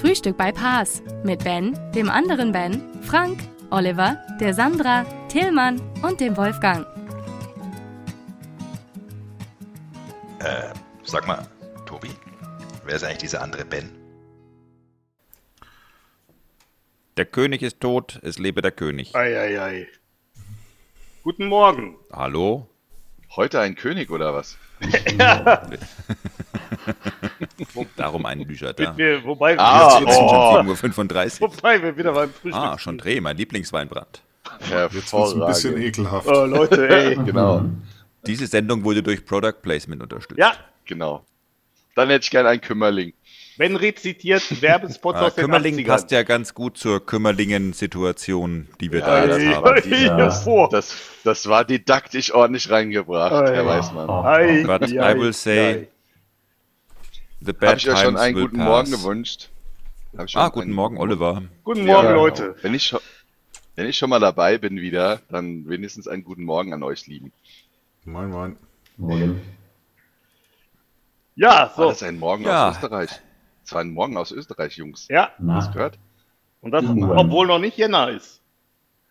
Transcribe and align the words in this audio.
Frühstück 0.00 0.36
bei 0.36 0.52
Paas 0.52 1.02
mit 1.24 1.42
Ben, 1.42 1.76
dem 1.92 2.08
anderen 2.08 2.52
Ben, 2.52 2.80
Frank, 3.02 3.40
Oliver, 3.70 4.16
der 4.40 4.54
Sandra, 4.54 5.04
Tillmann 5.28 5.80
und 6.02 6.20
dem 6.20 6.36
Wolfgang. 6.36 6.86
Äh, 10.38 10.72
sag 11.02 11.26
mal, 11.26 11.44
Tobi, 11.84 12.10
wer 12.84 12.94
ist 12.94 13.02
eigentlich 13.02 13.18
dieser 13.18 13.42
andere 13.42 13.64
Ben? 13.64 13.90
Der 17.16 17.24
König 17.24 17.62
ist 17.62 17.80
tot, 17.80 18.20
es 18.22 18.38
lebe 18.38 18.62
der 18.62 18.70
König. 18.70 19.16
Eieiei. 19.16 19.60
Ei, 19.60 19.80
ei. 19.80 19.88
Guten 21.24 21.46
Morgen. 21.46 21.96
Hallo? 22.12 22.68
Heute 23.34 23.58
ein 23.58 23.74
König 23.74 24.10
oder 24.10 24.32
was? 24.32 24.56
Darum 27.96 28.26
ein 28.26 28.46
Bücher 28.46 28.72
da. 28.72 28.96
Wir, 28.96 29.24
wobei, 29.24 29.58
ah, 29.58 29.98
jetzt 30.00 30.18
oh. 30.18 30.56
schon 30.64 30.92
7.35 30.92 31.40
Uhr. 31.40 31.52
Wobei 31.52 31.82
wir 31.82 31.96
wieder 31.96 32.12
beim 32.12 32.30
Frühstück 32.30 32.62
Ah, 32.62 32.78
schon 32.78 32.98
Dreh, 32.98 33.20
mein 33.20 33.36
Lieblingsweinbrand. 33.36 34.22
Jetzt 34.70 35.12
wird 35.12 35.34
ein 35.34 35.46
bisschen 35.46 35.80
ekelhaft. 35.80 36.26
Oh, 36.28 36.44
Leute, 36.44 36.88
ey. 36.88 37.16
genau. 37.24 37.64
Diese 38.26 38.46
Sendung 38.46 38.84
wurde 38.84 39.02
durch 39.02 39.24
Product 39.24 39.62
Placement 39.62 40.02
unterstützt. 40.02 40.38
Ja. 40.38 40.52
Genau. 40.84 41.24
Dann 41.94 42.08
hätte 42.08 42.24
ich 42.24 42.30
gerne 42.30 42.48
einen 42.48 42.60
Kümmerling. 42.60 43.12
Wenn 43.58 43.74
rezitiert, 43.74 44.62
Werbespots 44.62 45.20
äh, 45.20 45.24
aus 45.24 45.34
den 45.34 45.42
Kümmerling 45.42 45.78
80ern. 45.78 45.86
passt 45.86 46.10
ja 46.12 46.22
ganz 46.22 46.54
gut 46.54 46.78
zur 46.78 47.04
Kümmerlingen-Situation, 47.04 48.68
die 48.80 48.92
wir 48.92 49.00
Ja, 49.00 49.26
da 49.26 49.36
jetzt 49.36 49.44
ja. 49.44 49.56
haben. 49.56 50.46
Ja. 50.46 50.68
Das, 50.68 50.96
das 51.24 51.48
war 51.48 51.64
didaktisch 51.64 52.32
ordentlich 52.32 52.70
reingebracht, 52.70 53.32
Oh, 53.32 53.44
Herr 53.44 53.54
ja. 53.54 53.66
Weißmann. 53.66 54.08
Ei, 54.08 54.64
But 54.64 54.82
ei, 54.84 55.12
I 55.12 55.18
will 55.20 55.32
say, 55.32 55.88
Habe 57.46 57.76
ich 57.76 57.88
euch 57.88 57.98
schon 57.98 58.16
einen 58.16 58.34
guten 58.34 58.56
Morgen 58.58 58.90
pass. 58.90 59.02
gewünscht? 59.02 59.48
Ich 60.24 60.30
schon 60.30 60.42
Ah, 60.42 60.48
guten 60.48 60.62
einen 60.68 60.72
Morgen, 60.74 60.98
Oliver. 60.98 61.42
Guten 61.64 61.84
Morgen, 61.86 62.06
Ja. 62.08 62.12
Leute. 62.14 62.56
Wenn 62.62 62.74
ich, 62.74 62.84
schon, 62.84 63.00
wenn 63.76 63.86
ich 63.86 63.96
schon 63.96 64.10
mal 64.10 64.18
dabei 64.18 64.58
bin 64.58 64.76
wieder, 64.80 65.20
dann 65.28 65.68
wenigstens 65.68 66.08
einen 66.08 66.24
guten 66.24 66.44
Morgen 66.44 66.72
an 66.72 66.82
euch 66.82 67.06
lieben. 67.06 67.32
Moin, 68.04 68.30
moin. 68.30 68.56
Morgen. 68.96 69.40
Ja, 71.36 71.50
War 71.50 71.72
so. 71.76 71.88
das 71.90 72.02
ein 72.02 72.18
Morgen 72.18 72.44
Ja. 72.44 72.70
aus 72.70 72.76
Österreich? 72.76 73.10
Es 73.64 73.72
war 73.72 73.82
ein 73.82 73.90
Morgen 73.90 74.16
aus 74.16 74.32
Österreich, 74.32 74.76
Jungs. 74.76 75.06
Ja, 75.08 75.30
Na, 75.38 75.56
Hast 75.56 75.72
gehört? 75.72 75.98
und 76.62 76.72
das, 76.72 76.82
Morgen. 76.84 77.04
obwohl 77.18 77.46
noch 77.46 77.58
nicht 77.60 77.76
Jänner 77.76 78.10
ist. 78.10 78.40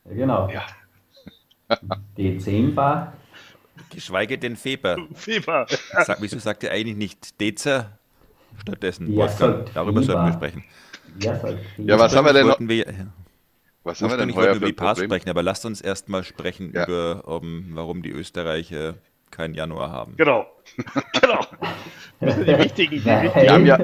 ja, 0.06 0.14
genau. 0.16 0.50
Ja. 0.50 0.66
Dezember. 2.18 3.14
Geschweige 3.92 4.38
denn 4.38 4.56
Feber. 4.58 4.98
Fieber. 5.14 5.68
Sag, 6.06 6.22
wieso 6.22 6.40
sagt 6.40 6.64
ihr 6.64 6.72
eigentlich 6.72 6.98
nicht 6.98 7.40
Dezer 7.40 7.97
stattdessen? 8.62 9.12
Ja, 9.12 9.20
Wolfgang, 9.20 9.74
darüber 9.74 10.02
sollten 10.04 10.26
wir 10.26 10.34
sprechen. 10.34 10.64
Ja, 11.22 11.40
Ja, 11.78 12.00
was 12.00 12.16
haben 12.16 12.26
wir 12.26 12.34
denn 12.34 12.48
noch? 12.48 12.60
Wir, 12.60 12.86
Was 13.84 14.02
haben 14.02 14.10
wir 14.12 14.18
denn 14.18 14.36
heuer 14.36 14.54
über 14.56 14.66
ein 14.66 14.70
die 14.70 14.74
Pass 14.74 15.00
sprechen, 15.00 15.30
aber 15.30 15.42
lasst 15.44 15.66
uns 15.66 15.82
erstmal 15.82 16.24
sprechen 16.24 16.72
Ja. 16.74 16.84
über, 16.86 17.28
um, 17.28 17.70
warum 17.74 18.02
die 18.04 18.12
Österreicher 18.12 18.96
keinen 19.32 19.54
Januar 19.54 19.92
haben. 19.92 20.16
Genau. 20.18 20.46
genau. 21.22 21.46
Das 22.20 22.36
sind 22.36 22.48
die 22.48 22.58
wichtigen, 22.60 23.02
die 23.02 23.08
Nein. 23.10 23.24
wichtigen. 23.26 23.46
Die 23.46 23.52
haben 23.52 23.66
ja, 23.66 23.78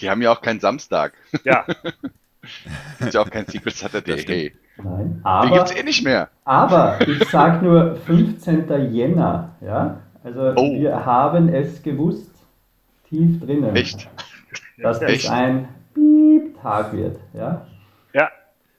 die 0.00 0.10
haben 0.10 0.22
ja 0.22 0.32
auch 0.32 0.40
keinen 0.42 0.60
Samstag. 0.60 1.12
Ja, 1.44 1.64
Ist 2.98 3.14
ja 3.14 3.20
auch 3.20 3.30
kein 3.30 3.46
Secret 3.46 3.74
Saturday. 3.74 4.16
Das. 4.16 4.24
Hey, 4.26 4.52
Nein, 4.78 5.08
den 5.14 5.20
aber, 5.24 5.56
gibt's 5.58 5.74
eh 5.76 5.82
nicht 5.84 6.02
mehr. 6.04 6.28
aber 6.44 6.98
ich 7.06 7.28
sag 7.28 7.62
nur 7.62 7.94
15. 8.06 8.92
Jänner. 8.92 9.54
Ja? 9.60 10.00
Also 10.24 10.52
Oh. 10.56 10.72
wir 10.74 11.04
haben 11.04 11.48
es 11.48 11.82
gewusst, 11.84 12.31
tief 13.12 13.40
drinnen, 13.40 13.76
Echt? 13.76 14.08
dass 14.82 14.98
das 15.00 15.10
Echt? 15.10 15.30
ein 15.30 15.68
Piep-Tag 15.94 16.92
wird. 16.94 17.18
Ja? 17.34 17.66
ja. 18.14 18.28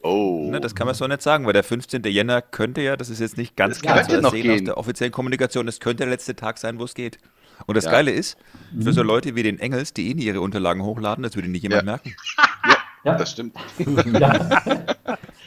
Oh. 0.02 0.50
Ne, 0.52 0.60
das 0.60 0.76
kann 0.76 0.86
man 0.88 0.96
so 0.96 1.08
nicht 1.08 1.22
sagen, 1.22 1.46
weil 1.46 1.54
der 1.54 1.64
15. 1.64 2.02
Jänner 2.06 2.42
könnte 2.42 2.82
ja, 2.82 2.98
das 2.98 3.10
ist 3.10 3.20
jetzt 3.20 3.38
nicht 3.38 3.56
ganz 3.56 3.78
Es 3.78 3.82
klar 3.82 4.04
zu 4.04 4.20
noch 4.22 4.34
ersehen 4.34 4.52
aus 4.56 4.64
der 4.64 4.78
offiziellen 4.78 5.14
Kommunikation, 5.14 5.68
es 5.68 5.80
könnte 5.80 6.04
der 6.04 6.12
letzte 6.12 6.36
Tag 6.36 6.58
sein, 6.58 6.80
wo 6.80 6.84
es 6.84 6.94
geht. 6.96 7.20
Und 7.68 7.78
das 7.78 7.86
Ja. 7.86 7.92
Geile 7.92 8.12
ist, 8.12 8.38
für 8.82 8.92
so 8.92 9.04
Leute 9.04 9.36
wie 9.36 9.44
den 9.44 9.60
Engels, 9.60 9.94
die 9.94 10.10
eh 10.10 10.14
nie 10.16 10.24
ihre 10.24 10.42
Unterlagen 10.42 10.82
hochladen, 10.84 11.24
das 11.24 11.36
würde 11.36 11.48
nicht 11.50 11.62
jemand 11.64 11.84
Ja. 11.84 11.86
merken. 11.86 12.14
Ja. 13.06 13.18
Das 13.18 13.32
stimmt. 13.32 13.54
Ja. 14.18 14.32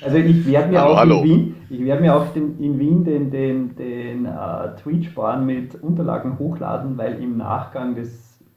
Also 0.02 0.18
ich 0.18 0.46
werde 0.46 0.68
mir 0.68 0.80
Hallo, 0.82 0.92
auch 0.92 0.96
hallo. 0.98 1.22
in 1.22 1.24
Wien, 1.24 1.54
ich 1.70 1.84
werde 1.86 2.02
mir 2.02 2.14
auch 2.14 2.30
den, 2.34 2.62
in 2.62 2.78
Wien 2.78 3.02
den, 3.02 3.30
den, 3.30 3.74
den 3.76 4.26
äh, 4.26 4.76
Tweet 4.82 5.06
sparen 5.06 5.46
mit 5.46 5.74
Unterlagen 5.82 6.38
hochladen, 6.38 6.98
weil 6.98 7.14
im 7.22 7.38
Nachgang 7.38 7.96
das 7.96 8.08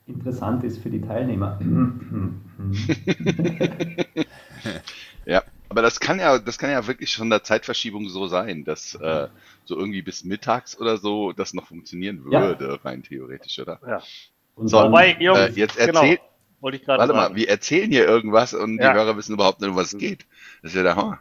interessant 0.09 0.63
ist 0.63 0.79
für 0.79 0.89
die 0.89 1.01
Teilnehmer. 1.01 1.59
Ja, 5.25 5.43
aber 5.69 5.81
das 5.81 5.99
kann 5.99 6.19
ja, 6.19 6.39
das 6.39 6.57
kann 6.57 6.71
ja 6.71 6.87
wirklich 6.87 7.15
von 7.15 7.29
der 7.29 7.43
Zeitverschiebung 7.43 8.09
so 8.09 8.27
sein, 8.27 8.63
dass 8.63 8.95
äh, 8.95 9.27
so 9.65 9.77
irgendwie 9.77 10.01
bis 10.01 10.23
mittags 10.23 10.79
oder 10.79 10.97
so 10.97 11.33
das 11.33 11.53
noch 11.53 11.67
funktionieren 11.67 12.23
Ja. 12.31 12.41
würde, 12.41 12.79
rein 12.83 13.03
theoretisch, 13.03 13.59
oder? 13.59 13.79
ja. 13.87 14.01
Und 14.55 14.67
So, 14.69 14.77
Wobei, 14.83 15.15
Jungs, 15.19 15.39
äh, 15.39 15.51
jetzt 15.59 15.77
genau, 15.77 16.01
erzähl, 16.01 16.19
wollte 16.59 16.77
ich 16.77 16.83
gerade 16.83 16.99
warte 16.99 17.13
sagen. 17.13 17.33
mal, 17.33 17.39
wir 17.39 17.49
erzählen 17.49 17.89
hier 17.91 18.07
irgendwas 18.07 18.53
und 18.53 18.79
Ja. 18.79 18.91
die 18.91 18.97
Hörer 18.97 19.17
wissen 19.17 19.33
überhaupt 19.33 19.61
nicht, 19.61 19.69
um 19.69 19.75
was 19.75 19.93
es 19.93 19.99
geht. 19.99 20.25
Das 20.61 20.71
ist 20.71 20.77
ja 20.77 20.83
der 20.83 20.95
Hammer. 20.95 21.19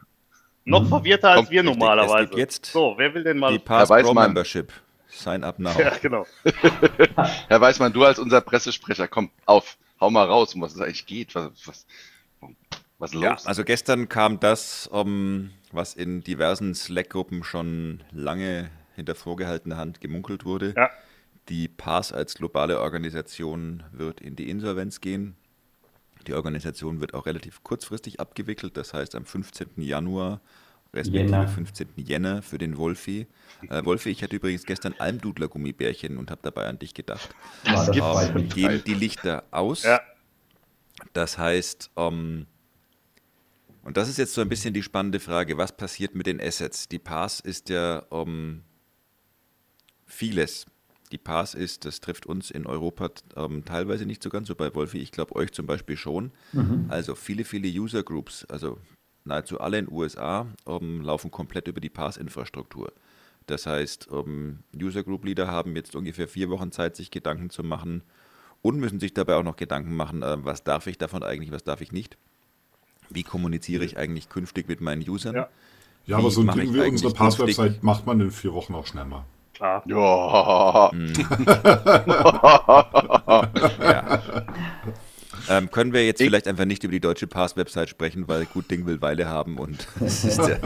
Noch 0.65 0.87
verwirrter 0.87 1.31
als 1.31 1.37
Kommt 1.41 1.51
wir 1.51 1.63
normalerweise. 1.63 2.37
jetzt 2.37 2.67
so, 2.67 2.95
wer 2.99 3.15
will 3.15 3.25
denn 3.25 3.39
mal? 3.39 3.53
Die 3.53 3.59
Pass 3.59 3.89
Pro. 3.89 4.15
Membership. 4.15 4.73
Sign 5.09 5.43
up 5.45 5.59
now. 5.59 5.73
ja, 5.79 5.97
genau. 5.99 6.27
Herr 7.49 7.61
Weißmann, 7.61 7.93
du 7.93 8.05
als 8.05 8.19
unser 8.19 8.41
Pressesprecher, 8.41 9.09
komm, 9.09 9.31
auf, 9.47 9.79
hau 10.01 10.11
mal 10.11 10.27
raus, 10.27 10.55
um 10.55 10.61
was 10.61 10.75
es 10.75 10.81
eigentlich 10.81 11.07
geht. 11.07 11.35
Was, 11.35 11.67
was, 11.67 11.87
was 12.99 13.11
ist 13.11 13.15
los? 13.15 13.23
Ja, 13.23 13.37
also 13.45 13.65
gestern 13.65 14.09
kam 14.09 14.41
das, 14.41 14.87
um, 14.87 15.51
was 15.73 15.95
in 15.95 16.23
diversen 16.23 16.75
Slack-Gruppen 16.75 17.45
schon 17.45 18.03
lange 18.13 18.71
hinter 18.95 19.15
vorgehaltener 19.15 19.77
Hand 19.77 20.01
gemunkelt 20.01 20.45
wurde. 20.45 20.75
Ja. 20.77 20.91
Die 21.49 21.69
PAS 21.69 22.13
als 22.13 22.35
globale 22.35 22.81
Organisation 22.81 23.85
wird 23.93 24.21
in 24.21 24.37
die 24.37 24.51
Insolvenz 24.51 25.01
gehen. 25.01 25.37
Die 26.27 26.35
Organisation 26.35 27.01
wird 27.01 27.15
auch 27.15 27.25
relativ 27.25 27.63
kurzfristig 27.63 28.21
abgewickelt, 28.21 28.77
das 28.77 28.93
heißt 28.93 29.15
am 29.15 29.25
15. 29.25 29.69
Januar, 29.77 30.43
respektive 30.95 31.31
Jänner. 31.31 31.49
15. 31.49 31.89
Jänner 31.97 32.43
für 32.43 32.59
den 32.59 32.77
Wolfi. 32.77 33.27
Äh, 33.69 33.85
Wolfi, 33.85 34.11
ich 34.11 34.23
hatte 34.23 34.37
übrigens 34.37 34.65
gestern 34.65 34.95
Almdudler 34.99 35.49
Gummibärchen 35.49 36.17
und 36.17 36.31
habe 36.31 36.41
dabei 36.43 36.67
an 36.67 36.79
dich 36.79 36.95
gedacht. 36.95 37.35
Das 37.65 37.87
freut 37.87 38.35
Ähm, 38.35 38.49
gehen 38.49 38.83
die 38.87 38.95
Lichter 38.95 39.45
aus. 39.51 39.83
Ja. 39.83 40.01
Das 41.13 41.39
heißt, 41.39 41.91
ähm, 41.97 42.47
und 43.83 43.97
das 43.97 44.09
ist 44.09 44.19
jetzt 44.19 44.35
so 44.35 44.41
ein 44.41 44.49
bisschen 44.49 44.75
die 44.75 44.83
spannende 44.83 45.21
Frage, 45.21 45.57
was 45.57 45.77
passiert 45.77 46.15
mit 46.15 46.27
den 46.27 46.41
Assets? 46.41 46.89
Die 46.89 46.99
Pass 46.99 47.41
ist 47.41 47.69
ja 47.69 48.05
ähm, 48.11 48.63
vieles. 50.07 50.67
Die 51.11 51.19
Pass 51.19 51.55
ist, 51.55 51.87
das 51.87 52.01
trifft 52.01 52.27
uns 52.27 52.51
in 52.51 52.67
Europa 52.67 53.11
ähm, 53.37 53.65
teilweise 53.65 54.05
nicht 54.05 54.23
so 54.23 54.29
ganz, 54.29 54.49
so 54.49 54.55
bei 54.55 54.75
Wolfi, 54.75 54.99
ich 54.99 55.11
glaube 55.11 55.37
euch 55.37 55.53
zum 55.53 55.67
Beispiel 55.67 55.97
schon. 55.97 56.33
Also 56.89 57.15
viele, 57.15 57.45
viele 57.45 57.69
User 57.69 58.03
Groups, 58.03 58.45
also 58.47 58.79
nahezu 59.25 59.61
alle 59.61 59.79
in 59.79 59.87
den 59.87 59.95
USA, 59.95 60.47
ähm, 60.67 61.03
laufen 61.03 61.31
komplett 61.31 61.69
über 61.69 61.81
die 61.81 61.91
Pass-Infrastruktur. 61.91 62.93
Das 63.47 63.67
heißt, 63.67 64.09
ähm, 64.13 64.61
User 64.77 65.03
Group 65.03 65.25
Leader 65.25 65.49
haben 65.49 65.75
jetzt 65.77 65.97
ungefähr 65.97 66.29
vier 66.29 66.51
Wochen 66.51 66.71
Zeit, 66.71 66.97
sich 66.97 67.11
Gedanken 67.11 67.51
zu 67.51 67.63
machen 67.63 68.03
und 68.63 68.79
müssen 68.79 69.01
sich 69.01 69.15
dabei 69.15 69.37
auch 69.37 69.43
noch 69.43 69.57
Gedanken 69.57 69.97
machen, 69.97 70.23
äh, 70.23 70.45
was 70.45 70.65
darf 70.65 70.87
ich 70.87 70.99
davon 70.99 71.23
eigentlich, 71.23 71.51
was 71.51 71.65
darf 71.65 71.81
ich 71.81 71.93
nicht. 71.93 72.19
Wie 73.11 73.23
kommuniziere 73.23 73.85
ich 73.85 73.97
eigentlich 73.97 74.29
künftig 74.29 74.69
mit 74.69 74.81
meinen 74.81 75.09
Usern? 75.09 75.35
Ja. 75.35 75.49
Ja, 76.07 76.17
aber 76.17 76.31
so 76.31 76.41
ein 76.41 76.49
Ding 76.49 76.73
wie 76.73 76.81
unsere 76.81 77.13
Pass-Website 77.13 77.83
macht 77.83 78.07
man 78.07 78.19
in 78.21 78.31
vier 78.31 78.55
Wochen 78.55 78.75
auch 78.75 78.87
schnell 78.87 79.05
mal. 79.05 79.25
Klar. 79.53 79.83
Ja. 79.87 80.91
Ja. 83.81 84.45
Ähm, 85.49 85.71
können 85.71 85.93
wir 85.93 86.05
jetzt 86.05 86.21
vielleicht 86.21 86.47
einfach 86.49 86.65
nicht 86.65 86.85
über 86.85 86.93
die 86.93 87.01
deutsche 87.01 87.27
Pass-Website 87.27 87.89
sprechen, 87.89 88.29
weil 88.29 88.45
gut 88.47 88.71
Ding 88.71 88.87
will 88.87 89.01
Weile 89.01 89.29
haben 89.29 89.59
und 89.59 89.87
es 90.05 90.25
ist 90.25 90.39
ja, 90.39 90.59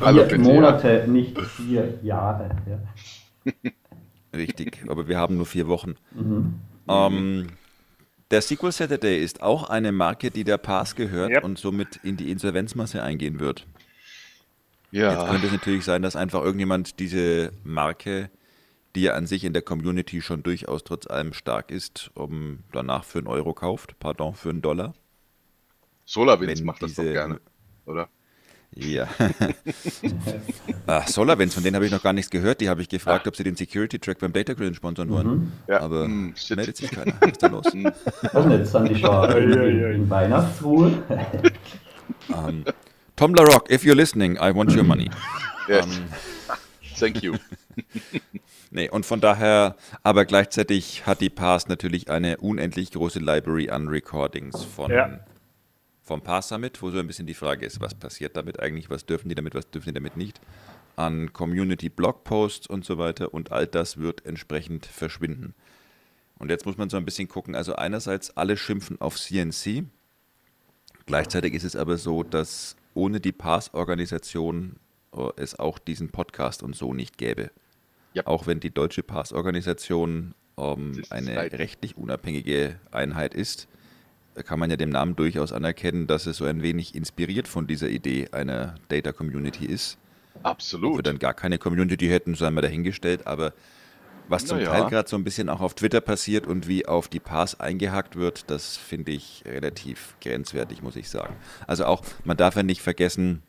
Hallo, 0.00 0.24
Monate, 0.38 1.04
nicht 1.08 1.40
vier 1.40 1.98
Jahre. 2.02 2.50
Ja. 2.68 3.52
richtig, 4.34 4.82
aber 4.88 5.08
wir 5.08 5.18
haben 5.18 5.36
nur 5.36 5.46
vier 5.46 5.68
Wochen. 5.68 5.94
Mhm. 6.12 6.54
Ähm, 6.88 7.46
der 8.30 8.42
Sequel 8.42 8.72
Saturday 8.72 9.22
ist 9.22 9.42
auch 9.42 9.68
eine 9.68 9.92
Marke, 9.92 10.30
die 10.30 10.44
der 10.44 10.58
Pass 10.58 10.94
gehört 10.94 11.30
Yep. 11.30 11.44
und 11.44 11.58
somit 11.58 11.96
in 12.02 12.16
die 12.16 12.30
Insolvenzmasse 12.30 13.02
eingehen 13.02 13.40
wird. 13.40 13.66
Jetzt 14.92 15.02
Ja, 15.02 15.28
könnte 15.28 15.46
es 15.46 15.52
natürlich 15.52 15.84
sein, 15.84 16.02
dass 16.02 16.16
einfach 16.16 16.42
irgendjemand 16.42 16.98
diese 16.98 17.52
Marke, 17.64 18.30
die 18.94 19.02
ja 19.02 19.14
an 19.14 19.26
sich 19.26 19.44
in 19.44 19.52
der 19.52 19.62
Community 19.62 20.20
schon 20.20 20.42
durchaus 20.42 20.84
trotz 20.84 21.06
allem 21.06 21.32
stark 21.32 21.70
ist, 21.70 22.10
um 22.14 22.60
danach 22.72 23.04
für 23.04 23.18
einen 23.18 23.28
Euro 23.28 23.54
kauft, 23.54 23.98
pardon, 23.98 24.34
für 24.34 24.50
einen 24.50 24.62
Dollar. 24.62 24.94
SolarWinds 26.06 26.62
macht 26.62 26.82
das 26.82 26.94
doch 26.94 27.02
diese- 27.02 27.12
gerne, 27.12 27.40
oder? 27.86 28.08
Ja. 28.72 29.08
ah, 30.86 31.04
SolarWinds, 31.04 31.54
von 31.54 31.64
denen 31.64 31.74
habe 31.74 31.86
ich 31.86 31.92
noch 31.92 32.02
gar 32.02 32.12
nichts 32.12 32.30
gehört. 32.30 32.60
Die 32.60 32.68
habe 32.68 32.82
ich 32.82 32.88
gefragt, 32.88 33.26
ob 33.26 33.34
sie 33.34 33.42
den 33.42 33.56
Security-Track 33.56 34.20
beim 34.20 34.32
Data 34.32 34.54
Grid 34.54 34.76
sponsern 34.76 35.10
wollen. 35.10 35.52
Ja, 35.66 35.80
Aber 35.80 36.04
hm, 36.04 36.34
shit. 36.36 36.56
meldet 36.56 36.76
sich 36.76 36.88
keiner. 36.90 37.12
Was 37.20 37.30
ist 37.32 37.42
da 37.42 37.48
los? 37.48 37.64
weiß 37.64 38.46
nicht, 38.46 38.66
sind 38.66 38.88
die 38.88 38.96
schon 38.96 39.30
in, 39.36 39.92
in, 39.92 40.10
Weihnachtsruhe? 40.10 41.02
Ähm, 42.28 42.64
Tom 43.16 43.34
LaRock, 43.34 43.70
if 43.70 43.82
you're 43.82 43.94
listening, 43.94 44.36
I 44.36 44.54
want 44.54 44.74
your 44.76 44.84
money. 44.84 45.10
Yes. 45.68 45.86
Ähm, 45.86 46.04
Thank 46.98 47.22
you. 47.22 47.36
Nee, 48.70 48.88
und 48.88 49.04
von 49.04 49.20
daher, 49.20 49.76
aber 50.04 50.24
gleichzeitig 50.24 51.04
hat 51.06 51.20
die 51.20 51.30
Pass 51.30 51.66
natürlich 51.66 52.08
eine 52.08 52.36
unendlich 52.36 52.92
große 52.92 53.18
Library 53.18 53.68
an 53.70 53.88
Recordings 53.88 54.62
von, 54.62 54.90
Ja. 54.92 55.18
vom 56.04 56.22
Pass 56.22 56.48
Summit, 56.48 56.80
wo 56.80 56.90
so 56.90 56.98
ein 57.00 57.06
bisschen 57.08 57.26
die 57.26 57.34
Frage 57.34 57.66
ist, 57.66 57.80
was 57.80 57.94
passiert 57.94 58.36
damit 58.36 58.60
eigentlich, 58.60 58.88
was 58.88 59.04
dürfen 59.06 59.28
die 59.28 59.34
damit, 59.34 59.54
was 59.56 59.68
dürfen 59.70 59.88
die 59.88 59.94
damit 59.94 60.16
nicht, 60.16 60.40
an 60.94 61.32
Community 61.32 61.88
Blogposts 61.88 62.68
und 62.68 62.84
so 62.84 62.96
weiter 62.98 63.34
und 63.34 63.50
all 63.50 63.66
das 63.66 63.96
wird 63.96 64.24
entsprechend 64.24 64.86
verschwinden. 64.86 65.54
Und 66.38 66.48
jetzt 66.50 66.64
muss 66.64 66.78
man 66.78 66.88
so 66.90 66.96
ein 66.96 67.04
bisschen 67.04 67.26
gucken, 67.28 67.56
also 67.56 67.74
einerseits 67.74 68.36
alle 68.36 68.56
schimpfen 68.56 69.00
auf 69.00 69.16
CNC, 69.18 69.84
gleichzeitig 71.06 71.54
ist 71.54 71.64
es 71.64 71.74
aber 71.74 71.96
so, 71.96 72.22
dass 72.22 72.76
ohne 72.94 73.20
die 73.20 73.32
Pass-Organisation 73.32 74.76
äh, 75.14 75.28
es 75.36 75.58
auch 75.58 75.78
diesen 75.78 76.10
Podcast 76.10 76.62
und 76.62 76.76
so 76.76 76.94
nicht 76.94 77.18
gäbe. 77.18 77.50
Ja. 78.12 78.26
Auch 78.26 78.46
wenn 78.46 78.60
die 78.60 78.70
deutsche 78.70 79.02
Pass-Organisation 79.02 80.34
ähm, 80.58 81.02
eine 81.10 81.36
halt- 81.36 81.54
rechtlich 81.54 81.96
unabhängige 81.96 82.76
Einheit 82.90 83.34
ist, 83.34 83.68
kann 84.44 84.58
man 84.58 84.70
ja 84.70 84.76
dem 84.76 84.90
Namen 84.90 85.16
durchaus 85.16 85.52
anerkennen, 85.52 86.06
dass 86.06 86.26
es 86.26 86.36
so 86.38 86.44
ein 86.44 86.62
wenig 86.62 86.94
inspiriert 86.94 87.48
von 87.48 87.66
dieser 87.66 87.88
Idee 87.88 88.28
einer 88.32 88.76
Data 88.88 89.12
Community 89.12 89.66
ist. 89.66 89.98
Ob 90.34 90.42
wir 90.44 90.50
Absolut. 90.50 91.06
dann 91.06 91.18
gar 91.18 91.34
keine 91.34 91.58
Community 91.58 92.06
hätten, 92.08 92.34
sei 92.34 92.50
mal 92.50 92.60
dahingestellt, 92.60 93.26
aber 93.26 93.52
was 94.28 94.46
zum 94.46 94.58
Naja. 94.58 94.70
Teil 94.70 94.88
gerade 94.90 95.08
so 95.08 95.16
ein 95.16 95.24
bisschen 95.24 95.48
auch 95.48 95.60
auf 95.60 95.74
Twitter 95.74 96.00
passiert 96.00 96.46
und 96.46 96.68
wie 96.68 96.86
auf 96.86 97.08
die 97.08 97.18
Pass 97.18 97.58
eingehakt 97.58 98.14
wird, 98.14 98.48
das 98.48 98.76
finde 98.76 99.10
ich 99.10 99.42
relativ 99.44 100.14
grenzwertig, 100.20 100.82
muss 100.82 100.94
ich 100.94 101.08
sagen. 101.10 101.34
Also 101.66 101.84
auch, 101.84 102.02
man 102.24 102.36
darf 102.36 102.54
ja 102.54 102.62
nicht 102.62 102.80
vergessen, 102.80 103.42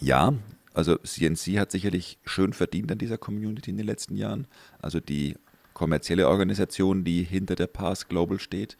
ja, 0.00 0.32
also 0.78 0.96
CNC 0.98 1.58
hat 1.58 1.72
sicherlich 1.72 2.18
schön 2.24 2.52
verdient 2.52 2.92
an 2.92 2.98
dieser 2.98 3.18
Community 3.18 3.68
in 3.68 3.78
den 3.78 3.86
letzten 3.86 4.14
Jahren. 4.14 4.46
Also 4.80 5.00
die 5.00 5.34
kommerzielle 5.74 6.28
Organisation, 6.28 7.02
die 7.02 7.24
hinter 7.24 7.56
der 7.56 7.66
Pass 7.66 8.06
Global 8.06 8.38
steht. 8.38 8.76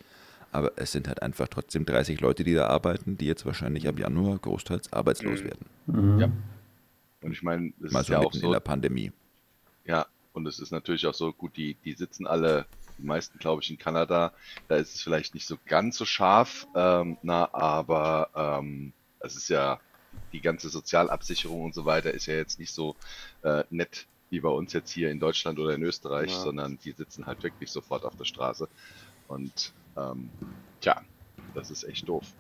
Aber 0.53 0.71
es 0.77 0.93
sind 0.93 1.09
halt 1.09 1.23
einfach 1.23 1.49
trotzdem 1.49 1.85
30 1.85 2.21
Leute, 2.21 2.45
die 2.45 2.55
da 2.55 2.69
arbeiten, 2.69 3.19
die 3.19 3.27
jetzt 3.27 3.45
wahrscheinlich 3.47 3.89
ab 3.89 3.99
Januar 3.99 4.39
großteils 4.39 4.93
arbeitslos 4.93 5.43
werden. 5.43 6.21
Ja. 6.21 6.31
Und 7.21 7.33
ich 7.33 7.43
meine, 7.43 7.73
es 7.85 7.91
Mal 7.91 8.03
ist 8.03 8.07
so 8.07 8.13
ja 8.13 8.21
auch 8.21 8.27
mitten 8.27 8.37
in 8.37 8.43
so, 8.43 8.53
der 8.53 8.61
Pandemie. 8.61 9.11
ja, 9.85 10.07
und 10.33 10.47
es 10.47 10.61
ist 10.61 10.71
natürlich 10.71 11.05
auch 11.05 11.15
so, 11.15 11.33
gut, 11.33 11.57
die, 11.57 11.75
die 11.85 11.95
sitzen 11.95 12.29
alle, 12.29 12.67
die 12.97 13.07
meisten, 13.07 13.41
glaube 13.41 13.61
ich, 13.61 13.71
in 13.71 13.79
Kanada. 13.79 14.33
Da 14.69 14.77
ist 14.77 14.95
es 14.95 15.03
vielleicht 15.03 15.35
nicht 15.35 15.49
so 15.49 15.59
ganz 15.67 15.97
so 15.97 16.05
scharf, 16.05 16.69
ähm, 16.77 17.19
na, 17.23 17.53
aber 17.53 18.31
ähm, 18.37 18.93
es 19.19 19.35
ist 19.35 19.49
ja, 19.49 19.81
die 20.33 20.41
ganze 20.41 20.69
Sozialabsicherung 20.71 21.63
und 21.67 21.75
so 21.75 21.85
weiter 21.85 22.13
ist 22.15 22.27
ja 22.27 22.35
jetzt 22.35 22.59
nicht 22.59 22.73
so 22.75 22.97
äh, 23.43 23.65
nett 23.71 24.09
wie 24.31 24.41
bei 24.41 24.51
uns 24.51 24.73
jetzt 24.75 24.91
hier 24.91 25.11
in 25.11 25.21
Deutschland 25.21 25.59
oder 25.59 25.75
in 25.75 25.83
Österreich, 25.83 26.31
Ja. 26.33 26.43
sondern 26.43 26.79
die 26.79 26.93
sitzen 26.93 27.27
halt 27.27 27.43
wirklich 27.43 27.73
sofort 27.73 28.05
auf 28.05 28.15
der 28.17 28.25
Straße. 28.27 28.69
Und 29.27 29.75
ähm, 29.97 30.35
tja, 30.81 31.03
das 31.55 31.71
ist 31.71 31.85
echt 31.85 32.09
doof. 32.09 32.37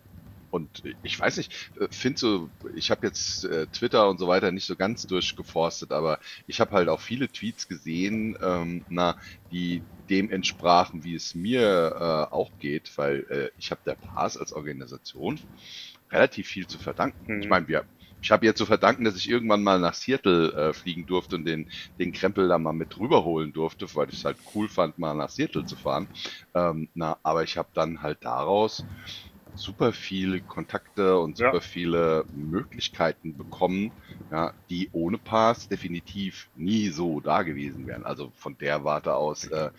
Und 0.51 0.83
ich 1.03 1.19
weiß 1.19 1.37
nicht, 1.37 1.53
finde 1.91 2.19
so, 2.21 2.53
ich 2.75 2.91
habe 2.91 3.07
jetzt 3.07 3.45
äh, 3.45 3.67
Twitter 3.69 4.09
und 4.09 4.19
so 4.19 4.29
weiter 4.29 4.51
nicht 4.51 4.65
so 4.67 4.77
ganz 4.77 5.07
durchgeforstet, 5.07 5.93
aber 5.93 6.21
ich 6.47 6.61
habe 6.61 6.71
halt 6.73 6.89
auch 6.89 7.01
viele 7.03 7.31
Tweets 7.31 7.69
gesehen, 7.69 8.37
ähm, 8.41 8.85
na, 8.89 9.17
die 9.51 9.87
dem 10.09 10.31
entsprachen, 10.31 11.05
wie 11.05 11.15
es 11.15 11.35
mir 11.35 11.93
äh, 12.31 12.35
auch 12.35 12.59
geht, 12.59 12.97
weil 12.97 13.27
äh, 13.29 13.51
ich 13.59 13.71
habe 13.71 13.83
der 13.85 13.97
Pass 13.97 14.39
als 14.39 14.53
Organisation 14.53 15.39
relativ 16.13 16.49
viel 16.49 16.67
zu 16.67 16.79
verdanken. 16.79 17.29
Mhm. 17.29 17.41
Ich 17.41 17.49
meine, 17.49 17.69
wir, 17.69 17.87
ich 18.21 18.31
habe 18.31 18.47
ihr 18.47 18.55
zu 18.57 18.67
verdanken, 18.67 19.05
dass 19.05 19.17
ich 19.17 19.29
irgendwann 19.29 19.63
mal 19.63 19.79
nach 19.79 19.95
Seattle 19.95 20.53
äh, 20.53 20.73
fliegen 20.73 21.07
durfte 21.07 21.37
und 21.37 21.45
den, 21.45 21.69
den 21.99 22.13
Krempel 22.13 22.49
da 22.49 22.59
mal 22.59 22.73
mit 22.73 22.99
rüberholen 22.99 23.53
durfte, 23.53 23.87
weil 23.95 24.09
ich 24.09 24.17
es 24.17 24.25
halt 24.25 24.39
cool 24.55 24.69
fand, 24.69 24.99
mal 24.99 25.15
nach 25.15 25.31
Seattle 25.31 25.65
zu 25.65 25.77
fahren. 25.77 26.09
Ähm, 26.55 26.91
na, 26.95 27.19
aber 27.23 27.45
ich 27.45 27.57
habe 27.57 27.71
dann 27.75 28.03
halt 28.03 28.25
daraus 28.25 28.87
super 29.55 29.93
viele 29.93 30.41
Kontakte 30.41 31.19
und 31.19 31.37
Ja. 31.37 31.47
super 31.47 31.61
viele 31.61 32.27
Möglichkeiten 32.31 33.37
bekommen, 33.37 33.93
ja, 34.31 34.55
die 34.71 34.89
ohne 34.93 35.19
Pass 35.19 35.69
definitiv 35.69 36.51
nie 36.55 36.89
so 36.91 37.21
da 37.21 37.43
gewesen 37.43 37.87
wären. 37.87 38.05
Also 38.05 38.33
von 38.37 38.57
der 38.59 38.85
Warte 38.85 39.15
aus 39.15 39.47
äh, 39.49 39.71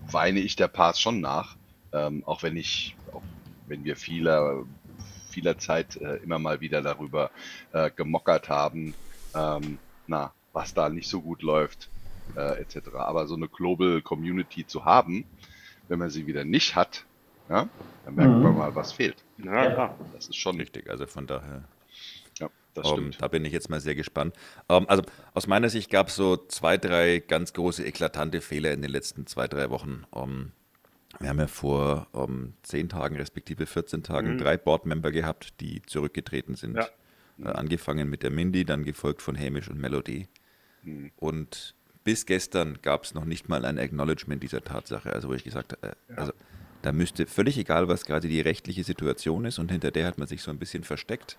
weine 0.00 0.40
ich 0.40 0.56
der 0.56 0.68
Pass 0.68 1.00
schon 1.00 1.20
nach, 1.20 1.56
ähm, 1.92 2.24
auch 2.24 2.42
wenn 2.42 2.56
ich, 2.56 2.98
auch 3.12 3.26
wenn 3.66 3.84
wir 3.84 3.96
vieler, 3.96 4.64
vieler 5.28 5.58
Zeit 5.58 5.96
äh, 5.96 6.16
immer 6.16 6.38
mal 6.38 6.60
wieder 6.60 6.82
darüber 6.82 7.30
äh, 7.72 7.90
gemockert 7.90 8.48
haben, 8.48 8.96
ähm, 9.34 9.80
na, 10.06 10.34
was 10.52 10.74
da 10.74 10.88
nicht 10.88 11.08
so 11.08 11.22
gut 11.22 11.42
läuft, 11.42 11.90
äh, 12.36 12.60
etc. 12.60 13.06
Aber 13.06 13.26
so 13.28 13.34
eine 13.36 13.48
Global 13.48 14.02
Community 14.02 14.66
zu 14.66 14.84
haben, 14.84 15.26
wenn 15.88 15.98
man 15.98 16.10
sie 16.10 16.26
wieder 16.26 16.44
nicht 16.44 16.76
hat, 16.76 17.06
ja, 17.48 17.70
dann 18.04 18.14
merkt 18.14 18.40
Mhm. 18.40 18.42
man 18.42 18.56
mal, 18.56 18.74
was 18.74 18.92
fehlt. 18.92 19.24
Ja, 19.38 19.66
klar. 19.68 19.98
Das 20.12 20.28
ist 20.28 20.36
schon, 20.36 20.56
Richtig, 20.58 20.90
also 20.90 21.06
von 21.06 21.26
daher. 21.26 21.68
ja, 22.40 22.50
das 22.74 22.86
Ähm, 22.86 22.88
stimmt. 22.88 23.18
da 23.18 23.26
bin 23.28 23.44
ich 23.44 23.52
jetzt 23.52 23.70
mal 23.70 23.80
sehr 23.80 23.94
gespannt. 23.96 24.34
Ähm, 24.68 24.88
also 24.88 25.02
aus 25.34 25.46
meiner 25.48 25.68
Sicht 25.68 25.90
gab 25.90 26.08
es 26.08 26.16
so 26.16 26.36
zwei, 26.36 26.76
drei 26.78 27.18
ganz 27.18 27.52
große 27.52 27.84
eklatante 27.84 28.40
Fehler 28.40 28.72
in 28.72 28.82
den 28.82 28.90
letzten 28.90 29.26
zwei, 29.26 29.48
drei 29.48 29.70
Wochen. 29.70 30.04
Ähm, 30.14 30.52
wir 31.20 31.28
haben 31.28 31.38
ja 31.38 31.46
vor 31.46 32.06
ähm, 32.14 32.54
zehn 32.62 32.88
Tagen, 32.88 33.16
respektive 33.16 33.66
14 33.66 34.02
Tagen, 34.02 34.34
Mhm. 34.34 34.38
drei 34.38 34.56
Boardmember 34.56 35.10
gehabt, 35.10 35.60
die 35.60 35.82
zurückgetreten 35.82 36.54
sind. 36.54 36.76
Ja. 36.76 36.88
Äh, 37.42 37.48
angefangen 37.48 38.10
mit 38.10 38.22
der 38.22 38.30
Mindy, 38.30 38.64
dann 38.64 38.84
gefolgt 38.84 39.22
von 39.22 39.38
Hamish 39.38 39.68
und 39.68 39.78
Melody. 39.80 40.28
Mhm. 40.82 41.10
Und 41.16 41.74
bis 42.04 42.26
gestern 42.26 42.78
gab 42.82 43.04
es 43.04 43.14
noch 43.14 43.24
nicht 43.24 43.48
mal 43.48 43.64
ein 43.64 43.78
Acknowledgement 43.78 44.42
dieser 44.42 44.62
Tatsache. 44.62 45.12
Also 45.12 45.28
wo 45.28 45.34
ich 45.34 45.44
gesagt 45.44 45.72
habe, 45.72 45.96
äh, 46.08 46.14
also 46.16 46.32
da 46.82 46.92
müsste 46.92 47.26
völlig 47.26 47.58
egal, 47.58 47.88
was 47.88 48.04
gerade 48.04 48.28
die 48.28 48.40
rechtliche 48.40 48.84
Situation 48.84 49.44
ist 49.44 49.58
und 49.58 49.70
hinter 49.70 49.90
der 49.90 50.06
hat 50.06 50.18
man 50.18 50.28
sich 50.28 50.42
so 50.42 50.50
ein 50.50 50.58
bisschen 50.58 50.84
versteckt. 50.84 51.36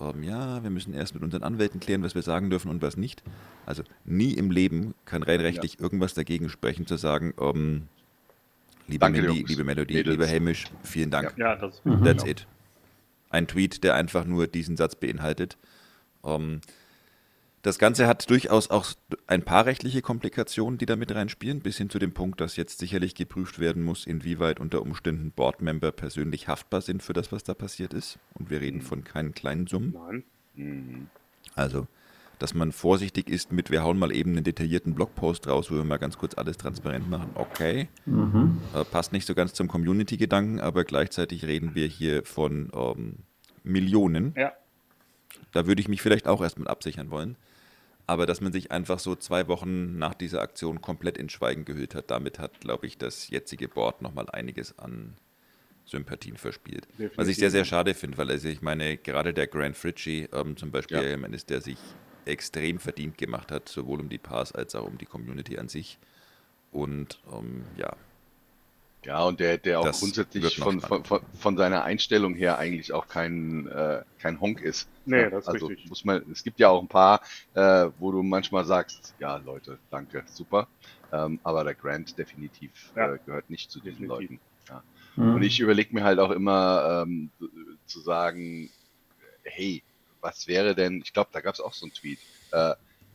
Ähm, 0.00 0.22
ja, 0.22 0.62
wir 0.62 0.70
müssen 0.70 0.94
erst 0.94 1.14
mit 1.14 1.22
unseren 1.22 1.42
Anwälten 1.42 1.80
klären, 1.80 2.02
was 2.02 2.14
wir 2.14 2.22
sagen 2.22 2.48
dürfen 2.48 2.70
und 2.70 2.80
was 2.80 2.96
nicht. 2.96 3.22
Also 3.66 3.82
nie 4.04 4.32
im 4.32 4.50
Leben 4.50 4.94
kann 5.04 5.22
rein 5.22 5.40
rechtlich 5.40 5.78
irgendwas 5.80 6.14
dagegen 6.14 6.48
sprechen, 6.48 6.86
zu 6.86 6.96
sagen, 6.96 7.34
ähm, 7.38 7.88
liebe 8.90 9.00
Danke, 9.00 9.22
Mindy, 9.22 9.38
Jungs, 9.38 9.50
liebe 9.50 9.64
Melody, 9.64 9.94
Mädels. 9.94 10.16
lieber 10.16 10.28
Hamish, 10.28 10.66
vielen 10.82 11.10
Dank. 11.10 11.34
Ja, 11.36 11.56
das 11.56 11.80
Mhm. 11.84 12.04
That's 12.04 12.24
it. 12.24 12.46
Ein 13.30 13.46
Tweet, 13.46 13.84
der 13.84 13.94
einfach 13.94 14.24
nur 14.24 14.46
diesen 14.46 14.76
Satz 14.76 14.94
beinhaltet. 14.96 15.56
Ähm, 16.24 16.60
das 17.62 17.78
Ganze 17.78 18.06
hat 18.06 18.28
durchaus 18.30 18.70
auch 18.70 18.86
ein 19.26 19.42
paar 19.42 19.66
rechtliche 19.66 20.00
Komplikationen, 20.00 20.78
die 20.78 20.86
da 20.86 20.96
mit 20.96 21.14
reinspielen, 21.14 21.60
bis 21.60 21.76
hin 21.76 21.90
zu 21.90 21.98
dem 21.98 22.12
Punkt, 22.12 22.40
dass 22.40 22.56
jetzt 22.56 22.78
sicherlich 22.78 23.14
geprüft 23.14 23.58
werden 23.58 23.82
muss, 23.82 24.06
inwieweit 24.06 24.60
unter 24.60 24.80
Umständen 24.80 25.30
Boardmember 25.30 25.92
persönlich 25.92 26.48
haftbar 26.48 26.80
sind 26.80 27.02
für 27.02 27.12
das, 27.12 27.32
was 27.32 27.44
da 27.44 27.52
passiert 27.52 27.92
ist. 27.92 28.18
Und 28.34 28.48
wir 28.48 28.62
reden 28.62 28.80
von 28.80 29.04
keinen 29.04 29.34
kleinen 29.34 29.66
Summen. 29.66 29.92
Nein. 29.92 30.24
Mhm. 30.54 31.06
Also, 31.54 31.86
dass 32.40 32.54
man 32.54 32.72
vorsichtig 32.72 33.28
ist 33.28 33.52
mit, 33.52 33.70
wir 33.70 33.82
hauen 33.84 33.98
mal 33.98 34.10
eben 34.12 34.32
einen 34.32 34.44
detaillierten 34.44 34.94
Blogpost 34.94 35.46
raus, 35.46 35.70
wo 35.70 35.76
wir 35.76 35.84
mal 35.84 35.98
ganz 35.98 36.16
kurz 36.16 36.34
alles 36.34 36.56
transparent 36.56 37.08
machen. 37.08 37.30
Okay. 37.34 37.88
Mhm. 38.06 38.60
Äh, 38.74 38.84
passt 38.84 39.12
nicht 39.12 39.26
so 39.26 39.34
ganz 39.34 39.52
zum 39.52 39.68
Community-Gedanken, 39.68 40.58
aber 40.58 40.84
gleichzeitig 40.84 41.44
reden 41.44 41.74
wir 41.74 41.86
hier 41.86 42.24
von 42.24 42.70
ähm, 42.74 43.16
Millionen. 43.62 44.34
Ja. 44.36 44.52
Da 45.52 45.66
würde 45.66 45.82
ich 45.82 45.88
mich 45.88 46.00
vielleicht 46.00 46.26
auch 46.26 46.40
erstmal 46.40 46.68
absichern 46.68 47.10
wollen. 47.10 47.36
Aber 48.06 48.24
dass 48.26 48.40
man 48.40 48.52
sich 48.52 48.72
einfach 48.72 48.98
so 48.98 49.14
zwei 49.14 49.46
Wochen 49.46 49.98
nach 49.98 50.14
dieser 50.14 50.40
Aktion 50.40 50.80
komplett 50.80 51.18
in 51.18 51.28
Schweigen 51.28 51.64
gehüllt 51.66 51.94
hat, 51.94 52.10
damit 52.10 52.38
hat, 52.38 52.60
glaube 52.60 52.86
ich, 52.86 52.96
das 52.96 53.28
jetzige 53.28 53.68
Board 53.68 54.00
nochmal 54.02 54.28
einiges 54.30 54.78
an 54.78 55.14
Sympathien 55.84 56.36
verspielt. 56.36 56.88
Was 56.88 56.98
ich 56.98 57.06
Definitiv. 57.08 57.36
sehr, 57.36 57.50
sehr 57.50 57.64
schade 57.66 57.94
finde, 57.94 58.16
weil 58.16 58.30
also 58.30 58.48
ich 58.48 58.62
meine, 58.62 58.96
gerade 58.96 59.34
der 59.34 59.46
Grant 59.46 59.76
Fritchie 59.76 60.28
ähm, 60.32 60.56
zum 60.56 60.70
Beispiel 60.70 60.96
Ja. 60.96 61.26
ist, 61.28 61.50
der 61.50 61.60
sich 61.60 61.78
extrem 62.26 62.80
verdient 62.80 63.18
gemacht 63.18 63.52
hat, 63.52 63.68
sowohl 63.68 64.00
um 64.00 64.08
die 64.08 64.18
Pass 64.18 64.52
als 64.52 64.74
auch 64.74 64.86
um 64.86 64.98
die 64.98 65.06
Community 65.06 65.58
an 65.58 65.68
sich. 65.68 65.98
Und 66.70 67.22
ähm, 67.32 67.68
ja, 67.76 67.96
Ja, 69.04 69.24
und 69.24 69.40
der, 69.40 69.56
der 69.56 69.80
auch 69.80 69.86
Das 69.86 69.98
grundsätzlich 69.98 70.56
von, 70.58 70.80
von, 70.82 71.04
von, 71.04 71.22
von 71.32 71.56
seiner 71.56 71.84
Einstellung 71.84 72.34
her 72.34 72.58
eigentlich 72.58 72.92
auch 72.92 73.08
kein, 73.08 73.66
äh, 73.68 74.04
kein 74.18 74.40
Honk 74.40 74.60
ist. 74.60 74.90
Nee, 75.04 75.22
Ja, 75.22 75.30
das 75.30 75.44
ist 75.46 75.48
also 75.48 75.66
richtig. 75.68 75.88
muss 75.88 76.04
man, 76.04 76.22
es 76.30 76.42
gibt 76.42 76.60
ja 76.60 76.68
auch 76.68 76.82
ein 76.82 76.88
paar, 76.88 77.22
äh, 77.54 77.88
wo 77.96 78.12
du 78.12 78.22
manchmal 78.22 78.66
sagst, 78.66 79.14
ja 79.18 79.36
Leute, 79.38 79.80
danke, 79.88 80.24
super. 80.28 80.68
Ähm, 81.12 81.40
aber 81.42 81.64
der 81.64 81.74
Grant 81.74 82.18
definitiv 82.18 82.94
Ja. 82.94 83.14
äh, 83.14 83.18
gehört 83.24 83.48
nicht 83.48 83.70
zu 83.70 83.80
diesen 83.80 84.06
Definitiv. 84.06 84.06
Leuten. 84.06 84.40
Ja. 84.68 84.84
Mhm. 85.16 85.34
Und 85.34 85.42
ich 85.42 85.60
überlege 85.60 85.94
mir 85.94 86.04
halt 86.04 86.18
auch 86.18 86.30
immer 86.30 87.02
ähm, 87.06 87.32
zu 87.86 88.00
sagen, 88.00 88.70
hey, 89.44 89.84
was 90.20 90.46
wäre 90.46 90.74
denn, 90.74 91.00
ich 91.02 91.12
glaube, 91.12 91.30
da 91.32 91.40
gab 91.40 91.54
es 91.54 91.60
auch 91.60 91.74
so 91.74 91.86
einen 91.86 91.92
Tweet, 91.92 92.22
äh, 92.50 92.74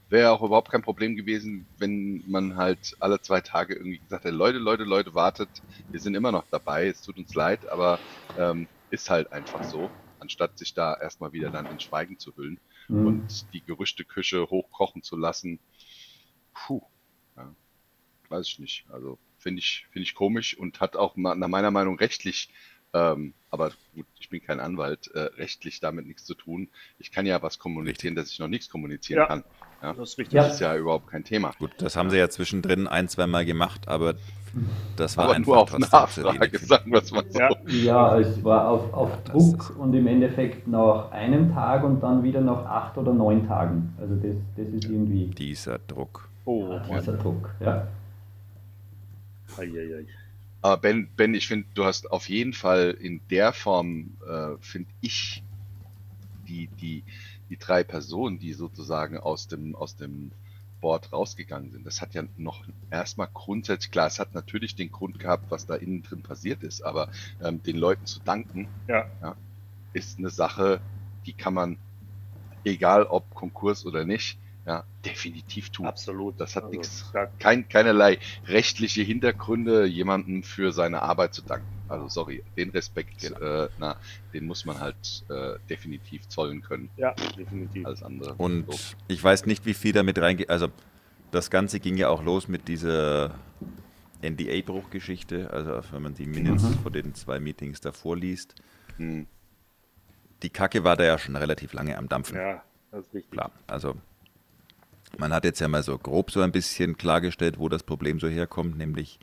wäre 0.09 0.31
auch 0.31 0.41
überhaupt 0.43 0.71
kein 0.71 0.81
Problem 0.83 1.15
gewesen, 1.15 1.69
wenn 1.77 2.23
man 2.27 2.55
halt 2.57 2.95
alle 2.99 3.21
zwei 3.21 3.41
Tage 3.41 3.75
irgendwie 3.75 3.99
gesagt 3.99 4.25
hätte, 4.25 4.35
Leute, 4.35 4.59
Leute, 4.59 4.83
Leute, 4.83 5.13
wartet, 5.15 5.63
wir 5.91 5.99
sind 5.99 6.15
immer 6.15 6.31
noch 6.31 6.47
dabei, 6.49 6.87
es 6.87 7.01
tut 7.01 7.17
uns 7.17 7.33
leid, 7.33 7.67
aber 7.69 8.01
ähm, 8.35 8.69
ist 8.89 9.09
halt 9.09 9.31
einfach 9.31 9.63
so, 9.63 9.95
anstatt 10.19 10.57
sich 10.57 10.73
da 10.73 10.93
erstmal 10.95 11.31
wieder 11.33 11.49
dann 11.49 11.69
in 11.69 11.79
Schweigen 11.79 12.19
zu 12.19 12.35
hüllen 12.35 12.59
Mhm. 12.89 13.25
und 13.25 13.51
die 13.53 13.63
Gerüchteküche 13.63 14.49
hochkochen 14.49 15.01
zu 15.03 15.17
lassen. 15.17 15.59
Puh, 16.53 16.81
ja, 17.37 17.55
weiß 18.29 18.47
ich 18.47 18.59
nicht. 18.59 18.87
Also 18.89 19.19
finde 19.37 19.59
ich, 19.61 19.87
finde 19.91 20.03
ich 20.03 20.15
komisch 20.15 20.57
und 20.57 20.81
hat 20.81 20.95
auch 20.97 21.15
nach 21.17 21.35
meiner 21.49 21.71
Meinung 21.71 21.97
rechtlich, 21.99 22.53
ähm, 22.95 23.33
aber 23.51 23.71
gut, 23.93 24.05
ich 24.19 24.29
bin 24.29 24.41
kein 24.41 24.59
Anwalt, 24.61 25.11
äh, 25.13 25.19
rechtlich 25.37 25.81
damit 25.81 26.07
nichts 26.07 26.23
zu 26.23 26.33
tun. 26.33 26.69
Ich 26.97 27.11
kann 27.11 27.25
ja 27.25 27.41
was 27.41 27.59
kommunizieren, 27.59 28.15
dass 28.15 28.31
ich 28.31 28.39
noch 28.39 28.47
nichts 28.47 28.69
kommunizieren 28.69 29.19
Ja. 29.19 29.25
kann. 29.27 29.43
Ja? 29.81 29.93
Das 29.93 30.11
ist 30.11 30.17
richtig. 30.17 30.33
Ja. 30.35 30.43
Das 30.43 30.53
ist 30.55 30.59
ja 30.61 30.75
überhaupt 30.77 31.07
kein 31.07 31.23
Thema. 31.25 31.51
Gut, 31.59 31.71
das 31.77 31.95
haben 31.97 32.09
sie 32.09 32.17
ja 32.17 32.29
zwischendrin 32.29 32.87
ein, 32.87 33.09
zwei 33.09 33.27
Mal 33.27 33.45
gemacht, 33.45 33.87
aber 33.89 34.15
das 34.95 35.17
war 35.17 35.25
Aber 35.25 35.35
einfach 35.35 35.47
nur 35.47 35.57
auf 35.57 35.77
Nachfrage, 35.77 36.57
sagen 36.59 36.91
wir 36.91 37.01
es 37.01 37.11
mal 37.11 37.25
so. 37.29 37.39
Ja. 37.39 37.49
Ja, 37.67 38.19
es 38.19 38.41
war 38.43 38.69
auf, 38.69 38.93
auf 38.93 39.23
Druck 39.25 39.75
und 39.77 39.93
im 39.93 40.07
Endeffekt 40.07 40.65
nach 40.67 41.11
einem 41.11 41.53
Tag 41.53 41.83
und 41.83 42.01
dann 42.01 42.23
wieder 42.23 42.39
nach 42.39 42.65
acht 42.65 42.97
oder 42.97 43.13
neun 43.13 43.45
Tagen. 43.45 43.93
Also 43.99 44.15
das, 44.15 44.35
das 44.55 44.69
ist 44.69 44.85
irgendwie 44.85 45.27
Dieser 45.27 45.79
Druck. 45.79 46.29
Oh, 46.45 46.79
dieser 46.89 47.17
Druck. 47.17 47.53
Ja. 47.59 47.87
Eieiei. 49.57 50.05
Aber 50.65 50.81
Ben, 50.81 51.11
Ben, 51.15 51.35
ich 51.35 51.45
finde, 51.47 51.67
du 51.75 51.85
hast 51.85 52.09
auf 52.11 52.27
jeden 52.27 52.53
Fall 52.53 52.89
in 52.99 53.21
der 53.29 53.53
Form, 53.53 54.17
äh, 54.27 54.55
finde 54.61 54.91
ich, 54.99 55.45
die, 56.47 56.69
die, 56.79 57.05
die 57.49 57.57
drei 57.57 57.83
Personen, 57.83 58.39
die 58.39 58.53
sozusagen 58.53 59.17
aus 59.19 59.47
dem, 59.47 59.75
aus 59.75 59.95
dem 59.95 60.33
Board 60.79 61.11
rausgegangen 61.13 61.71
sind, 61.71 61.85
das 61.85 62.01
hat 62.01 62.13
ja 62.15 62.23
noch 62.35 62.65
erstmal 62.89 63.29
grundsätzlich, 63.33 63.91
klar, 63.91 64.07
es 64.07 64.19
hat 64.19 64.33
natürlich 64.33 64.75
den 64.75 64.91
Grund 64.91 65.19
gehabt, 65.19 65.51
was 65.51 65.65
da 65.67 65.75
innen 65.75 66.03
drin 66.03 66.23
passiert 66.23 66.63
ist, 66.63 66.81
aber 66.81 67.09
ähm, 67.39 67.61
den 67.63 67.77
Leuten 67.77 68.05
zu 68.07 68.19
danken, 68.21 68.71
Ja. 68.87 69.37
ist 69.93 70.19
eine 70.19 70.29
Sache, 70.29 70.83
die 71.25 71.33
kann 71.33 71.53
man, 71.53 71.79
egal 72.63 73.05
ob 73.05 73.33
Konkurs 73.35 73.85
oder 73.85 74.05
nicht, 74.05 74.39
ja, 74.65 74.83
definitiv 75.05 75.69
tun. 75.69 75.85
Absolut. 75.85 76.39
Das 76.39 76.55
hat 76.55 76.63
Also, 76.65 76.75
nichts 76.77 77.13
kein, 77.39 77.67
keinerlei 77.69 78.19
rechtliche 78.47 79.01
Hintergründe, 79.03 79.85
jemandem 79.85 80.43
für 80.43 80.71
seine 80.71 81.01
Arbeit 81.01 81.33
zu 81.33 81.41
danken. 81.43 81.67
Also 81.87 82.07
sorry, 82.09 82.43
den 82.57 82.71
Respekt, 82.71 83.23
äh, 83.23 83.69
na, 83.77 83.95
den 84.33 84.47
muss 84.47 84.65
man 84.65 84.79
halt 84.79 85.23
äh, 85.29 85.53
definitiv 85.69 86.27
zollen 86.27 86.61
können. 86.63 86.89
Ja, 86.97 87.13
definitiv. 87.37 87.85
Alles 87.85 88.01
andere. 88.01 88.33
Und 88.33 88.71
So. 88.71 88.79
ich 89.07 89.23
weiß 89.23 89.45
nicht, 89.45 89.67
wie 89.67 89.75
viel 89.75 89.91
damit 89.93 90.17
reingeht. 90.17 90.49
Also, 90.49 90.69
das 91.31 91.51
Ganze 91.51 91.79
ging 91.79 91.95
ja 91.97 92.09
auch 92.09 92.23
los 92.23 92.47
mit 92.47 92.67
dieser 92.67 93.35
NDA-Bruchgeschichte. 94.23 95.51
Also, 95.51 95.81
wenn 95.91 96.01
man 96.01 96.15
die 96.15 96.25
Minutes 96.25 96.63
Mhm. 96.63 96.79
von 96.79 96.93
den 96.93 97.13
zwei 97.13 97.39
Meetings 97.39 97.81
davor 97.81 98.17
liest. 98.17 98.55
Hm. 98.97 99.27
Die 100.41 100.49
Kacke 100.49 100.83
war 100.83 100.95
da 100.97 101.03
ja 101.03 101.17
schon 101.19 101.35
relativ 101.35 101.73
lange 101.73 101.97
am 101.97 102.09
Dampfen. 102.09 102.37
Ja, 102.37 102.63
das 102.91 103.05
ist 103.07 103.13
richtig. 103.13 103.31
Klar, 103.31 103.51
also 103.67 103.95
man 105.17 105.33
hat 105.33 105.45
jetzt 105.45 105.59
ja 105.59 105.67
mal 105.67 105.83
so 105.83 105.97
grob 105.97 106.31
so 106.31 106.41
ein 106.41 106.51
bisschen 106.51 106.97
klargestellt, 106.97 107.59
wo 107.59 107.69
das 107.69 107.83
Problem 107.83 108.19
so 108.19 108.27
herkommt, 108.27 108.77
nämlich, 108.77 109.19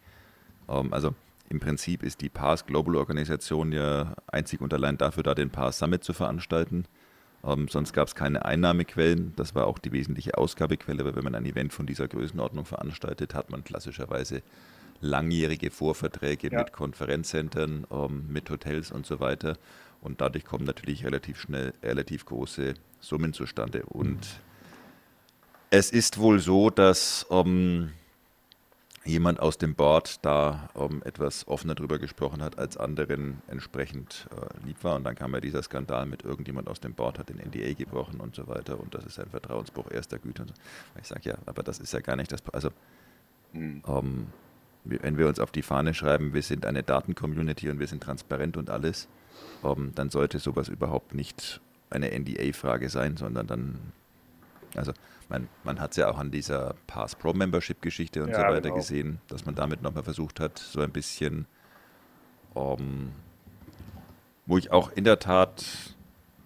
ähm, 0.68 0.92
also 0.92 1.14
im 1.48 1.60
Prinzip 1.60 2.02
ist 2.02 2.20
die 2.22 2.28
PAS 2.30 2.64
Global 2.66 2.96
Organisation 2.96 3.72
ja 3.72 4.14
einzig 4.26 4.60
und 4.60 4.72
allein 4.72 4.96
dafür 4.96 5.22
da, 5.22 5.34
den 5.34 5.50
PAS 5.50 5.78
Summit 5.78 6.02
zu 6.02 6.12
veranstalten. 6.12 6.86
Ähm, 7.44 7.68
sonst 7.68 7.92
gab 7.92 8.08
es 8.08 8.14
keine 8.14 8.44
Einnahmequellen. 8.44 9.32
Das 9.36 9.54
war 9.54 9.66
auch 9.66 9.78
die 9.78 9.92
wesentliche 9.92 10.38
Ausgabequelle, 10.38 11.04
weil 11.04 11.16
wenn 11.16 11.24
man 11.24 11.34
ein 11.34 11.44
Event 11.44 11.72
von 11.72 11.86
dieser 11.86 12.08
Größenordnung 12.08 12.64
veranstaltet, 12.64 13.34
hat 13.34 13.50
man 13.50 13.64
klassischerweise 13.64 14.42
langjährige 15.00 15.70
Vorverträge 15.70 16.50
Ja. 16.52 16.60
mit 16.60 16.72
Konferenzcentern, 16.72 17.86
ähm, 17.90 18.26
mit 18.28 18.48
Hotels 18.48 18.92
und 18.92 19.04
so 19.04 19.20
weiter. 19.20 19.58
Und 20.00 20.20
dadurch 20.20 20.44
kommen 20.44 20.64
natürlich 20.64 21.04
relativ 21.04 21.40
schnell 21.40 21.74
relativ 21.82 22.24
große 22.24 22.74
Summen 23.00 23.32
zustande. 23.32 23.84
Und 23.86 24.40
es 25.72 25.90
ist 25.90 26.18
wohl 26.18 26.38
so, 26.38 26.70
dass 26.70 27.26
ähm, 27.30 27.92
jemand 29.04 29.40
aus 29.40 29.58
dem 29.58 29.74
Board 29.74 30.24
da 30.24 30.68
ähm, 30.76 31.02
etwas 31.04 31.48
offener 31.48 31.74
drüber 31.74 31.98
gesprochen 31.98 32.42
hat, 32.42 32.58
als 32.58 32.76
anderen 32.76 33.42
entsprechend 33.48 34.28
äh, 34.30 34.66
lieb 34.66 34.84
war. 34.84 34.96
Und 34.96 35.04
dann 35.04 35.16
kam 35.16 35.34
ja 35.34 35.40
dieser 35.40 35.62
Skandal 35.62 36.06
mit 36.06 36.24
irgendjemand 36.24 36.68
aus 36.68 36.78
dem 36.78 36.94
Board 36.94 37.18
hat 37.18 37.30
den 37.30 37.38
NDA 37.38 37.72
gebrochen 37.72 38.20
und 38.20 38.34
so 38.36 38.46
weiter. 38.46 38.78
Und 38.78 38.94
das 38.94 39.04
ist 39.04 39.18
ein 39.18 39.30
Vertrauensbruch 39.30 39.90
erster 39.90 40.18
Güte. 40.18 40.42
Und 40.42 40.48
so. 40.50 40.54
Ich 41.00 41.08
sage 41.08 41.30
ja, 41.30 41.38
aber 41.46 41.62
das 41.62 41.80
ist 41.80 41.92
ja 41.92 42.00
gar 42.00 42.16
nicht 42.16 42.30
das. 42.30 42.42
Also 42.52 42.70
Hm. 43.52 43.82
ähm, 43.86 44.26
wenn 44.84 45.16
wir 45.16 45.28
uns 45.28 45.38
auf 45.38 45.52
die 45.52 45.62
Fahne 45.62 45.94
schreiben, 45.94 46.34
wir 46.34 46.42
sind 46.42 46.66
eine 46.66 46.82
Daten-Community 46.82 47.70
und 47.70 47.78
wir 47.78 47.86
sind 47.86 48.02
transparent 48.02 48.56
und 48.56 48.68
alles, 48.68 49.08
ähm, 49.62 49.92
dann 49.94 50.10
sollte 50.10 50.38
sowas 50.40 50.68
überhaupt 50.68 51.14
nicht 51.14 51.60
eine 51.88 52.10
NDA-Frage 52.10 52.88
sein, 52.88 53.16
sondern 53.16 53.46
dann, 53.46 53.92
also 54.76 54.92
man, 55.28 55.48
man 55.64 55.80
hat 55.80 55.92
es 55.92 55.96
ja 55.96 56.10
auch 56.10 56.18
an 56.18 56.30
dieser 56.30 56.74
Pass 56.86 57.14
Pro 57.14 57.32
Membership-Geschichte 57.32 58.22
und 58.22 58.30
Ja, 58.30 58.36
so 58.36 58.42
weiter 58.42 58.62
genau. 58.62 58.74
gesehen, 58.74 59.18
dass 59.28 59.46
man 59.46 59.54
damit 59.54 59.82
nochmal 59.82 60.02
versucht 60.02 60.40
hat, 60.40 60.58
so 60.58 60.80
ein 60.80 60.90
bisschen, 60.90 61.46
ähm, 62.54 63.12
wo 64.46 64.58
ich 64.58 64.70
auch 64.72 64.92
in 64.92 65.04
der 65.04 65.18
Tat 65.18 65.64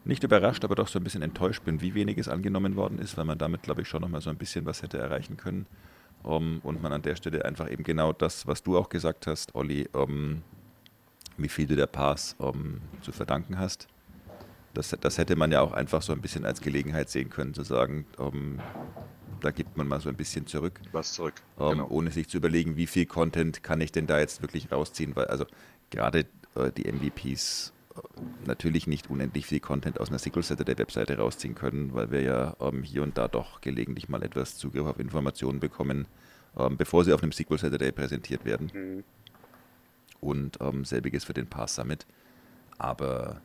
nicht 0.05 0.23
überrascht, 0.23 0.65
aber 0.65 0.77
doch 0.77 0.89
so 0.89 1.01
ein 1.01 1.05
bisschen 1.05 1.23
enttäuscht 1.23 1.65
bin, 1.65 1.81
wie 1.81 1.95
wenig 1.95 2.19
es 2.19 2.29
angenommen 2.29 2.77
worden 2.77 2.99
ist, 2.99 3.17
weil 3.17 3.25
man 3.25 3.39
damit, 3.39 3.63
glaube 3.63 3.83
ich, 3.83 3.89
schon 3.89 4.03
nochmal 4.03 4.21
so 4.21 4.31
ein 4.31 4.37
bisschen 4.37 4.65
was 4.65 4.83
hätte 4.83 4.99
erreichen 4.99 5.37
können. 5.37 5.67
Um, 6.23 6.61
und 6.65 6.83
man 6.83 6.93
an 6.93 7.03
der 7.03 7.15
Stelle 7.15 7.45
einfach 7.45 7.71
eben 7.71 7.85
genau 7.85 8.13
das, 8.13 8.47
was 8.47 8.63
du 8.63 8.77
auch 8.77 8.89
gesagt 8.89 9.27
hast, 9.27 9.55
Olli, 9.55 9.89
um, 9.93 10.43
wie 11.37 11.49
viel 11.49 11.67
du 11.67 11.77
der 11.77 11.87
Pass 11.87 12.35
um, 12.39 12.81
zu 13.03 13.13
verdanken 13.13 13.59
hast. 13.59 13.87
Das, 14.77 14.95
das 15.01 15.17
hätte 15.19 15.37
man 15.37 15.51
ja 15.53 15.63
auch 15.63 15.73
einfach 15.73 16.03
so 16.03 16.13
ein 16.13 16.21
bisschen 16.21 16.45
als 16.45 16.61
Gelegenheit 16.61 17.09
sehen 17.09 17.31
können, 17.31 17.55
zu 17.55 17.63
sagen, 17.63 18.05
um, 18.19 18.61
da 19.41 19.51
gibt 19.51 19.77
man 19.77 19.89
mal 19.89 20.01
so 20.01 20.09
ein 20.11 20.17
bisschen 20.17 20.47
zurück, 20.47 20.81
Was 20.93 21.15
zurück. 21.15 21.35
ähm, 21.59 21.71
genau. 21.71 21.89
ohne 21.89 22.11
sich 22.11 22.29
zu 22.29 22.37
überlegen, 22.37 22.77
wie 22.77 22.87
viel 22.87 23.07
Content 23.07 23.63
kann 23.63 23.81
ich 23.81 23.91
denn 23.91 24.07
da 24.07 24.19
jetzt 24.19 24.43
wirklich 24.43 24.71
rausziehen, 24.71 25.17
weil 25.17 25.27
also 25.27 25.47
gerade 25.91 26.27
äh, 26.57 26.71
die 26.77 26.91
MVPs 26.91 27.73
äh, 27.95 28.01
natürlich 28.47 28.87
nicht 28.87 29.09
unendlich 29.09 29.47
viel 29.47 29.61
Content 29.61 29.99
aus 29.99 30.11
einer 30.11 30.19
SQL 30.19 30.43
Saturday 30.43 30.77
Webseite 30.79 31.17
rausziehen 31.17 31.55
können, 31.55 31.95
weil 31.95 32.11
wir 32.11 32.21
ja 32.21 32.57
ähm, 32.61 32.83
hier 32.83 33.03
und 33.03 33.17
da 33.17 33.29
doch 33.29 33.63
gelegentlich 33.63 34.11
mal 34.11 34.23
etwas 34.23 34.57
Zugriff 34.59 34.87
auf 34.87 34.99
Informationen 34.99 35.59
bekommen, 35.59 36.07
ähm, 36.59 36.77
bevor 36.77 37.03
sie 37.05 37.15
auf 37.15 37.23
einem 37.23 37.33
SQL 37.33 37.59
Saturday 37.59 37.93
präsentiert 37.93 38.45
werden. 38.45 38.71
Mhm. 38.75 39.05
Und 40.21 40.59
ähm, 40.61 40.85
selbiges 40.85 41.25
für 41.25 41.35
den 41.35 41.47
Pass 41.47 41.77
Summit. 41.77 42.07
Aber 42.79 43.41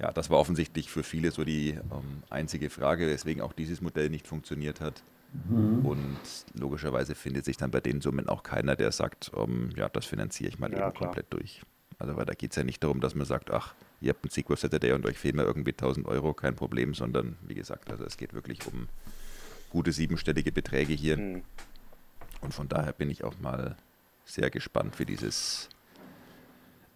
ja, 0.00 0.12
das 0.12 0.30
war 0.30 0.38
offensichtlich 0.38 0.90
für 0.90 1.02
viele 1.02 1.30
so 1.30 1.44
die 1.44 1.70
ähm, 1.70 2.22
einzige 2.30 2.70
Frage, 2.70 3.06
weswegen 3.06 3.42
auch 3.42 3.52
dieses 3.52 3.80
Modell 3.80 4.08
nicht 4.08 4.26
funktioniert 4.26 4.80
hat. 4.80 5.02
Mhm. 5.48 5.84
Und 5.84 6.18
logischerweise 6.54 7.14
findet 7.14 7.44
sich 7.44 7.56
dann 7.56 7.70
bei 7.70 7.80
den 7.80 8.00
Summen 8.00 8.28
auch 8.28 8.42
keiner, 8.42 8.76
der 8.76 8.92
sagt, 8.92 9.30
ähm, 9.36 9.70
ja, 9.76 9.88
das 9.88 10.06
finanziere 10.06 10.48
ich 10.48 10.58
mal 10.58 10.72
Ja, 10.72 10.86
eben 10.86 10.94
klar. 10.94 11.08
komplett 11.08 11.26
durch. 11.30 11.60
Also, 11.98 12.16
weil 12.16 12.24
da 12.24 12.32
geht 12.32 12.52
es 12.52 12.56
ja 12.56 12.64
nicht 12.64 12.82
darum, 12.82 13.00
dass 13.00 13.14
man 13.14 13.26
sagt, 13.26 13.50
ach, 13.50 13.74
ihr 14.00 14.10
habt 14.10 14.24
einen 14.24 14.30
SQL 14.30 14.56
Saturday 14.56 14.92
und 14.92 15.04
euch 15.04 15.18
fehlen 15.18 15.36
mal 15.36 15.44
irgendwie 15.44 15.72
1000 15.72 16.06
Euro, 16.06 16.32
kein 16.32 16.56
Problem, 16.56 16.94
sondern 16.94 17.36
wie 17.42 17.54
gesagt, 17.54 17.90
also 17.90 18.04
es 18.04 18.16
geht 18.16 18.32
wirklich 18.32 18.66
um 18.66 18.88
gute 19.68 19.92
siebenstellige 19.92 20.50
Beträge 20.50 20.94
hier. 20.94 21.18
Mhm. 21.18 21.42
Und 22.40 22.54
von 22.54 22.68
daher 22.68 22.94
bin 22.94 23.10
ich 23.10 23.22
auch 23.22 23.38
mal 23.38 23.76
sehr 24.24 24.48
gespannt, 24.48 24.98
wie 24.98 25.04
dieses 25.04 25.68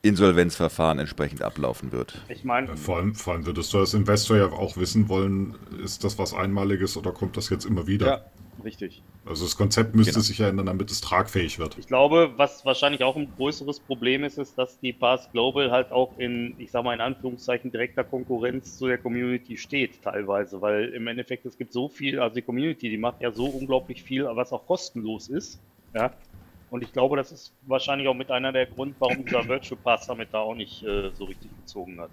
Insolvenzverfahren 0.04 0.98
entsprechend 0.98 1.42
ablaufen 1.42 1.90
wird. 1.92 2.24
Ich 2.28 2.44
meine, 2.44 2.76
Vor 2.76 2.96
allem, 2.98 3.14
vor 3.14 3.32
allem 3.34 3.46
würdest 3.46 3.72
du 3.72 3.78
als 3.78 3.94
Investor 3.94 4.36
ja 4.36 4.46
auch 4.52 4.76
wissen 4.76 5.08
wollen, 5.08 5.54
ist 5.82 6.04
das 6.04 6.18
was 6.18 6.34
Einmaliges 6.34 6.96
oder 6.96 7.12
kommt 7.12 7.36
das 7.36 7.48
jetzt 7.50 7.64
immer 7.64 7.86
wieder? 7.86 8.06
ja, 8.06 8.20
richtig. 8.62 9.04
Also 9.24 9.44
das 9.44 9.56
Konzept 9.56 9.94
müsste 9.94 10.12
Genau. 10.12 10.22
sich 10.22 10.36
ja 10.38 10.48
ändern, 10.48 10.66
damit 10.66 10.90
es 10.90 11.00
tragfähig 11.00 11.58
wird. 11.58 11.78
Ich 11.78 11.86
glaube, 11.86 12.34
was 12.36 12.64
wahrscheinlich 12.66 13.02
auch 13.02 13.16
ein 13.16 13.32
größeres 13.34 13.80
Problem 13.86 14.22
ist, 14.22 14.36
ist, 14.36 14.58
dass 14.58 14.78
die 14.80 14.92
Pass 14.92 15.30
Global 15.32 15.70
halt 15.70 15.92
auch 15.92 16.18
in, 16.18 16.54
ich 16.58 16.70
sag 16.70 16.84
mal 16.84 16.92
in 16.94 17.00
Anführungszeichen, 17.00 17.72
direkter 17.72 18.04
Konkurrenz 18.04 18.76
zu 18.76 18.86
der 18.86 18.98
Community 18.98 19.56
steht, 19.56 20.02
teilweise, 20.02 20.60
weil 20.60 20.90
im 20.90 21.06
Endeffekt 21.06 21.46
es 21.46 21.56
gibt 21.56 21.72
so 21.72 21.88
viel, 21.88 22.20
also 22.20 22.34
die 22.34 22.42
Community, 22.42 22.90
die 22.90 22.98
macht 22.98 23.22
ja 23.22 23.32
so 23.32 23.46
unglaublich 23.46 24.02
viel, 24.02 24.24
was 24.26 24.52
auch 24.52 24.66
kostenlos 24.66 25.28
ist, 25.30 25.62
ja. 25.94 26.14
Und 26.74 26.82
ich 26.82 26.92
glaube, 26.92 27.16
das 27.16 27.30
ist 27.30 27.52
wahrscheinlich 27.68 28.08
auch 28.08 28.14
mit 28.14 28.32
einer 28.32 28.50
der 28.50 28.66
Grund, 28.66 28.96
warum 28.98 29.24
dieser 29.24 29.46
Virtual 29.46 29.80
Pass 29.80 30.06
Summit 30.06 30.30
da 30.32 30.40
auch 30.40 30.56
nicht 30.56 30.82
äh, 30.82 31.12
so 31.14 31.26
richtig 31.26 31.48
gezogen 31.56 32.00
hat. 32.00 32.10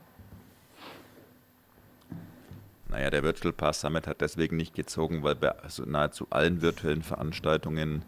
Naja, 2.89 3.09
der 3.09 3.23
Virtual 3.23 3.53
Pass 3.53 3.81
Summit 3.81 4.05
hat 4.05 4.21
deswegen 4.21 4.57
nicht 4.57 4.75
gezogen, 4.75 5.23
weil 5.23 5.33
bei 5.33 5.49
also 5.49 5.83
nahezu 5.85 6.27
allen 6.29 6.61
virtuellen 6.61 7.01
Veranstaltungen 7.01 8.05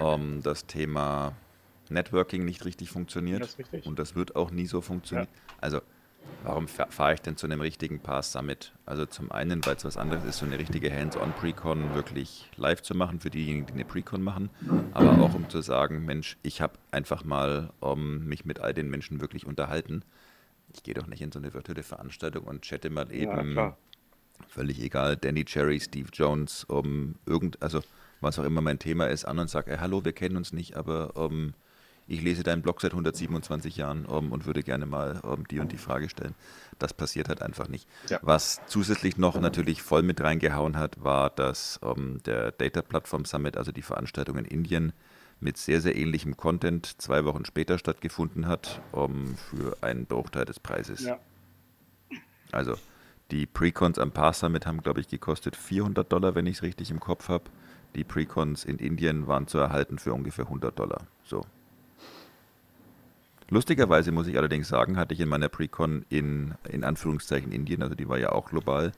ähm, 0.00 0.42
das 0.44 0.66
Thema 0.66 1.32
Networking 1.88 2.44
nicht 2.44 2.64
richtig 2.64 2.90
funktioniert. 2.90 3.42
Das 3.42 3.54
ist 3.54 3.58
richtig. 3.58 3.84
Und 3.84 3.98
das 3.98 4.14
wird 4.14 4.36
auch 4.36 4.52
nie 4.52 4.66
so 4.66 4.80
funktionieren. 4.80 5.26
Also, 5.60 5.80
warum 6.40 6.68
fa- 6.68 6.86
fahre 6.90 7.14
ich 7.14 7.20
denn 7.22 7.36
zu 7.36 7.46
einem 7.46 7.60
richtigen 7.60 8.00
Pass 8.00 8.32
Summit? 8.32 8.74
Also 8.86 9.06
zum 9.06 9.30
einen, 9.32 9.64
weil 9.66 9.76
es 9.76 9.84
was 9.84 9.96
anderes 9.96 10.24
ist, 10.24 10.38
so 10.38 10.44
eine 10.46 10.58
richtige 10.58 10.92
Hands-on-Precon 10.92 11.94
wirklich 11.94 12.50
live 12.56 12.82
zu 12.82 12.94
machen 12.94 13.20
für 13.20 13.30
diejenigen, 13.30 13.66
die 13.66 13.74
eine 13.74 13.84
Precon 13.84 14.22
machen, 14.22 14.50
aber 14.90 15.18
auch 15.18 15.34
um 15.34 15.48
zu 15.48 15.60
sagen, 15.62 16.04
Mensch, 16.04 16.38
ich 16.42 16.60
habe 16.60 16.78
einfach 16.90 17.24
mal 17.24 17.72
ähm, 17.82 18.26
mich 18.26 18.44
mit 18.44 18.60
all 18.60 18.74
den 18.74 18.88
Menschen 18.90 19.20
wirklich 19.20 19.46
unterhalten. 19.46 20.04
Ich 20.68 20.82
gehe 20.82 20.94
doch 20.94 21.06
nicht 21.06 21.22
in 21.22 21.32
so 21.32 21.38
eine 21.38 21.54
virtuelle 21.54 21.82
Veranstaltung 21.84 22.44
und 22.46 22.62
chatte 22.62 22.90
mal 22.90 23.12
eben 23.12 23.50
klar. 23.52 23.78
völlig 24.46 24.80
egal, 24.80 25.16
Danny 25.16 25.44
Cherry, 25.44 25.80
Steve 25.80 26.08
Jones, 26.12 26.64
um 26.64 27.16
irgend, 27.26 27.62
also 27.62 27.82
was 28.20 28.38
auch 28.38 28.44
immer 28.44 28.60
mein 28.60 28.78
Thema 28.78 29.06
ist, 29.06 29.24
an 29.24 29.38
und 29.38 29.50
sage, 29.50 29.72
hey, 29.72 29.78
hallo, 29.78 30.04
wir 30.04 30.12
kennen 30.12 30.36
uns 30.36 30.52
nicht, 30.52 30.76
aber 30.76 31.12
ähm, 31.16 31.54
ich 32.06 32.22
lese 32.22 32.42
deinen 32.42 32.62
Blog 32.62 32.80
seit 32.80 32.92
127 32.92 33.76
Jahren 33.76 34.06
ähm, 34.10 34.32
und 34.32 34.46
würde 34.46 34.62
gerne 34.62 34.86
mal 34.86 35.20
ähm, 35.24 35.46
die 35.48 35.60
und 35.60 35.72
die 35.72 35.78
Frage 35.78 36.08
stellen. 36.08 36.34
Das 36.78 36.92
passiert 36.92 37.28
halt 37.28 37.42
einfach 37.42 37.68
nicht. 37.68 37.88
Ja. 38.08 38.18
Was 38.22 38.60
zusätzlich 38.66 39.16
noch 39.16 39.40
natürlich 39.40 39.82
voll 39.82 40.02
mit 40.02 40.20
reingehauen 40.20 40.76
hat, 40.76 41.02
war, 41.02 41.30
dass 41.30 41.80
ähm, 41.82 42.20
der 42.26 42.52
Data 42.52 42.82
Platform 42.82 43.24
Summit, 43.24 43.56
also 43.56 43.72
die 43.72 43.82
Veranstaltung 43.82 44.36
in 44.38 44.44
Indien, 44.44 44.92
mit 45.40 45.56
sehr, 45.58 45.80
sehr 45.80 45.96
ähnlichem 45.96 46.36
Content 46.36 47.00
zwei 47.00 47.24
Wochen 47.24 47.44
später 47.44 47.76
stattgefunden 47.76 48.46
hat, 48.46 48.80
für 48.92 49.76
einen 49.82 50.06
Bruchteil 50.06 50.44
des 50.44 50.60
Preises. 50.60 51.02
Ja. 51.02 51.18
Also 52.52 52.76
die 53.30 53.46
Precons 53.46 53.98
am 53.98 54.12
Pass 54.12 54.40
Summit 54.40 54.66
haben, 54.66 54.80
glaube 54.82 55.00
ich, 55.00 55.08
gekostet 55.08 55.56
400 55.56 56.10
Dollar, 56.10 56.34
wenn 56.34 56.46
ich 56.46 56.58
es 56.58 56.62
richtig 56.62 56.90
im 56.90 57.00
Kopf 57.00 57.28
habe. 57.28 57.44
Die 57.94 58.04
Precons 58.04 58.64
in 58.64 58.78
Indien 58.78 59.26
waren 59.26 59.46
zu 59.46 59.58
erhalten 59.58 59.98
für 59.98 60.12
ungefähr 60.12 60.44
100 60.44 60.78
Dollar. 60.78 61.06
So. 61.24 61.44
Lustigerweise 63.50 64.10
muss 64.10 64.26
ich 64.26 64.38
allerdings 64.38 64.68
sagen, 64.68 64.96
hatte 64.96 65.14
ich 65.14 65.20
in 65.20 65.28
meiner 65.28 65.48
Precon 65.48 66.04
in, 66.08 66.54
in 66.68 66.82
Anführungszeichen 66.82 67.52
Indien, 67.52 67.82
also 67.82 67.94
die 67.94 68.08
war 68.08 68.18
ja 68.18 68.32
auch 68.32 68.50
global, 68.50 68.92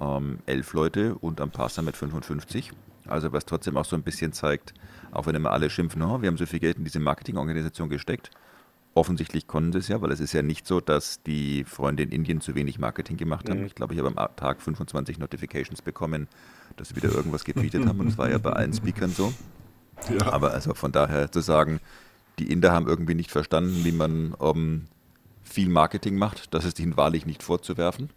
ähm, 0.00 0.38
elf 0.46 0.72
Leute 0.72 1.14
und 1.16 1.40
am 1.40 1.50
Pass 1.50 1.74
Summit 1.74 1.96
55. 1.96 2.72
Also 3.06 3.32
was 3.32 3.46
trotzdem 3.46 3.76
auch 3.76 3.84
so 3.84 3.96
ein 3.96 4.02
bisschen 4.02 4.32
zeigt, 4.32 4.74
auch 5.12 5.26
wenn 5.26 5.34
immer 5.34 5.50
alle 5.50 5.70
schimpfen, 5.70 6.02
oh, 6.02 6.20
wir 6.20 6.28
haben 6.28 6.36
so 6.36 6.46
viel 6.46 6.60
Geld 6.60 6.76
in 6.76 6.84
diese 6.84 7.00
Marketingorganisation 7.00 7.88
gesteckt. 7.88 8.30
Offensichtlich 8.94 9.46
konnten 9.46 9.72
sie 9.72 9.78
es 9.78 9.88
ja, 9.88 10.00
weil 10.00 10.10
es 10.10 10.20
ist 10.20 10.32
ja 10.32 10.42
nicht 10.42 10.66
so, 10.66 10.80
dass 10.80 11.22
die 11.22 11.64
Freunde 11.64 12.02
in 12.02 12.10
Indien 12.10 12.40
zu 12.40 12.54
wenig 12.54 12.78
Marketing 12.78 13.16
gemacht 13.16 13.48
haben. 13.48 13.60
Mhm. 13.60 13.66
Ich 13.66 13.74
glaube, 13.74 13.94
ich 13.94 14.00
habe 14.00 14.08
am 14.14 14.36
Tag 14.36 14.60
25 14.60 15.18
Notifications 15.18 15.82
bekommen, 15.82 16.26
dass 16.76 16.88
sie 16.88 16.96
wieder 16.96 17.10
irgendwas 17.10 17.44
getweetet 17.44 17.86
haben 17.86 18.00
und 18.00 18.06
das 18.06 18.18
war 18.18 18.30
ja 18.30 18.38
bei 18.38 18.52
allen 18.52 18.72
Speakern 18.72 19.10
so. 19.10 19.32
Ja. 20.10 20.32
Aber 20.32 20.52
also 20.52 20.74
von 20.74 20.92
daher 20.92 21.30
zu 21.30 21.40
sagen, 21.40 21.80
die 22.38 22.50
Inder 22.50 22.72
haben 22.72 22.86
irgendwie 22.86 23.14
nicht 23.14 23.30
verstanden, 23.30 23.84
wie 23.84 23.92
man 23.92 24.34
ähm, 24.40 24.86
viel 25.42 25.68
Marketing 25.68 26.16
macht, 26.16 26.54
das 26.54 26.64
ist 26.64 26.78
ihnen 26.78 26.96
wahrlich 26.96 27.26
nicht 27.26 27.42
vorzuwerfen. 27.42 28.10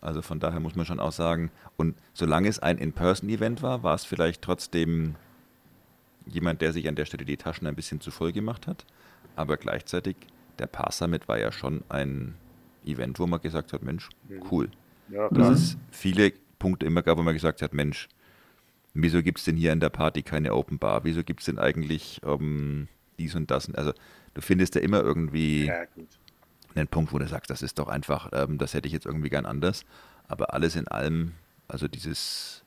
Also 0.00 0.20
von 0.20 0.38
daher 0.38 0.60
muss 0.60 0.76
man 0.76 0.84
schon 0.84 1.00
auch 1.00 1.12
sagen, 1.12 1.50
und 1.76 1.96
solange 2.12 2.48
es 2.48 2.58
ein 2.58 2.76
In-Person-Event 2.76 3.62
war, 3.62 3.82
war 3.82 3.94
es 3.94 4.04
vielleicht 4.04 4.42
trotzdem 4.42 5.14
jemand, 6.26 6.60
der 6.60 6.72
sich 6.72 6.86
an 6.88 6.94
der 6.94 7.06
Stelle 7.06 7.24
die 7.24 7.38
Taschen 7.38 7.66
ein 7.66 7.74
bisschen 7.74 8.00
zu 8.00 8.10
voll 8.10 8.32
gemacht 8.32 8.66
hat. 8.66 8.84
Aber 9.34 9.56
gleichzeitig, 9.56 10.16
der 10.58 10.66
Pass 10.66 10.98
Summit 10.98 11.26
war 11.26 11.38
ja 11.38 11.52
schon 11.52 11.82
ein 11.88 12.34
Event, 12.84 13.18
wo 13.18 13.26
man 13.26 13.40
gesagt 13.40 13.72
hat, 13.72 13.82
Mensch, 13.82 14.10
cool. 14.50 14.70
Ja, 15.08 15.28
Dass 15.28 15.48
es 15.48 15.76
viele 15.90 16.32
Punkte 16.58 16.86
immer 16.86 17.02
gab, 17.02 17.18
wo 17.18 17.22
man 17.22 17.34
gesagt 17.34 17.62
hat, 17.62 17.72
Mensch, 17.72 18.08
wieso 18.94 19.22
gibt 19.22 19.38
es 19.38 19.44
denn 19.44 19.56
hier 19.56 19.72
in 19.72 19.80
der 19.80 19.90
Party 19.90 20.22
keine 20.22 20.54
Open 20.54 20.78
Bar? 20.78 21.04
Wieso 21.04 21.22
gibt 21.24 21.40
es 21.40 21.46
denn 21.46 21.58
eigentlich 21.58 22.20
ähm, 22.24 22.88
dies 23.18 23.34
und 23.34 23.50
das? 23.50 23.72
Also 23.74 23.92
du 24.34 24.40
findest 24.40 24.76
ja 24.76 24.80
immer 24.80 25.00
irgendwie 25.00 25.66
ja, 25.66 25.84
einen 26.74 26.88
Punkt, 26.88 27.12
wo 27.12 27.18
du 27.18 27.26
sagst, 27.26 27.50
das 27.50 27.62
ist 27.62 27.78
doch 27.78 27.88
einfach, 27.88 28.30
ähm, 28.32 28.58
das 28.58 28.74
hätte 28.74 28.86
ich 28.86 28.92
jetzt 28.92 29.06
irgendwie 29.06 29.30
gern 29.30 29.46
anders. 29.46 29.84
Aber 30.28 30.54
alles 30.54 30.76
in 30.76 30.88
allem, 30.88 31.32
also 31.68 31.88
dieses, 31.88 32.62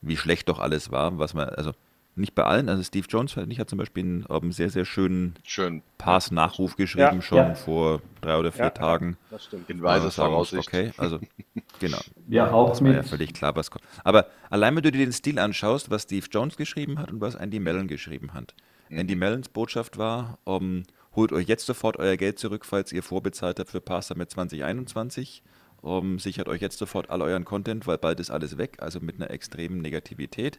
wie 0.00 0.16
schlecht 0.16 0.48
doch 0.48 0.60
alles 0.60 0.90
war, 0.90 1.18
was 1.18 1.34
man, 1.34 1.48
also 1.48 1.72
nicht 2.18 2.34
bei 2.34 2.44
allen, 2.44 2.68
also 2.68 2.82
Steve 2.82 3.06
Jones 3.08 3.32
fand 3.32 3.52
ich, 3.52 3.58
hat 3.60 3.68
zum 3.70 3.78
Beispiel 3.78 4.02
einen 4.04 4.24
ähm, 4.28 4.52
sehr, 4.52 4.70
sehr 4.70 4.84
schönen 4.84 5.34
Schön. 5.44 5.82
Pass-Nachruf 5.98 6.76
geschrieben, 6.76 7.16
Ja. 7.16 7.22
schon 7.22 7.38
Ja. 7.38 7.54
vor 7.54 8.02
drei 8.20 8.36
oder 8.38 8.52
vier 8.52 8.64
Ja. 8.64 8.70
Tagen. 8.70 9.16
Das 9.30 9.44
stimmt. 9.44 9.68
In 9.70 9.82
weiser 9.82 10.10
Voraussicht. 10.10 10.68
Okay, 10.68 10.92
also 10.96 11.18
genau. 11.80 11.98
Ja, 12.28 12.50
auch 12.52 12.70
Das 12.70 12.80
war 12.82 12.90
ja 12.90 12.96
mit, 12.98 13.06
völlig 13.06 13.32
klar, 13.34 13.54
was 13.56 13.70
kommt. 13.70 13.84
Aber 14.04 14.26
allein, 14.50 14.74
wenn 14.76 14.82
du 14.82 14.92
dir 14.92 14.98
den 15.04 15.12
Stil 15.12 15.38
anschaust, 15.38 15.90
was 15.90 16.02
Steve 16.02 16.26
Jones 16.30 16.56
geschrieben 16.56 16.98
hat 16.98 17.10
und 17.10 17.20
was 17.20 17.34
Andy 17.34 17.58
Mellon 17.60 17.88
geschrieben 17.88 18.34
hat. 18.34 18.54
Andy 18.90 19.14
Mellons 19.16 19.48
Botschaft 19.48 19.98
war, 19.98 20.38
um, 20.44 20.82
holt 21.14 21.32
euch 21.32 21.46
jetzt 21.46 21.66
sofort 21.66 21.98
euer 21.98 22.16
Geld 22.16 22.38
zurück, 22.38 22.64
falls 22.64 22.90
ihr 22.92 23.02
vorbezahlt 23.02 23.58
habt 23.60 23.70
für 23.70 23.80
Pass 23.80 24.14
mit 24.14 24.30
2021. 24.30 25.42
Um, 25.80 26.18
sichert 26.18 26.48
euch 26.48 26.60
jetzt 26.60 26.78
sofort 26.78 27.08
all 27.08 27.22
euren 27.22 27.44
Content, 27.44 27.86
weil 27.86 27.98
bald 27.98 28.18
ist 28.18 28.30
alles 28.32 28.58
weg, 28.58 28.78
also 28.80 28.98
mit 28.98 29.14
einer 29.16 29.30
extremen 29.30 29.80
Negativität. 29.80 30.58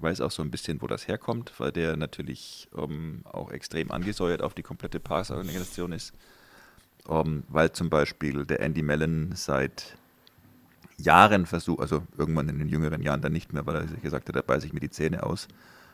Weiß 0.00 0.20
auch 0.20 0.30
so 0.30 0.42
ein 0.42 0.50
bisschen, 0.50 0.82
wo 0.82 0.86
das 0.86 1.08
herkommt, 1.08 1.52
weil 1.58 1.72
der 1.72 1.96
natürlich 1.96 2.68
um, 2.72 3.22
auch 3.24 3.50
extrem 3.50 3.90
angesäuert 3.90 4.42
auf 4.42 4.54
die 4.54 4.62
komplette 4.62 5.00
Pass-Organisation 5.00 5.92
ist. 5.92 6.12
Um, 7.06 7.44
weil 7.48 7.72
zum 7.72 7.90
Beispiel 7.90 8.46
der 8.46 8.60
Andy 8.60 8.82
Mellon 8.82 9.32
seit 9.34 9.96
Jahren 10.96 11.46
versucht, 11.46 11.80
also 11.80 12.02
irgendwann 12.16 12.48
in 12.48 12.58
den 12.58 12.68
jüngeren 12.68 13.02
Jahren 13.02 13.20
dann 13.20 13.32
nicht 13.32 13.52
mehr, 13.52 13.66
weil 13.66 13.76
er 13.76 13.84
gesagt 14.00 14.28
hat, 14.28 14.36
er 14.36 14.42
beißt 14.42 14.62
sich 14.62 14.72
mir 14.72 14.80
die 14.80 14.90
Zähne 14.90 15.22
aus, 15.22 15.48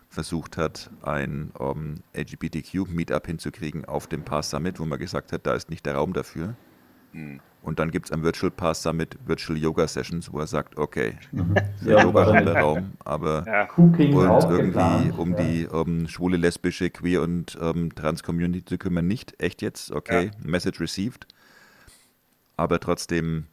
versucht 0.09 0.57
hat, 0.57 0.91
ein 1.03 1.51
um, 1.59 1.97
LGBTQ-Meetup 2.15 3.27
hinzukriegen 3.27 3.85
auf 3.85 4.07
dem 4.07 4.25
Pass 4.25 4.51
Summit, 4.51 4.79
wo 4.81 4.85
man 4.85 4.99
gesagt 4.99 5.33
hat, 5.33 5.47
da 5.47 5.55
ist 5.55 5.71
nicht 5.71 5.87
der 5.87 5.95
Raum 5.95 6.13
dafür. 6.13 6.57
Hm. 7.13 7.41
Und 7.63 7.79
dann 7.79 7.91
gibt 7.91 8.07
es 8.07 8.13
am 8.13 8.23
Virtual 8.23 8.51
Pass 8.51 8.83
Summit 8.83 9.19
Virtual 9.27 9.59
Yoga 9.59 9.87
Sessions, 9.87 10.33
wo 10.33 10.41
er 10.41 10.47
sagt, 10.47 10.79
okay, 10.79 11.19
für 11.83 11.91
Ja, 11.91 12.03
Yoga 12.03 12.27
haben 12.27 12.47
wir 12.47 12.55
wahrscheinlich. 12.55 12.57
Raum, 12.57 12.93
aber 13.05 13.45
Ja, 13.47 13.67
und 13.77 14.51
irgendwie 14.51 15.11
geplant. 15.11 15.19
um 15.19 15.33
ja. 15.33 15.37
die 15.37 15.67
um 15.69 16.09
schwule, 16.09 16.37
lesbische, 16.39 16.91
queer 16.91 17.23
und 17.23 17.59
ähm, 17.61 17.95
trans-Community 17.95 18.65
zu 18.65 18.79
kümmern, 18.79 19.07
nicht. 19.07 19.35
Echt 19.41 19.61
jetzt? 19.63 19.91
Okay, 19.93 20.31
Message 20.43 20.81
received. 20.81 21.27
Aber 22.57 22.81
trotzdem, 22.81 23.47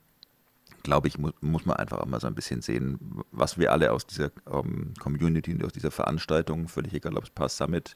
glaube 0.83 1.07
ich, 1.09 1.17
mu 1.17 1.31
muss 1.41 1.65
man 1.65 1.77
einfach 1.77 1.99
auch 1.99 2.05
mal 2.05 2.19
so 2.19 2.27
ein 2.27 2.35
bisschen 2.35 2.61
sehen, 2.61 3.21
was 3.31 3.57
wir 3.57 3.71
alle 3.71 3.91
aus 3.91 4.05
dieser 4.07 4.31
ähm, 4.51 4.93
Community 4.99 5.53
und 5.53 5.63
aus 5.65 5.73
dieser 5.73 5.91
Veranstaltung, 5.91 6.67
völlig 6.67 6.93
egal 6.93 7.17
ob 7.17 7.23
es 7.25 7.29
Pass 7.29 7.57
Summit, 7.57 7.95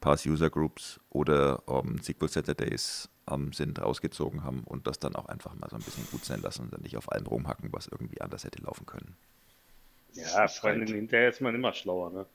Pass 0.00 0.26
User 0.26 0.50
Groups 0.50 1.00
oder 1.10 1.62
ähm, 1.68 1.98
SQL 2.02 2.28
Saturdays 2.28 3.08
ähm, 3.30 3.52
sind, 3.52 3.80
rausgezogen 3.80 4.44
haben 4.44 4.62
und 4.64 4.86
das 4.86 4.98
dann 4.98 5.14
auch 5.16 5.26
einfach 5.26 5.54
mal 5.54 5.68
so 5.70 5.76
ein 5.76 5.82
bisschen 5.82 6.06
gut 6.10 6.24
sein 6.24 6.40
lassen 6.40 6.62
und 6.62 6.72
dann 6.72 6.82
nicht 6.82 6.96
auf 6.96 7.10
allem 7.12 7.26
rumhacken, 7.26 7.72
was 7.72 7.88
irgendwie 7.88 8.20
anders 8.20 8.44
hätte 8.44 8.62
laufen 8.62 8.86
können. 8.86 9.16
ja 10.14 10.48
vor 10.48 10.70
allem 10.70 10.86
hinterher 10.86 11.28
ist 11.28 11.40
man 11.40 11.54
immer 11.54 11.72
schlauer, 11.72 12.10
ne? 12.10 12.26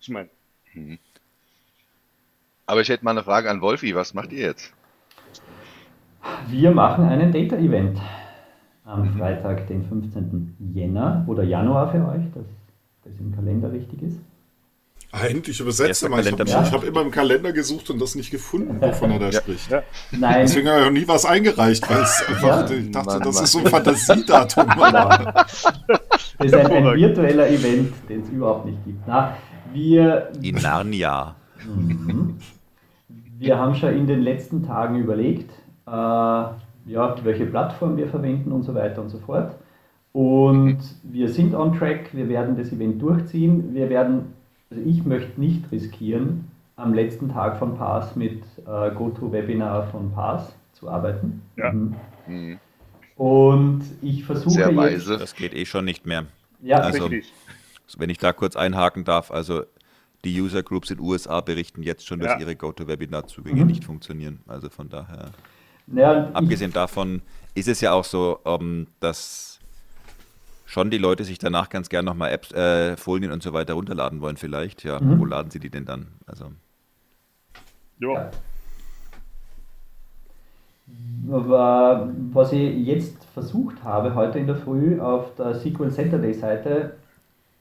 Ich 0.00 0.08
meine, 0.08 0.28
Aber 2.66 2.80
ich 2.80 2.88
hätte 2.88 3.04
mal 3.04 3.12
eine 3.12 3.22
Frage 3.22 3.50
an 3.50 3.60
Wolfi. 3.60 3.94
Was 3.94 4.12
macht 4.12 4.32
ihr 4.32 4.46
jetzt? 4.46 4.72
Wir 6.48 6.72
machen 6.72 7.04
einen 7.04 7.32
Data-Event 7.32 8.00
am 8.84 9.16
Freitag, 9.16 9.66
den 9.68 9.84
15. 9.84 10.56
Jänner 10.74 11.24
oder 11.28 11.44
Januar 11.44 11.90
für 11.92 12.04
euch, 12.06 12.24
dass 12.34 12.46
das 13.04 13.18
im 13.20 13.34
Kalender 13.34 13.72
richtig 13.72 14.02
ist. 14.02 14.20
Endlich 15.22 15.60
übersetze 15.60 16.08
mal. 16.08 16.20
Ich 16.20 16.32
habe 16.32 16.70
hab 16.70 16.84
immer 16.84 17.02
im 17.02 17.10
Kalender 17.10 17.52
gesucht 17.52 17.90
und 17.90 18.00
das 18.00 18.14
nicht 18.14 18.30
gefunden, 18.30 18.80
wovon 18.80 19.10
er 19.12 19.18
da 19.18 19.32
spricht. 19.32 19.70
Ja. 19.70 19.82
Nein, 20.12 20.42
Deswegen 20.42 20.68
habe 20.68 20.80
ich 20.80 20.84
noch 20.86 20.92
nie 20.92 21.08
was 21.08 21.24
eingereicht, 21.24 21.88
weil 21.88 22.02
es 22.02 22.22
einfach, 22.28 22.70
ich 22.70 22.90
dachte, 22.90 23.10
Mann, 23.10 23.22
das 23.22 23.34
Mann. 23.34 23.44
ist 23.44 23.52
so 23.52 23.58
ein 23.60 23.66
Fantasiedatum. 23.66 24.66
das 24.68 25.64
ist 26.40 26.54
ein, 26.54 26.66
ein 26.66 26.96
virtueller 26.96 27.48
Event, 27.48 27.92
den 28.08 28.22
es 28.22 28.28
überhaupt 28.30 28.66
nicht 28.66 28.84
gibt. 28.84 29.06
Na, 29.06 29.36
wir, 29.72 30.30
In 30.42 30.56
Narnia. 30.56 31.34
Mhm. 31.64 32.38
Wir 33.38 33.58
haben 33.58 33.74
schon 33.74 33.94
in 33.94 34.06
den 34.06 34.22
letzten 34.22 34.62
Tagen 34.66 34.96
überlegt, 34.96 35.50
äh, 35.86 35.90
ja, 35.90 37.14
welche 37.22 37.46
Plattform 37.46 37.96
wir 37.96 38.08
verwenden 38.08 38.52
und 38.52 38.62
so 38.62 38.74
weiter 38.74 39.02
und 39.02 39.10
so 39.10 39.18
fort. 39.18 39.54
Und 40.12 40.78
wir 41.02 41.28
sind 41.28 41.54
on 41.54 41.76
track, 41.76 42.14
wir 42.14 42.28
werden 42.28 42.56
das 42.56 42.72
Event 42.72 43.02
durchziehen. 43.02 43.74
Wir 43.74 43.90
werden, 43.90 44.32
also 44.70 44.82
ich 44.84 45.04
möchte 45.04 45.40
nicht 45.40 45.70
riskieren, 45.72 46.50
am 46.76 46.92
letzten 46.94 47.30
Tag 47.30 47.58
von 47.58 47.76
Pass 47.76 48.16
mit 48.16 48.42
äh, 48.66 48.90
GoToWebinar 48.94 49.86
von 49.90 50.12
Pass 50.12 50.54
zu 50.72 50.88
arbeiten. 50.88 51.42
Ja. 51.56 51.72
Mhm. 51.72 51.94
Hm. 52.26 52.58
Und 53.16 53.82
ich 54.02 54.24
versuche 54.24 54.50
Sehr 54.50 54.66
jetzt, 54.68 54.76
weise. 54.76 55.16
Das 55.18 55.34
geht 55.34 55.54
eh 55.54 55.64
schon 55.64 55.84
nicht 55.86 56.04
mehr. 56.06 56.26
ja, 56.60 56.78
Also- 56.78 57.06
richtig. 57.06 57.32
Wenn 57.98 58.10
ich 58.10 58.18
da 58.18 58.32
kurz 58.32 58.56
einhaken 58.56 59.04
darf, 59.04 59.30
also 59.30 59.62
Die 60.24 60.40
User 60.40 60.64
Groups 60.64 60.90
in 60.90 60.98
USA 60.98 61.40
berichten 61.40 61.84
jetzt 61.84 62.04
schon, 62.04 62.18
dass 62.18 62.32
Ja. 62.32 62.40
ihre 62.40 62.56
GoToWebinar-Zugänge 62.56 63.60
Mhm. 63.60 63.66
nicht 63.68 63.84
funktionieren. 63.84 64.40
Also 64.48 64.68
von 64.70 64.88
daher. 64.88 65.30
Naja, 65.86 66.28
ich- 66.30 66.34
Abgesehen 66.34 66.72
davon 66.72 67.22
ist 67.54 67.68
es 67.68 67.80
ja 67.80 67.92
auch 67.92 68.02
so, 68.02 68.40
ähm, 68.44 68.88
dass 68.98 69.55
schon 70.66 70.90
die 70.90 70.98
Leute 70.98 71.24
sich 71.24 71.38
danach 71.38 71.70
ganz 71.70 71.88
gern 71.88 72.04
nochmal 72.04 72.30
Apps, 72.32 72.52
äh, 72.52 72.96
Folien 72.96 73.32
und 73.32 73.42
so 73.42 73.52
weiter 73.54 73.74
runterladen 73.74 74.20
wollen 74.20 74.36
vielleicht. 74.36 74.84
Ja, 74.84 75.00
Mhm. 75.00 75.18
wo 75.18 75.24
laden 75.24 75.50
sie 75.50 75.60
die 75.60 75.70
denn 75.70 75.84
dann? 75.86 76.08
Also 76.26 76.50
Ja. 77.98 78.30
Aber 81.30 82.08
was 82.32 82.52
ich 82.52 82.86
jetzt 82.86 83.24
versucht 83.34 83.82
habe, 83.82 84.14
heute 84.14 84.38
in 84.38 84.46
der 84.46 84.56
Früh 84.56 85.00
auf 85.00 85.34
der 85.34 85.54
SQL 85.54 85.90
Saturday 85.90 86.32
Seite 86.32 86.96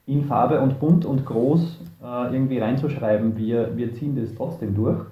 in 0.05 0.25
Farbe 0.25 0.59
und 0.61 0.79
bunt 0.79 1.05
und 1.05 1.25
groß 1.25 1.79
äh, 2.03 2.33
irgendwie 2.33 2.59
reinzuschreiben, 2.59 3.35
wir, 3.37 3.75
wir 3.75 3.93
ziehen 3.95 4.15
das 4.15 4.35
trotzdem 4.35 4.75
durch. 4.75 5.03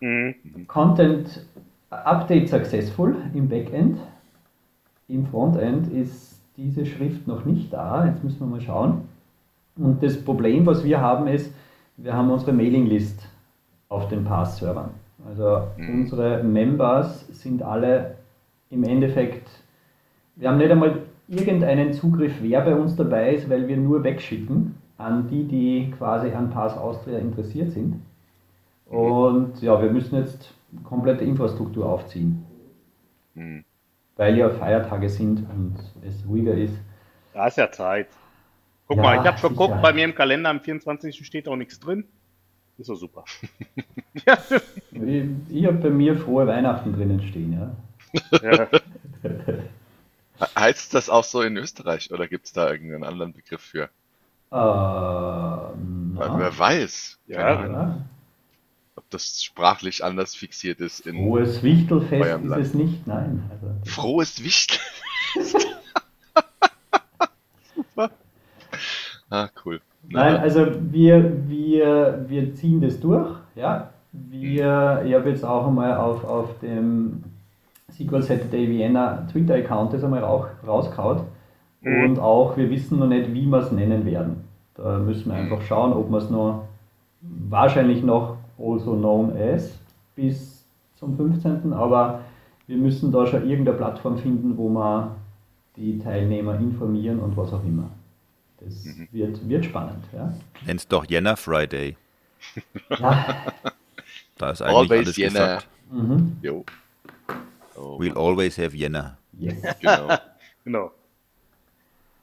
Mhm. 0.00 0.34
Content 0.66 1.44
Update 1.90 2.48
successful 2.48 3.14
im 3.34 3.48
Backend. 3.48 3.98
Im 5.08 5.26
Frontend 5.26 5.92
ist 5.92 6.39
diese 6.60 6.84
Schrift 6.86 7.26
noch 7.26 7.44
nicht 7.44 7.72
da. 7.72 8.06
Jetzt 8.06 8.22
müssen 8.22 8.40
wir 8.40 8.46
mal 8.46 8.60
schauen. 8.60 9.02
Und 9.76 10.02
das 10.02 10.22
Problem, 10.22 10.66
was 10.66 10.84
wir 10.84 11.00
haben, 11.00 11.26
ist, 11.26 11.52
wir 11.96 12.12
haben 12.14 12.30
unsere 12.30 12.52
Mailinglist 12.52 13.26
auf 13.88 14.08
den 14.08 14.24
Pass-Servern. 14.24 14.90
Also 15.26 15.62
Mhm. 15.76 16.00
unsere 16.00 16.42
Members 16.42 17.26
sind 17.28 17.62
alle 17.62 18.16
im 18.70 18.84
Endeffekt, 18.84 19.48
wir 20.36 20.48
haben 20.48 20.58
nicht 20.58 20.70
einmal 20.70 21.02
irgendeinen 21.28 21.92
Zugriff, 21.92 22.34
wer 22.42 22.60
bei 22.62 22.74
uns 22.74 22.96
dabei 22.96 23.34
ist, 23.34 23.48
weil 23.50 23.66
wir 23.68 23.76
nur 23.76 24.02
wegschicken 24.04 24.74
an 24.98 25.28
die, 25.28 25.44
die 25.44 25.90
quasi 25.96 26.30
an 26.32 26.50
Pass 26.50 26.76
Austria 26.76 27.18
interessiert 27.18 27.70
sind. 27.72 27.96
Und 28.86 29.62
ja, 29.62 29.80
wir 29.80 29.90
müssen 29.90 30.16
jetzt 30.16 30.54
komplette 30.84 31.24
Infrastruktur 31.24 31.86
aufziehen, 31.88 32.44
Hm. 33.34 33.64
Weil 34.20 34.36
ja 34.36 34.50
Feiertage 34.50 35.08
sind 35.08 35.48
und 35.48 35.76
es 36.06 36.26
ruhiger 36.28 36.52
ist. 36.52 36.74
Da 37.32 37.46
ist 37.46 37.56
ja 37.56 37.72
Zeit. 37.72 38.08
Guck 38.86 38.98
Ja, 38.98 39.02
mal, 39.02 39.18
ich 39.18 39.26
habe 39.26 39.38
schon 39.38 39.52
geguckt, 39.52 39.80
bei 39.80 39.94
mir 39.94 40.04
im 40.04 40.14
Kalender 40.14 40.50
am 40.50 40.60
24. 40.60 41.24
steht 41.24 41.48
auch 41.48 41.56
nichts 41.56 41.80
drin. 41.80 42.04
Ist 42.76 42.90
doch 42.90 42.96
super. 42.96 43.24
ja. 44.26 44.36
Ich, 44.92 45.24
ich 45.48 45.66
habe 45.66 45.78
bei 45.78 45.88
mir 45.88 46.16
frohe 46.18 46.46
Weihnachten 46.46 46.92
drinnen 46.92 47.22
stehen, 47.22 47.54
ja. 47.54 47.74
ja. 48.42 48.68
Heißt 50.58 50.92
das 50.92 51.08
auch 51.08 51.24
so 51.24 51.40
in 51.40 51.56
Österreich 51.56 52.12
oder 52.12 52.28
gibt 52.28 52.44
es 52.44 52.52
da 52.52 52.70
irgendeinen 52.70 53.04
anderen 53.04 53.32
Begriff 53.32 53.62
für? 53.62 53.84
Äh, 53.84 53.88
na, 54.50 55.72
Wer 56.18 56.58
weiß. 56.58 57.18
Ja, 57.26 57.64
ja. 57.64 58.06
Das 59.10 59.42
sprachlich 59.42 60.04
anders 60.04 60.34
fixiert 60.34 60.80
ist 60.80 61.06
in 61.06 61.16
Frohes 61.16 61.62
Wichtelfest 61.62 62.44
ist 62.44 62.66
es 62.66 62.74
nicht, 62.74 63.06
nein. 63.06 63.42
Also, 63.50 63.74
frohes 63.84 64.42
Wichtel. 64.42 64.78
Super. 67.74 68.10
Ah, 69.28 69.48
cool. 69.64 69.80
Nein, 70.08 70.36
also 70.36 70.66
wir, 70.92 71.48
wir, 71.48 72.24
wir 72.28 72.54
ziehen 72.54 72.80
das 72.80 73.00
durch. 73.00 73.36
Ja. 73.54 73.90
Wir, 74.12 75.02
ich 75.06 75.14
habe 75.14 75.30
jetzt 75.30 75.44
auch 75.44 75.68
einmal 75.68 75.96
auf, 75.96 76.24
auf 76.24 76.58
dem 76.60 77.22
SQL 77.92 78.22
Saturday 78.22 78.68
Vienna 78.68 79.26
Twitter-Account 79.30 79.92
das 79.92 80.02
einmal 80.02 80.24
auch 80.24 80.48
rausgehauen. 80.66 81.22
Mhm. 81.82 82.04
Und 82.04 82.18
auch, 82.18 82.56
wir 82.56 82.70
wissen 82.70 82.98
noch 82.98 83.06
nicht, 83.06 83.32
wie 83.32 83.46
wir 83.46 83.58
es 83.58 83.70
nennen 83.70 84.04
werden. 84.04 84.44
Da 84.74 84.98
müssen 84.98 85.30
wir 85.30 85.36
einfach 85.36 85.62
schauen, 85.62 85.92
ob 85.92 86.10
wir 86.10 86.18
es 86.18 86.30
noch 86.30 86.64
wahrscheinlich 87.20 88.02
noch 88.02 88.36
also 88.60 88.94
known 88.94 89.36
as 89.36 89.72
bis 90.14 90.64
zum 90.96 91.16
15. 91.16 91.72
Aber 91.72 92.20
wir 92.66 92.76
müssen 92.76 93.10
da 93.10 93.26
schon 93.26 93.48
irgendeine 93.48 93.76
Plattform 93.76 94.18
finden, 94.18 94.56
wo 94.56 94.68
wir 94.68 95.16
die 95.76 95.98
Teilnehmer 95.98 96.58
informieren 96.58 97.18
und 97.20 97.36
was 97.36 97.52
auch 97.52 97.64
immer. 97.64 97.88
Das 98.58 98.84
Mhm. 98.84 99.08
wird, 99.12 99.48
wird 99.48 99.64
spannend. 99.64 100.04
Ja. 100.12 100.32
nenn's 100.66 100.86
doch 100.86 101.04
Jänner 101.06 101.36
Friday. 101.36 101.96
Ja. 102.90 103.26
Da 104.38 104.50
ist 104.52 104.62
eigentlich 104.62 104.76
Always 104.90 105.00
alles 105.06 105.16
Jänner. 105.18 105.30
gesagt. 105.32 105.68
Mhm. 105.90 106.36
Jo. 106.40 106.64
Oh, 107.76 107.98
We'll 108.00 108.16
always 108.16 108.56
have 108.56 108.74
Jänner. 108.74 109.18
Yes. 109.38 109.54
genau. 109.80 110.08
Genau. 110.64 110.90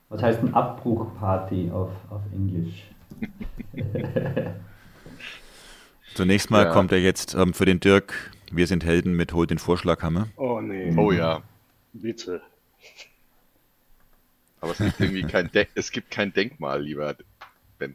Was 0.08 0.20
heißt 0.22 0.40
ein 0.42 0.52
Abbruchparty 0.52 1.70
auf, 1.70 1.90
auf 2.10 2.22
Englisch? 2.32 2.90
Zunächst 6.14 6.50
mal 6.50 6.64
Ja. 6.64 6.72
kommt 6.72 6.92
er 6.92 7.00
jetzt 7.00 7.34
ähm, 7.34 7.54
für 7.54 7.64
den 7.64 7.80
Dirk. 7.80 8.30
Wir 8.50 8.66
sind 8.66 8.84
Helden 8.84 9.14
mit 9.14 9.32
Holt 9.32 9.50
den 9.50 9.58
Vorschlaghammer. 9.58 10.28
Oh 10.36 10.60
nee. 10.60 10.92
Oh 10.96 11.12
ja. 11.12 11.42
Bitte. 11.92 12.40
Aber 14.60 14.72
es 14.72 14.78
gibt 14.78 15.00
irgendwie 15.00 15.22
kein, 15.22 15.50
De 15.52 15.66
es 15.74 15.92
gibt 15.92 16.10
kein 16.10 16.32
Denkmal, 16.32 16.82
lieber 16.82 17.14
Ben. 17.78 17.94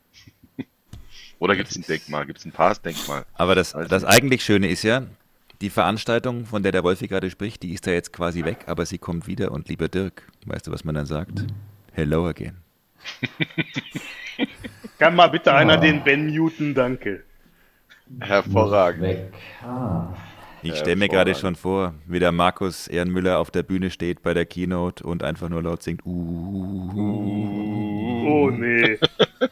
Oder 1.39 1.55
gibt 1.57 1.69
es 1.69 1.75
ein 1.75 1.81
Denkmal? 1.83 2.25
Gibt 2.25 2.39
es 2.39 2.45
ein 2.45 2.51
Pass-Denkmal? 2.53 3.25
Aber 3.33 3.55
das, 3.55 3.73
Weiß 3.73 3.89
das 3.89 4.05
eigentlich 4.05 4.43
Schöne 4.45 4.69
ist 4.69 4.83
ja, 4.83 5.03
die 5.59 5.69
Veranstaltung, 5.69 6.45
von 6.45 6.63
der 6.63 6.71
der 6.71 6.83
Wolfi 6.83 7.07
gerade 7.07 7.29
spricht, 7.29 7.63
die 7.63 7.73
ist 7.73 7.85
da 7.85 7.91
jetzt 7.91 8.13
quasi 8.13 8.45
weg, 8.45 8.63
aber 8.67 8.85
sie 8.85 8.97
kommt 8.97 9.27
wieder. 9.27 9.51
Und 9.51 9.67
lieber 9.67 9.89
Dirk, 9.89 10.23
weißt 10.45 10.67
du, 10.67 10.71
was 10.71 10.85
man 10.85 10.95
dann 10.95 11.05
sagt? 11.05 11.45
Hello 11.91 12.27
again. 12.27 12.57
Kann 14.99 15.15
mal 15.15 15.27
bitte 15.27 15.53
einer 15.53 15.73
Ah. 15.73 15.77
den 15.77 16.03
Ben 16.03 16.27
muten, 16.33 16.73
danke. 16.73 17.23
Hervorragend. 18.19 19.01
Weg. 19.03 19.33
Ah. 19.61 20.13
Ich 20.65 20.77
stelle 20.77 20.95
mir 20.95 21.09
gerade 21.09 21.35
schon 21.35 21.55
vor, 21.55 21.93
wie 22.07 22.19
der 22.19 22.31
Markus 22.31 22.87
Ehrenmüller 22.87 23.39
auf 23.39 23.51
der 23.51 23.63
Bühne 23.63 23.89
steht 23.89 24.23
bei 24.23 24.33
der 24.33 24.45
Keynote 24.45 25.03
und 25.03 25.21
einfach 25.21 25.49
nur 25.49 25.61
laut 25.61 25.83
singt. 25.83 26.05
Uh, 26.05 27.73
Oh 28.25 28.49
nee. 28.49 28.97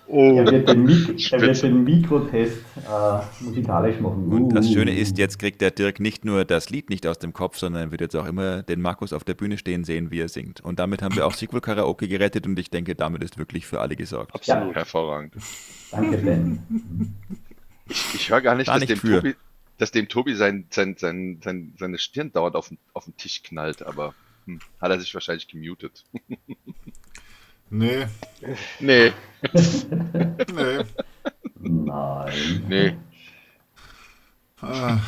Oh. 0.08 0.38
Er 0.38 0.52
wird 0.52 0.68
den, 0.68 0.84
Mik 0.84 1.32
er 1.32 1.42
wird 1.42 1.64
den 1.64 1.84
Mikrotest 1.86 2.58
äh, 2.86 3.44
musikalisch 3.44 4.00
machen. 4.00 4.28
Und 4.30 4.50
das 4.50 4.68
Uh. 4.68 4.74
Schöne 4.74 4.94
ist, 4.94 5.18
jetzt 5.18 5.40
kriegt 5.40 5.62
der 5.62 5.72
Dirk 5.72 6.02
nicht 6.02 6.26
nur 6.26 6.44
das 6.44 6.70
Lied 6.70 6.90
nicht 6.90 7.08
aus 7.08 7.18
dem 7.20 7.32
Kopf, 7.32 7.58
sondern 7.58 7.84
er 7.84 7.92
wird 7.92 8.02
jetzt 8.02 8.16
auch 8.16 8.26
immer 8.26 8.62
den 8.62 8.82
Markus 8.82 9.14
auf 9.14 9.24
der 9.24 9.36
Bühne 9.36 9.58
stehen 9.58 9.86
sehen, 9.86 10.12
wie 10.12 10.20
er 10.20 10.28
singt. 10.28 10.60
Und 10.62 10.80
damit 10.80 11.02
haben 11.02 11.16
wir 11.16 11.26
auch 11.26 11.34
Sequel 11.34 11.62
Karaoke 11.62 12.10
gerettet 12.10 12.46
und 12.46 12.60
ich 12.60 12.70
denke, 12.70 12.94
damit 12.96 13.24
ist 13.24 13.38
wirklich 13.38 13.66
für 13.66 13.80
alle 13.80 13.96
gesorgt. 13.96 14.34
Absolut. 14.36 14.76
Hervorragend. 14.76 15.34
Danke, 15.92 16.18
Ben. 16.18 16.60
Ich, 17.92 18.16
ich 18.16 18.30
höre 18.30 18.42
gar 18.42 18.56
nicht, 18.56 18.70
dass, 18.70 18.80
nicht 18.80 18.90
dem. 18.90 19.00
Tobi, 19.00 19.36
dass 19.78 19.92
dem 19.92 20.08
Tobi 20.08 20.36
sein, 20.36 20.66
sein, 20.70 20.96
sein, 20.98 21.40
sein, 21.44 21.74
seine 21.78 21.98
Stirn 21.98 22.32
dauernd 22.32 22.56
auf 22.56 22.70
den, 22.70 22.78
auf 22.94 23.06
den 23.06 23.18
Tisch 23.18 23.44
knallt, 23.44 23.84
aber 23.84 24.16
hm, 24.46 24.60
hat 24.80 24.92
er 24.92 25.00
sich 25.00 25.14
wahrscheinlich 25.14 25.48
gemutet. 25.48 26.06
Nee, 27.74 28.06
nee, 28.82 29.14
nee. 30.54 30.84
Nein. 31.56 32.66
nee. 32.68 32.98
Ah, 34.62 35.00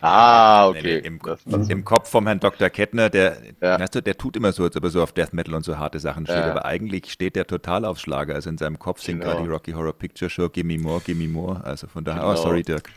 Ah, 0.00 0.68
okay. 0.68 0.82
nee, 0.82 1.06
im, 1.06 1.20
Das- 1.46 1.68
Im 1.68 1.84
Kopf 1.84 2.10
vom 2.10 2.26
Herrn 2.26 2.40
Dr. 2.40 2.70
Kettner, 2.70 3.08
der, 3.10 3.36
Ja. 3.60 3.78
weißt 3.80 3.94
du, 3.94 4.02
der 4.02 4.16
tut 4.16 4.36
immer 4.36 4.52
so, 4.52 4.64
als 4.64 4.76
ob 4.76 4.84
er 4.84 4.90
so 4.90 5.02
auf 5.02 5.12
Death 5.12 5.32
Metal 5.32 5.54
und 5.54 5.64
so 5.64 5.78
harte 5.78 5.98
Sachen 6.00 6.26
steht, 6.26 6.36
Ja. 6.38 6.50
aber 6.50 6.64
eigentlich 6.64 7.12
steht 7.12 7.36
der 7.36 7.46
total 7.46 7.84
auf 7.84 7.98
Schlager. 7.98 8.34
Also 8.34 8.50
in 8.50 8.58
seinem 8.58 8.78
Kopf 8.78 9.00
singt 9.02 9.20
Genau. 9.20 9.32
gerade 9.32 9.44
die 9.44 9.50
Rocky 9.50 9.72
Horror 9.72 9.92
Picture 9.92 10.30
Show 10.30 10.48
Gimme 10.48 10.78
More, 10.78 11.00
Gimme 11.00 11.28
More. 11.28 11.62
Also 11.64 11.86
von 11.86 12.04
daher, 12.04 12.22
oh, 12.24 12.30
Genau. 12.30 12.42
sorry, 12.42 12.62
Dirk. 12.62 12.90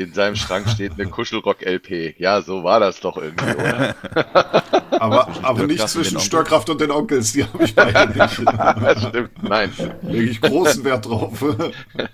In 0.00 0.14
seinem 0.14 0.34
Schrank 0.34 0.66
steht 0.66 0.92
eine 0.92 1.10
Kuschelrock-LP. 1.10 2.14
Ja, 2.18 2.40
so 2.40 2.64
war 2.64 2.80
das 2.80 3.00
doch 3.00 3.18
irgendwie, 3.18 3.54
oder? 3.54 3.94
aber, 4.92 5.28
aber 5.42 5.66
nicht 5.66 5.86
zwischen. 5.90 6.18
Störkraft 6.20 6.70
und 6.70 6.80
den 6.80 6.90
Onkels, 6.90 7.32
die 7.34 7.44
habe 7.44 7.64
ich 7.64 7.74
beide 7.76 8.06
nicht. 8.08 8.18
das 8.46 9.02
stimmt. 9.08 9.42
Nein, 9.42 9.70
Lege 10.00 10.30
ich 10.30 10.40
großen 10.40 10.84
Wert 10.84 11.04
drauf, 11.04 11.44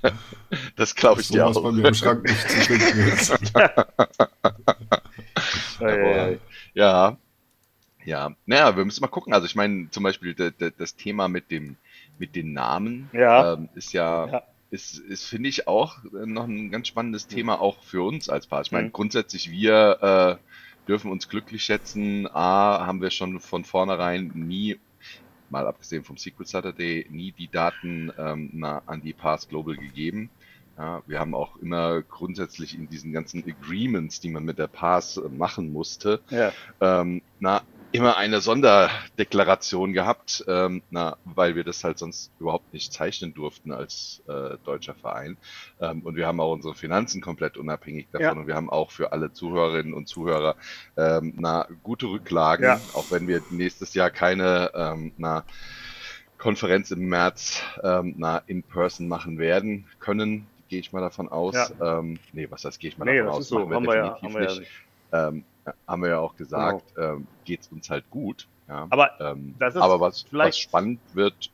das 0.76 0.96
glaube 0.96 1.20
ich 1.20 1.28
dass 1.28 1.34
dir 1.34 1.46
auch. 1.46 1.62
bei 1.62 1.70
mir 1.70 1.86
im 1.86 1.94
Schrank 1.94 2.24
nicht 2.24 2.50
zu 2.50 2.56
finden 2.56 2.98
ist. 3.08 3.32
Ja, 6.74 7.16
ja. 8.04 8.30
Naja, 8.46 8.76
wir 8.76 8.84
müssen 8.84 9.00
mal 9.00 9.08
gucken. 9.08 9.32
Also 9.32 9.46
ich 9.46 9.54
meine, 9.54 9.90
zum 9.90 10.02
Beispiel 10.02 10.34
das 10.34 10.96
Thema 10.96 11.28
mit 11.28 11.52
dem 11.52 11.76
mit 12.18 12.34
den 12.34 12.52
Namen 12.52 13.10
Ja. 13.12 13.52
ähm, 13.54 13.68
ist 13.74 13.92
ja, 13.92 14.26
Ja. 14.26 14.42
Ist, 14.70 14.98
ist 14.98 15.24
finde 15.24 15.48
ich 15.48 15.68
auch 15.68 16.04
äh, 16.04 16.26
noch 16.26 16.44
ein 16.46 16.70
ganz 16.70 16.88
spannendes 16.88 17.26
Thema 17.28 17.60
auch 17.60 17.82
für 17.84 18.02
uns 18.06 18.28
als 18.28 18.46
Paar. 18.46 18.62
Ich 18.62 18.72
meine, 18.72 18.88
Mhm. 18.88 18.92
grundsätzlich 18.92 19.50
wir 19.50 20.40
äh, 20.42 20.88
dürfen 20.88 21.10
uns 21.10 21.28
glücklich 21.28 21.64
schätzen. 21.64 22.26
A, 22.28 22.86
haben 22.86 23.00
wir 23.00 23.10
schon 23.10 23.40
von 23.40 23.64
vornherein 23.64 24.30
nie 24.34 24.80
mal 25.48 25.66
abgesehen 25.66 26.04
vom 26.04 26.16
Secret 26.16 26.48
Saturday, 26.48 27.06
nie 27.10 27.32
die 27.32 27.50
Daten 27.50 28.12
ähm, 28.18 28.50
na, 28.52 28.78
an 28.86 29.02
die 29.02 29.14
Pass 29.14 29.48
Global 29.48 29.76
gegeben. 29.76 30.32
Ja, 30.76 31.02
wir 31.06 31.20
haben 31.20 31.34
auch 31.34 31.56
immer 31.56 32.02
grundsätzlich 32.02 32.76
in 32.76 32.88
diesen 32.88 33.12
ganzen 33.12 33.44
Agreements, 33.48 34.20
die 34.20 34.28
man 34.28 34.44
mit 34.44 34.58
der 34.58 34.66
Pass 34.68 35.16
äh, 35.16 35.28
machen 35.30 35.72
musste, 35.72 36.22
ja. 36.30 36.52
ähm, 36.80 37.22
na, 37.38 37.62
immer 37.92 38.16
eine 38.18 38.40
Sonderdeklaration 38.40 39.92
gehabt, 39.94 40.44
ähm, 40.48 40.82
na, 40.90 41.16
weil 41.24 41.54
wir 41.56 41.64
das 41.64 41.82
halt 41.82 41.98
sonst 41.98 42.34
überhaupt 42.38 42.72
nicht 42.72 42.92
zeichnen 42.92 43.32
durften 43.32 43.72
als 43.72 44.22
äh, 44.28 44.58
deutscher 44.64 44.94
Verein. 44.94 45.38
Ähm, 45.80 46.02
und 46.02 46.16
wir 46.16 46.26
haben 46.26 46.40
auch 46.40 46.52
unsere 46.52 46.74
Finanzen 46.74 47.22
komplett 47.22 47.56
unabhängig 47.56 48.10
davon 48.10 48.36
Ja. 48.36 48.40
und 48.40 48.46
wir 48.46 48.54
haben 48.54 48.68
auch 48.70 48.90
für 48.90 49.12
alle 49.12 49.32
Zuhörerinnen 49.32 49.94
und 49.94 50.08
Zuhörer 50.08 50.56
ähm, 50.96 51.34
na, 51.36 51.66
gute 51.82 52.06
Rücklagen, 52.06 52.66
Ja. 52.66 52.90
auch 52.92 53.10
wenn 53.10 53.28
wir 53.28 53.44
nächstes 53.48 53.94
Jahr 53.94 54.10
keine 54.10 54.72
ähm, 54.74 55.14
na, 55.16 55.46
Konferenz 56.38 56.90
im 56.90 57.08
März 57.08 57.62
ähm, 57.82 58.14
na, 58.18 58.38
in 58.38 58.62
person 58.66 59.08
machen 59.08 59.38
werden 59.38 59.88
können, 59.98 60.50
gehe 60.68 60.80
ich 60.80 60.92
mal 60.92 61.00
davon 61.00 61.28
aus. 61.28 61.74
Ähm, 61.80 62.20
nee, 62.32 62.50
was 62.50 62.64
heißt, 62.64 62.78
gehe 62.78 62.90
ich 62.90 62.98
mal 62.98 63.06
Nee, 63.06 63.06
davon 63.06 63.26
das 63.26 63.38
aus? 63.38 63.44
ist 63.44 63.48
so. 63.48 63.66
Machen 63.66 63.70
Haben 63.70 63.86
wir 63.86 63.96
ja, 63.96 64.20
definitiv 64.20 64.22
haben 64.22 64.34
wir 64.34 64.42
ja 64.42 64.54
nicht. 64.54 64.72
ähm, 65.12 65.46
haben 65.86 66.02
wir 66.02 66.10
ja 66.10 66.18
auch 66.18 66.36
gesagt, 66.36 66.92
ähm, 66.98 67.26
geht's 67.44 67.68
uns 67.68 67.90
halt 67.90 68.08
gut. 68.10 68.48
Ja. 68.68 68.86
Aber 68.90 69.10
ähm, 69.20 69.54
das 69.58 69.74
ist 69.76 69.82
aber 69.82 70.00
was, 70.00 70.22
vielleicht- 70.22 70.48
was 70.48 70.58
spannend 70.58 71.00
wird, 71.12 71.50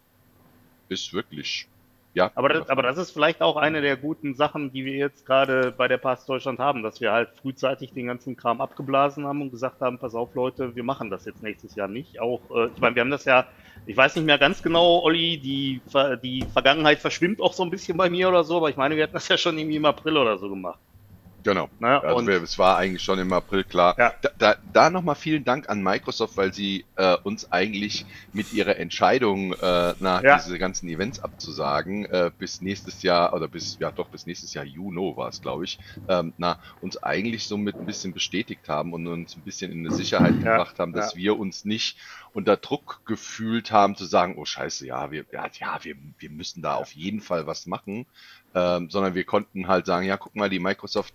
ist 0.88 1.12
wirklich, 1.12 1.68
ja. 2.14 2.30
Aber 2.34 2.48
das, 2.48 2.68
aber 2.68 2.82
das 2.82 2.98
ist 2.98 3.10
vielleicht 3.12 3.40
auch 3.42 3.56
eine 3.56 3.80
der 3.80 3.96
guten 3.96 4.34
Sachen, 4.34 4.72
die 4.72 4.84
wir 4.84 4.94
jetzt 4.94 5.24
gerade 5.26 5.72
bei 5.72 5.88
der 5.88 5.98
Pass 5.98 6.26
Deutschland 6.26 6.58
haben, 6.58 6.82
dass 6.82 7.00
wir 7.00 7.12
halt 7.12 7.30
frühzeitig 7.40 7.92
den 7.92 8.06
ganzen 8.06 8.36
Kram 8.36 8.60
abgeblasen 8.60 9.26
haben 9.26 9.42
und 9.42 9.50
gesagt 9.50 9.80
haben, 9.80 9.98
pass 9.98 10.14
auf 10.14 10.34
Leute, 10.34 10.74
wir 10.74 10.82
machen 10.84 11.10
das 11.10 11.24
jetzt 11.24 11.42
nächstes 11.42 11.74
Jahr 11.74 11.88
nicht. 11.88 12.20
Auch, 12.20 12.50
äh, 12.54 12.68
ich 12.74 12.80
meine, 12.80 12.94
wir 12.96 13.00
haben 13.00 13.10
das 13.10 13.24
ja, 13.24 13.46
ich 13.86 13.96
weiß 13.96 14.16
nicht 14.16 14.24
mehr 14.26 14.38
ganz 14.38 14.62
genau, 14.62 15.00
Olli, 15.02 15.40
die, 15.40 15.82
die 16.22 16.42
Vergangenheit 16.52 16.98
verschwimmt 17.00 17.40
auch 17.40 17.52
so 17.54 17.62
ein 17.64 17.70
bisschen 17.70 17.96
bei 17.96 18.10
mir 18.10 18.28
oder 18.28 18.44
so, 18.44 18.58
aber 18.58 18.70
ich 18.70 18.76
meine, 18.76 18.96
wir 18.96 19.04
hatten 19.04 19.14
das 19.14 19.28
ja 19.28 19.36
schon 19.38 19.58
irgendwie 19.58 19.76
im 19.76 19.84
April 19.84 20.16
oder 20.16 20.38
so 20.38 20.48
gemacht. 20.48 20.80
Genau. 21.44 21.70
Ne? 21.78 22.00
Also 22.02 22.16
und 22.16 22.26
wir, 22.28 22.40
es 22.42 22.58
war 22.58 22.76
eigentlich 22.76 23.02
schon 23.02 23.18
im 23.18 23.32
April 23.32 23.64
klar. 23.64 23.94
Ja. 23.98 24.14
Da, 24.22 24.30
da, 24.38 24.56
da 24.72 24.90
nochmal 24.90 25.16
vielen 25.16 25.44
Dank 25.44 25.68
an 25.68 25.82
Microsoft, 25.82 26.36
weil 26.36 26.52
sie 26.52 26.86
äh, 26.96 27.16
uns 27.24 27.50
eigentlich 27.50 28.06
mit 28.30 28.52
ihrer 28.52 28.76
Entscheidung, 28.76 29.52
äh, 29.54 29.94
nach 29.98 30.22
Ja. 30.22 30.36
diese 30.36 30.58
ganzen 30.58 30.88
Events 30.88 31.18
abzusagen, 31.18 32.04
äh, 32.06 32.30
bis 32.38 32.60
nächstes 32.60 33.02
Jahr, 33.02 33.32
oder 33.34 33.48
bis, 33.48 33.76
ja 33.78 33.90
doch, 33.90 34.08
bis 34.10 34.26
nächstes 34.26 34.54
Jahr, 34.54 34.64
Juno 34.64 35.16
war 35.16 35.28
es, 35.28 35.40
glaube 35.40 35.64
ich, 35.64 35.80
ähm, 36.06 36.32
na, 36.36 36.58
uns 36.78 37.02
eigentlich 37.02 37.46
somit 37.48 37.80
ein 37.80 37.86
bisschen 37.86 38.12
bestätigt 38.12 38.68
haben 38.68 38.92
und 38.92 39.06
uns 39.06 39.36
ein 39.36 39.42
bisschen 39.42 39.72
in 39.72 39.80
eine 39.80 39.90
Sicherheit 39.90 40.38
Ja, 40.40 40.52
gebracht 40.52 40.78
haben, 40.78 40.92
dass 40.92 41.16
wir 41.16 41.38
uns 41.38 41.64
nicht 41.64 41.98
unter 42.34 42.56
Druck 42.56 43.02
gefühlt 43.04 43.70
haben, 43.72 43.94
zu 43.96 44.04
sagen, 44.04 44.36
oh 44.38 44.44
scheiße, 44.44 44.86
ja, 44.86 45.10
wir, 45.10 45.24
ja, 45.32 45.46
ja 45.58 45.78
wir, 45.82 45.96
wir 46.18 46.30
müssen 46.30 46.62
da 46.62 46.74
auf 46.76 46.92
jeden 46.92 47.20
Fall 47.20 47.46
was 47.46 47.66
machen, 47.66 48.06
ähm, 48.54 48.90
sondern 48.90 49.14
wir 49.14 49.24
konnten 49.24 49.68
halt 49.68 49.86
sagen, 49.86 50.06
ja, 50.06 50.16
guck 50.16 50.34
mal, 50.34 50.48
die 50.50 50.58
Microsoft 50.58 51.12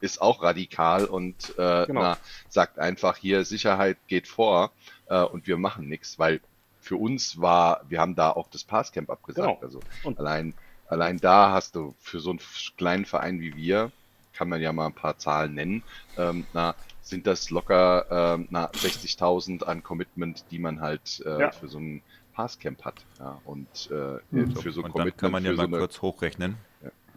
ist 0.00 0.20
auch 0.20 0.42
radikal 0.42 1.04
und 1.04 1.50
äh, 1.58 1.86
Genau. 1.86 2.02
na, 2.02 2.16
sagt 2.48 2.78
einfach 2.78 3.16
hier, 3.16 3.44
Sicherheit 3.44 3.96
geht 4.08 4.26
vor 4.26 4.72
äh, 5.06 5.22
und 5.22 5.46
wir 5.46 5.56
machen 5.56 5.88
nichts, 5.88 6.18
weil 6.18 6.40
für 6.80 6.96
uns 6.96 7.40
war, 7.40 7.82
wir 7.88 8.00
haben 8.00 8.16
da 8.16 8.30
auch 8.30 8.48
das 8.50 8.64
Passcamp 8.64 9.08
abgesagt. 9.10 9.46
Genau. 9.46 9.60
Also 9.62 9.80
Und- 10.02 10.18
allein, 10.18 10.54
allein 10.88 11.18
da 11.18 11.52
hast 11.52 11.76
du 11.76 11.94
für 12.00 12.18
so 12.20 12.30
einen 12.30 12.40
kleinen 12.76 13.04
Verein 13.06 13.40
wie 13.40 13.56
wir, 13.56 13.92
kann 14.34 14.48
man 14.48 14.60
ja 14.60 14.72
mal 14.72 14.86
ein 14.86 14.94
paar 14.94 15.18
Zahlen 15.18 15.54
nennen, 15.54 15.82
ähm, 16.18 16.46
na, 16.52 16.74
sind 17.02 17.26
das 17.26 17.50
locker 17.50 18.06
ähm, 18.10 18.48
na, 18.50 18.66
60.000 18.70 19.64
an 19.64 19.82
Commitment, 19.82 20.44
die 20.50 20.58
man 20.58 20.80
halt 20.80 21.22
äh, 21.26 21.40
Ja. 21.40 21.50
für 21.52 21.68
so 21.68 21.78
ein 21.78 22.02
Passcamp 22.34 22.84
hat. 22.84 23.04
Ja, 23.18 23.40
und 23.44 23.66
äh, 23.90 24.18
Mhm. 24.30 24.56
für 24.56 24.72
so 24.72 24.82
dann 24.82 24.92
Commitment, 24.92 25.18
kann 25.18 25.32
man 25.32 25.44
ja 25.44 25.50
für 25.50 25.56
so 25.56 25.62
mal 25.62 25.68
eine, 25.68 25.78
kurz 25.78 26.00
hochrechnen. 26.02 26.56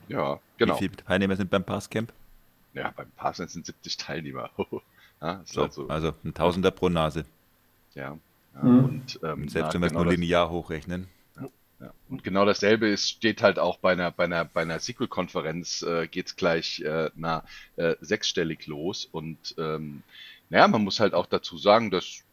ja, 0.08 0.39
genau. 0.58 0.76
Wie 0.76 0.80
viele 0.80 0.95
Teilnehmer 0.98 1.36
sind 1.36 1.50
beim 1.50 1.63
Passcamp? 1.63 2.12
Ja, 2.74 2.91
beim 2.95 3.10
Passcamp 3.15 3.50
sind 3.50 3.65
70 3.65 3.98
Teilnehmer. 3.98 4.50
ja, 5.21 5.41
So, 5.45 5.62
halt 5.62 5.74
so. 5.74 5.88
also 5.88 6.13
ein 6.26 6.34
Tausender 6.34 6.71
pro 6.71 6.89
Nase. 6.89 7.26
Ja. 7.93 8.17
ja 8.56 8.62
Mhm. 8.62 8.84
und, 8.86 9.19
ähm, 9.24 9.41
Und 9.43 9.52
selbst 9.52 9.67
na, 9.69 9.74
wenn 9.76 9.82
wir 9.82 9.86
es 9.88 9.91
genau 9.93 10.04
nur 10.04 10.12
das- 10.13 10.19
linear 10.19 10.50
hochrechnen. 10.50 11.08
Ja. 11.86 11.93
Und 12.10 12.24
genau 12.24 12.45
dasselbe 12.45 12.88
ist, 12.88 13.10
steht 13.10 13.43
halt 13.43 13.60
auch 13.60 13.78
bei 13.78 13.91
einer, 13.91 14.12
bei 14.12 14.24
einer, 14.24 14.45
bei 14.45 14.63
einer 14.63 14.80
SQL-Konferenz, 14.80 15.84
äh, 15.84 16.08
geht's 16.08 16.36
gleich 16.36 16.80
äh, 16.82 17.12
na, 17.15 17.43
äh, 17.76 17.95
sechsstellig 18.02 18.65
los. 18.65 19.06
Und 19.06 19.54
ähm, 19.60 20.04
naja, 20.50 20.67
man 20.67 20.84
muss 20.84 21.00
halt 21.00 21.13
auch 21.13 21.28
dazu 21.28 21.58
sagen, 21.58 21.91
das 21.91 22.24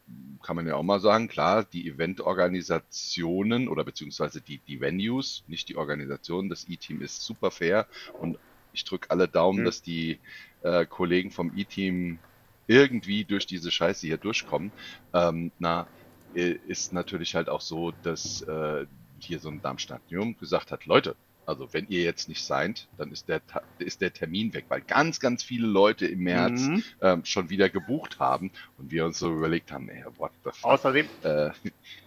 kann 0.41 0.55
man 0.55 0.67
ja 0.67 0.75
auch 0.75 0.83
mal 0.83 0.99
sagen, 0.99 1.27
klar, 1.27 1.63
die 1.63 1.87
Eventorganisationen 1.87 3.67
oder 3.67 3.83
beziehungsweise 3.83 4.41
die, 4.41 4.59
die 4.59 4.81
Venues, 4.81 5.43
nicht 5.47 5.69
die 5.69 5.77
Organisation, 5.77 6.49
das 6.49 6.67
E-Team 6.67 7.01
ist 7.01 7.21
super 7.21 7.51
fair 7.51 7.87
und 8.19 8.39
ich 8.71 8.83
drücke 8.85 9.11
alle 9.11 9.27
Daumen, 9.27 9.61
Mhm. 9.61 9.65
dass 9.65 9.81
die 9.83 10.19
äh, 10.61 10.85
Kollegen 10.87 11.31
vom 11.31 11.51
E-Team 11.55 12.23
irgendwie 12.67 13.25
durch 13.25 13.45
diese 13.45 13.71
Scheiße 13.71 14.07
hier 14.07 14.17
durchkommen. 14.17 14.73
Ähm, 15.13 15.51
na, 15.59 15.89
äh, 16.33 16.57
ist 16.67 16.91
natürlich 16.93 17.35
halt 17.35 17.49
auch 17.49 17.61
so, 17.61 17.91
dass 17.91 18.41
äh, 18.41 18.87
hier 19.23 19.39
so 19.39 19.49
ein 19.49 19.61
Darmstadium 19.61 20.37
gesagt 20.37 20.71
hat, 20.71 20.85
Leute, 20.85 21.15
also 21.45 21.73
wenn 21.73 21.87
ihr 21.87 22.03
jetzt 22.03 22.29
nicht 22.29 22.45
seid, 22.45 22.87
dann 22.97 23.11
ist 23.11 23.27
der, 23.27 23.41
ist 23.77 23.99
der 24.01 24.13
Termin 24.13 24.53
weg, 24.53 24.65
weil 24.69 24.81
ganz, 24.81 25.19
ganz 25.19 25.43
viele 25.43 25.67
Leute 25.67 26.05
im 26.07 26.19
März 26.19 26.61
Mhm. 26.67 26.83
ähm, 27.01 27.25
schon 27.25 27.49
wieder 27.49 27.69
gebucht 27.69 28.19
haben 28.19 28.51
und 28.77 28.91
wir 28.91 29.05
uns 29.05 29.19
so 29.19 29.31
überlegt 29.31 29.71
haben, 29.71 29.89
ey, 29.89 30.05
what 30.17 30.31
the 30.45 30.51
fuck, 30.53 30.71
Außerdem, 30.71 31.09
äh, 31.21 31.51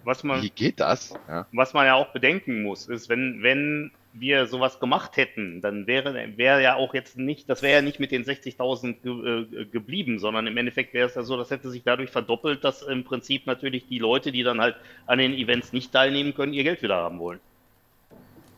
was 0.05 0.25
man, 0.25 0.43
wie 0.43 0.51
geht 0.51 0.81
das? 0.81 1.11
Ja, 1.29 1.47
was 1.53 1.75
man 1.75 1.87
ja 1.87 1.95
auch 1.95 2.13
bedenken 2.13 2.63
muss, 2.63 2.89
ist, 2.89 3.09
wenn, 3.09 3.43
wenn 3.43 3.93
wir 4.21 4.47
sowas 4.47 4.81
gemacht 4.81 5.17
hätten, 5.17 5.61
dann 5.61 5.87
wäre, 5.87 6.37
wäre 6.37 6.63
ja 6.63 6.77
auch 6.77 6.95
jetzt 6.95 7.17
nicht, 7.17 7.49
das 7.49 7.63
wäre 7.63 7.77
ja 7.77 7.83
nicht 7.83 8.01
mit 8.01 8.11
den 8.11 8.25
60.000 8.25 9.03
ge, 9.03 9.61
äh, 9.61 9.65
geblieben, 9.67 10.19
sondern 10.19 10.47
im 10.47 10.57
Endeffekt 10.57 10.95
wäre 10.95 11.09
es 11.09 11.15
ja 11.15 11.23
so, 11.23 11.37
das 11.37 11.51
hätte 11.51 11.71
sich 11.71 11.83
dadurch 11.83 12.11
verdoppelt, 12.11 12.65
dass 12.65 12.83
im 12.83 13.05
Prinzip 13.05 13.47
natürlich 13.47 13.87
die 13.87 13.99
Leute, 13.99 14.33
die 14.33 14.43
dann 14.43 14.61
halt 14.61 14.77
an 15.07 15.19
den 15.19 15.35
Events 15.35 15.73
nicht 15.73 15.93
teilnehmen 15.93 16.35
können, 16.35 16.53
ihr 16.53 16.65
Geld 16.65 16.83
wieder 16.83 16.97
haben 16.97 17.19
wollen. 17.19 17.41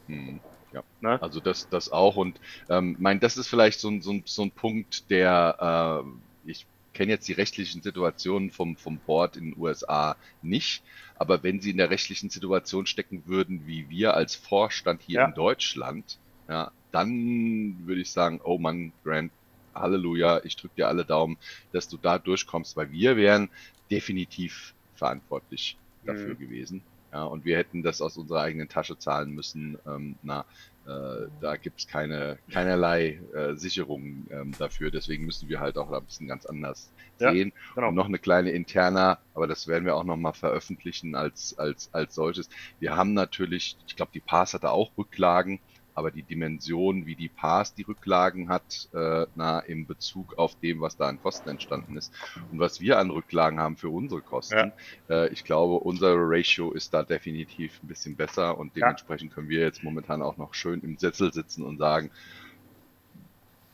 hm, 0.07 0.40
ja. 0.73 0.83
Ne? 1.01 1.21
Also 1.23 1.40
das, 1.40 1.68
das 1.68 1.90
auch 1.90 2.16
und 2.16 2.40
ähm, 2.68 2.97
mein, 2.99 3.21
das 3.21 3.37
ist 3.37 3.49
vielleicht 3.49 3.81
so 3.81 3.88
ein, 3.88 4.03
so 4.03 4.12
ein, 4.12 4.23
so 4.27 4.42
ein 4.42 4.51
Punkt, 4.51 5.11
der 5.11 6.05
äh, 6.44 6.51
ich 6.51 6.66
kenne 6.99 7.12
jetzt 7.12 7.29
die 7.29 7.33
rechtlichen 7.33 7.81
Situationen 7.81 8.51
vom, 8.51 8.77
vom 8.77 8.99
Board 8.99 9.37
in 9.37 9.53
den 9.53 9.61
USA 9.61 10.16
nicht, 10.42 10.83
aber 11.18 11.42
wenn 11.42 11.61
sie 11.61 11.70
in 11.70 11.76
der 11.78 11.90
rechtlichen 11.90 12.31
Situation 12.31 12.87
stecken 12.87 13.26
würden, 13.26 13.66
wie 13.66 13.88
wir 13.90 14.14
als 14.14 14.35
Vorstand 14.37 15.02
hier 15.02 15.20
Ja. 15.20 15.24
in 15.24 15.35
Deutschland, 15.35 16.20
ja, 16.48 16.72
dann 16.90 17.87
würde 17.87 18.00
ich 18.00 18.12
sagen, 18.12 18.40
oh 18.42 18.59
Mann, 18.59 18.94
Grant, 19.04 19.33
Halleluja, 19.74 20.42
ich 20.44 20.57
drücke 20.57 20.74
dir 20.76 20.88
alle 20.88 21.04
Daumen, 21.04 21.38
dass 21.72 21.88
du 21.88 21.98
da 21.98 22.18
durchkommst, 22.18 22.76
weil 22.76 22.90
wir 22.90 23.16
wären 23.16 23.50
definitiv 23.90 24.74
verantwortlich 24.94 25.81
dafür 26.07 26.35
Mhm. 26.35 26.37
gewesen. 26.37 26.87
Ja, 27.12 27.25
und 27.25 27.44
wir 27.44 27.57
hätten 27.57 27.83
das 27.83 28.01
aus 28.03 28.16
unserer 28.18 28.42
eigenen 28.42 28.68
Tasche 28.68 28.99
zahlen 28.99 29.31
müssen. 29.31 29.79
Ähm, 29.87 30.18
na, 30.23 30.47
äh, 30.85 31.29
da 31.40 31.57
gibt's 31.57 31.87
keine, 31.87 32.38
keinerlei 32.51 33.23
äh, 33.35 33.55
Sicherungen 33.57 34.27
ähm, 34.31 34.57
dafür. 34.59 34.90
Deswegen 34.90 35.25
müssen 35.25 35.49
wir 35.49 35.61
halt 35.61 35.79
auch 35.79 35.90
da 35.90 35.99
ein 35.99 36.05
bisschen 36.07 36.29
ganz 36.29 36.44
anders 36.44 36.92
Ja, 37.18 37.33
sehen. 37.33 37.53
genau. 37.75 37.88
Und 37.88 37.94
noch 37.94 38.07
eine 38.07 38.18
kleine 38.18 38.51
interner, 38.51 39.21
aber 39.33 39.47
das 39.47 39.66
werden 39.66 39.87
wir 39.87 39.97
auch 39.97 40.05
nochmal 40.05 40.35
veröffentlichen 40.35 41.14
als, 41.14 41.57
als, 41.57 41.92
als 41.94 42.14
solches. 42.14 42.49
Wir 42.79 42.94
haben 42.97 43.14
natürlich, 43.14 43.79
ich 43.87 43.97
glaube, 43.97 44.12
die 44.14 44.21
Pass 44.21 44.53
hatte 44.55 44.71
auch 44.71 44.97
Rücklagen, 44.99 45.61
aber 45.99 46.11
die 46.13 46.23
Dimension, 46.25 47.07
wie 47.07 47.17
die 47.17 47.29
Pass 47.29 47.75
die 47.75 47.83
Rücklagen 47.83 48.49
hat, 48.49 48.89
äh, 48.95 49.27
na, 49.35 49.61
in 49.61 49.87
Bezug 49.87 50.39
auf 50.39 50.57
dem, 50.57 50.81
was 50.81 50.97
da 50.97 51.09
an 51.09 51.19
Kosten 51.21 51.51
entstanden 51.51 51.97
ist 51.97 52.15
und 52.49 52.61
was 52.61 52.81
wir 52.81 52.99
an 52.99 53.11
Rücklagen 53.11 53.61
haben 53.61 53.77
für 53.77 53.91
unsere 53.91 54.23
Kosten, 54.23 54.75
äh, 55.09 55.29
ich 55.33 55.45
glaube, 55.45 55.81
unser 55.81 56.15
Ratio 56.17 56.73
ist 56.73 56.95
da 56.95 57.03
definitiv 57.03 57.83
ein 57.83 57.89
bisschen 57.89 58.17
besser 58.17 58.59
und 58.59 58.77
Ja. 58.81 58.87
dementsprechend 58.87 59.33
können 59.33 59.49
wir 59.51 59.61
jetzt 59.61 59.83
momentan 59.83 60.23
auch 60.23 60.37
noch 60.39 60.55
schön 60.55 60.81
im 60.83 60.97
Sessel 60.99 61.33
sitzen 61.33 61.65
und 61.65 61.79
sagen, 61.79 62.11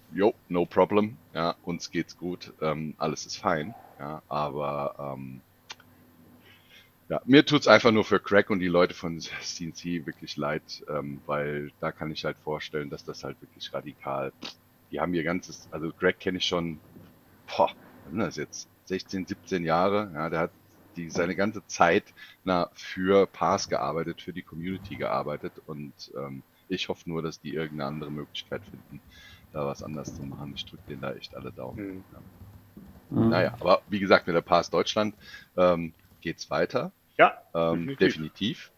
jo, 0.09 0.35
no 0.49 0.67
problem, 0.67 1.19
ja, 1.33 1.57
uns 1.63 1.91
geht's 1.91 2.17
gut, 2.17 2.55
ähm, 2.61 2.95
alles 2.99 3.27
ist 3.27 3.37
fein, 3.37 3.77
ja, 3.99 4.23
aber 4.29 5.15
ähm, 5.17 5.43
ja, 7.15 7.21
mir 7.27 7.47
tut's 7.47 7.69
einfach 7.69 7.93
nur 7.93 8.05
für 8.05 8.19
Craig 8.21 8.51
und 8.51 8.59
die 8.61 8.67
Leute 8.69 8.95
von 8.95 9.21
CNC 9.21 10.05
wirklich 10.07 10.37
leid, 10.37 10.83
ähm, 10.89 11.23
weil 11.27 11.71
da 11.81 11.93
kann 11.93 12.11
ich 12.11 12.25
halt 12.25 12.39
vorstellen, 12.39 12.91
dass 12.91 13.05
das 13.05 13.23
halt 13.23 13.41
wirklich 13.41 13.73
radikal, 13.73 14.33
die 14.91 15.01
haben 15.01 15.15
ihr 15.15 15.23
ganzes, 15.25 15.69
also 15.71 15.93
Greg 15.93 16.19
kenne 16.19 16.39
ich 16.39 16.47
schon, 16.47 16.83
boah, 17.47 17.71
was 18.03 18.11
sind 18.13 18.21
das 18.21 18.37
jetzt, 18.37 18.69
16, 18.87 19.27
17 19.27 19.65
Jahre, 19.65 20.11
ja, 20.15 20.31
der 20.31 20.41
hat 20.41 20.55
die 20.97 21.11
seine 21.11 21.37
ganze 21.37 21.67
Zeit 21.67 22.15
na, 22.45 22.71
für 22.75 23.27
Pass 23.29 23.69
gearbeitet, 23.69 24.21
für 24.21 24.33
die 24.33 24.43
Community 24.43 24.97
gearbeitet 24.97 25.59
und 25.67 26.13
ähm, 26.17 26.45
ich 26.69 26.89
hoffe 26.89 27.09
nur, 27.09 27.23
dass 27.23 27.41
die 27.41 27.55
irgendeine 27.55 27.89
andere 27.89 28.11
Möglichkeit 28.11 28.65
finden, 28.65 29.03
da 29.53 29.67
was 29.67 29.83
anders 29.83 30.15
zu 30.15 30.25
machen. 30.25 30.53
Ich 30.57 30.67
drücke 30.67 30.85
denen 30.89 31.03
da 31.03 31.15
echt 31.15 31.35
alle 31.37 31.53
Daumen. 31.53 31.97
Mhm. 31.99 32.05
Ja. 32.13 32.23
Mhm. 33.11 33.29
Naja, 33.31 33.57
aber 33.61 33.83
wie 33.89 34.01
gesagt, 34.01 34.27
mit 34.27 34.35
der 34.37 34.43
Pass 34.43 34.71
Deutschland 34.71 35.17
ähm, 35.57 35.95
geht's 36.21 36.51
weiter, 36.51 36.93
Ja, 37.17 37.39
ähm, 37.55 37.97
Definitiv. 37.97 38.71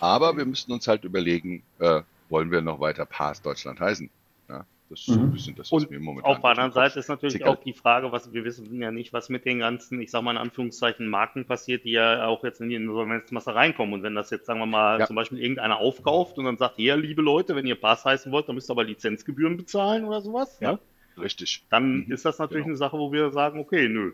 Aber 0.00 0.36
wir 0.36 0.44
müssen 0.46 0.72
uns 0.72 0.88
halt 0.88 1.04
überlegen, 1.04 1.62
äh, 1.78 2.02
wollen 2.28 2.50
wir 2.50 2.60
noch 2.62 2.80
weiter 2.80 3.04
Pass 3.04 3.42
Deutschland 3.42 3.80
heißen? 3.80 4.10
Ja? 4.48 4.64
Das 4.88 5.00
ist 5.00 5.06
so 5.06 5.12
ein 5.12 5.26
Mhm. 5.26 5.32
bisschen 5.32 5.54
das, 5.54 5.70
was 5.70 5.84
Und 5.84 5.90
mir 5.90 6.00
momentan 6.00 6.32
auf 6.32 6.40
der 6.40 6.50
anderen 6.50 6.72
Seite 6.72 6.98
ist 6.98 7.08
natürlich 7.08 7.34
tickert. 7.34 7.48
auch 7.48 7.62
die 7.62 7.74
Frage, 7.74 8.10
was 8.10 8.32
wir 8.32 8.44
wissen 8.44 8.80
ja 8.80 8.90
nicht, 8.90 9.12
was 9.12 9.28
mit 9.28 9.44
den 9.44 9.60
ganzen, 9.60 10.00
ich 10.00 10.10
sag 10.10 10.22
mal 10.22 10.32
in 10.32 10.36
Anführungszeichen, 10.38 11.06
Marken 11.06 11.44
passiert, 11.44 11.84
die 11.84 11.90
ja 11.92 12.26
auch 12.26 12.42
jetzt 12.44 12.60
in 12.60 12.70
die 12.70 12.74
Insolvenzmasse 12.74 13.54
reinkommen. 13.54 13.94
Und 13.94 14.02
wenn 14.02 14.14
das 14.14 14.30
jetzt, 14.30 14.46
sagen 14.46 14.58
wir 14.58 14.66
mal, 14.66 14.98
Ja. 14.98 15.06
zum 15.06 15.14
Beispiel 15.16 15.38
irgendeiner 15.38 15.76
aufkauft 15.76 16.38
und 16.38 16.46
dann 16.46 16.56
sagt, 16.56 16.76
hier, 16.76 16.96
liebe 16.96 17.22
Leute, 17.22 17.54
wenn 17.54 17.66
ihr 17.66 17.78
Pass 17.80 18.04
heißen 18.04 18.32
wollt, 18.32 18.48
dann 18.48 18.54
müsst 18.56 18.68
ihr 18.70 18.72
aber 18.72 18.84
Lizenzgebühren 18.84 19.56
bezahlen 19.56 20.04
oder 20.06 20.20
sowas, 20.22 20.58
Ja. 20.60 20.72
ne? 20.72 20.78
Richtig. 21.18 21.64
dann 21.68 22.06
Mhm, 22.06 22.12
ist 22.12 22.24
das 22.24 22.38
natürlich 22.38 22.64
genau. 22.64 22.70
eine 22.72 22.76
Sache, 22.78 22.98
wo 22.98 23.12
wir 23.12 23.30
sagen, 23.30 23.60
okay, 23.60 23.88
nö. 23.88 24.12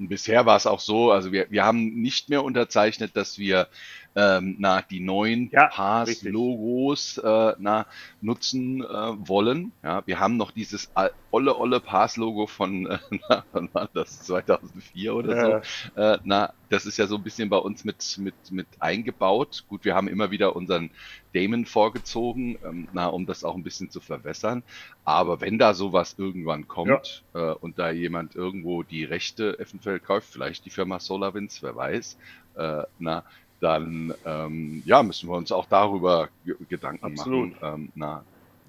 Und 0.00 0.08
bisher 0.08 0.46
war 0.46 0.56
es 0.56 0.66
auch 0.66 0.80
so, 0.80 1.12
also 1.12 1.30
wir, 1.30 1.50
wir 1.50 1.62
haben 1.62 2.00
nicht 2.00 2.30
mehr 2.30 2.42
unterzeichnet, 2.42 3.14
dass 3.14 3.38
wir 3.38 3.68
ähm, 4.16 4.56
na, 4.58 4.82
die 4.82 5.00
neuen 5.00 5.50
Ja, 5.50 5.68
Pass-Logos 5.68 7.18
äh, 7.18 7.54
na, 7.58 7.86
nutzen 8.20 8.82
äh, 8.82 8.86
wollen. 8.86 9.72
Ja, 9.82 10.02
wir 10.06 10.18
haben 10.18 10.36
noch 10.36 10.50
dieses 10.50 10.90
olle, 11.30 11.56
olle 11.58 11.80
Pass-Logo 11.80 12.46
von, 12.46 12.86
äh, 12.86 12.98
na, 13.28 13.44
wann 13.52 13.68
war 13.72 13.88
das, 13.92 14.22
2004 14.22 15.14
oder 15.14 15.62
so. 15.94 16.00
Äh, 16.00 16.18
na, 16.24 16.52
das 16.68 16.86
ist 16.86 16.96
ja 16.96 17.06
so 17.06 17.16
ein 17.16 17.22
bisschen 17.22 17.48
bei 17.48 17.56
uns 17.56 17.84
mit, 17.84 18.18
mit, 18.18 18.34
mit 18.50 18.66
eingebaut. 18.78 19.64
Gut, 19.68 19.84
wir 19.84 19.94
haben 19.94 20.08
immer 20.08 20.30
wieder 20.30 20.56
unseren 20.56 20.90
Damon 21.32 21.64
vorgezogen, 21.64 22.58
ähm, 22.64 22.88
na, 22.92 23.06
um 23.06 23.26
das 23.26 23.44
auch 23.44 23.54
ein 23.54 23.62
bisschen 23.62 23.90
zu 23.90 24.00
verwässern. 24.00 24.62
Aber 25.04 25.40
wenn 25.40 25.58
da 25.58 25.74
sowas 25.74 26.16
irgendwann 26.18 26.68
kommt 26.68 27.24
äh, 27.34 27.52
und 27.52 27.78
da 27.78 27.90
jemand 27.90 28.34
irgendwo 28.34 28.82
die 28.82 29.04
Rechte 29.04 29.58
eventuell 29.58 30.00
kauft, 30.00 30.28
vielleicht 30.30 30.64
die 30.64 30.70
Firma 30.70 30.98
SolarWinds, 30.98 31.62
wer 31.62 31.76
weiß, 31.76 32.16
äh, 32.56 32.82
na, 32.98 33.24
dann 33.60 34.14
ähm, 34.24 34.82
ja, 34.86 35.02
müssen 35.02 35.28
wir 35.28 35.36
uns 35.36 35.52
auch 35.52 35.66
darüber 35.66 36.28
ge 36.44 36.56
Gedanken 36.68 37.04
Absolut. 37.04 37.60
machen. 37.60 37.74
Ähm, 37.82 37.92
na, 37.94 38.24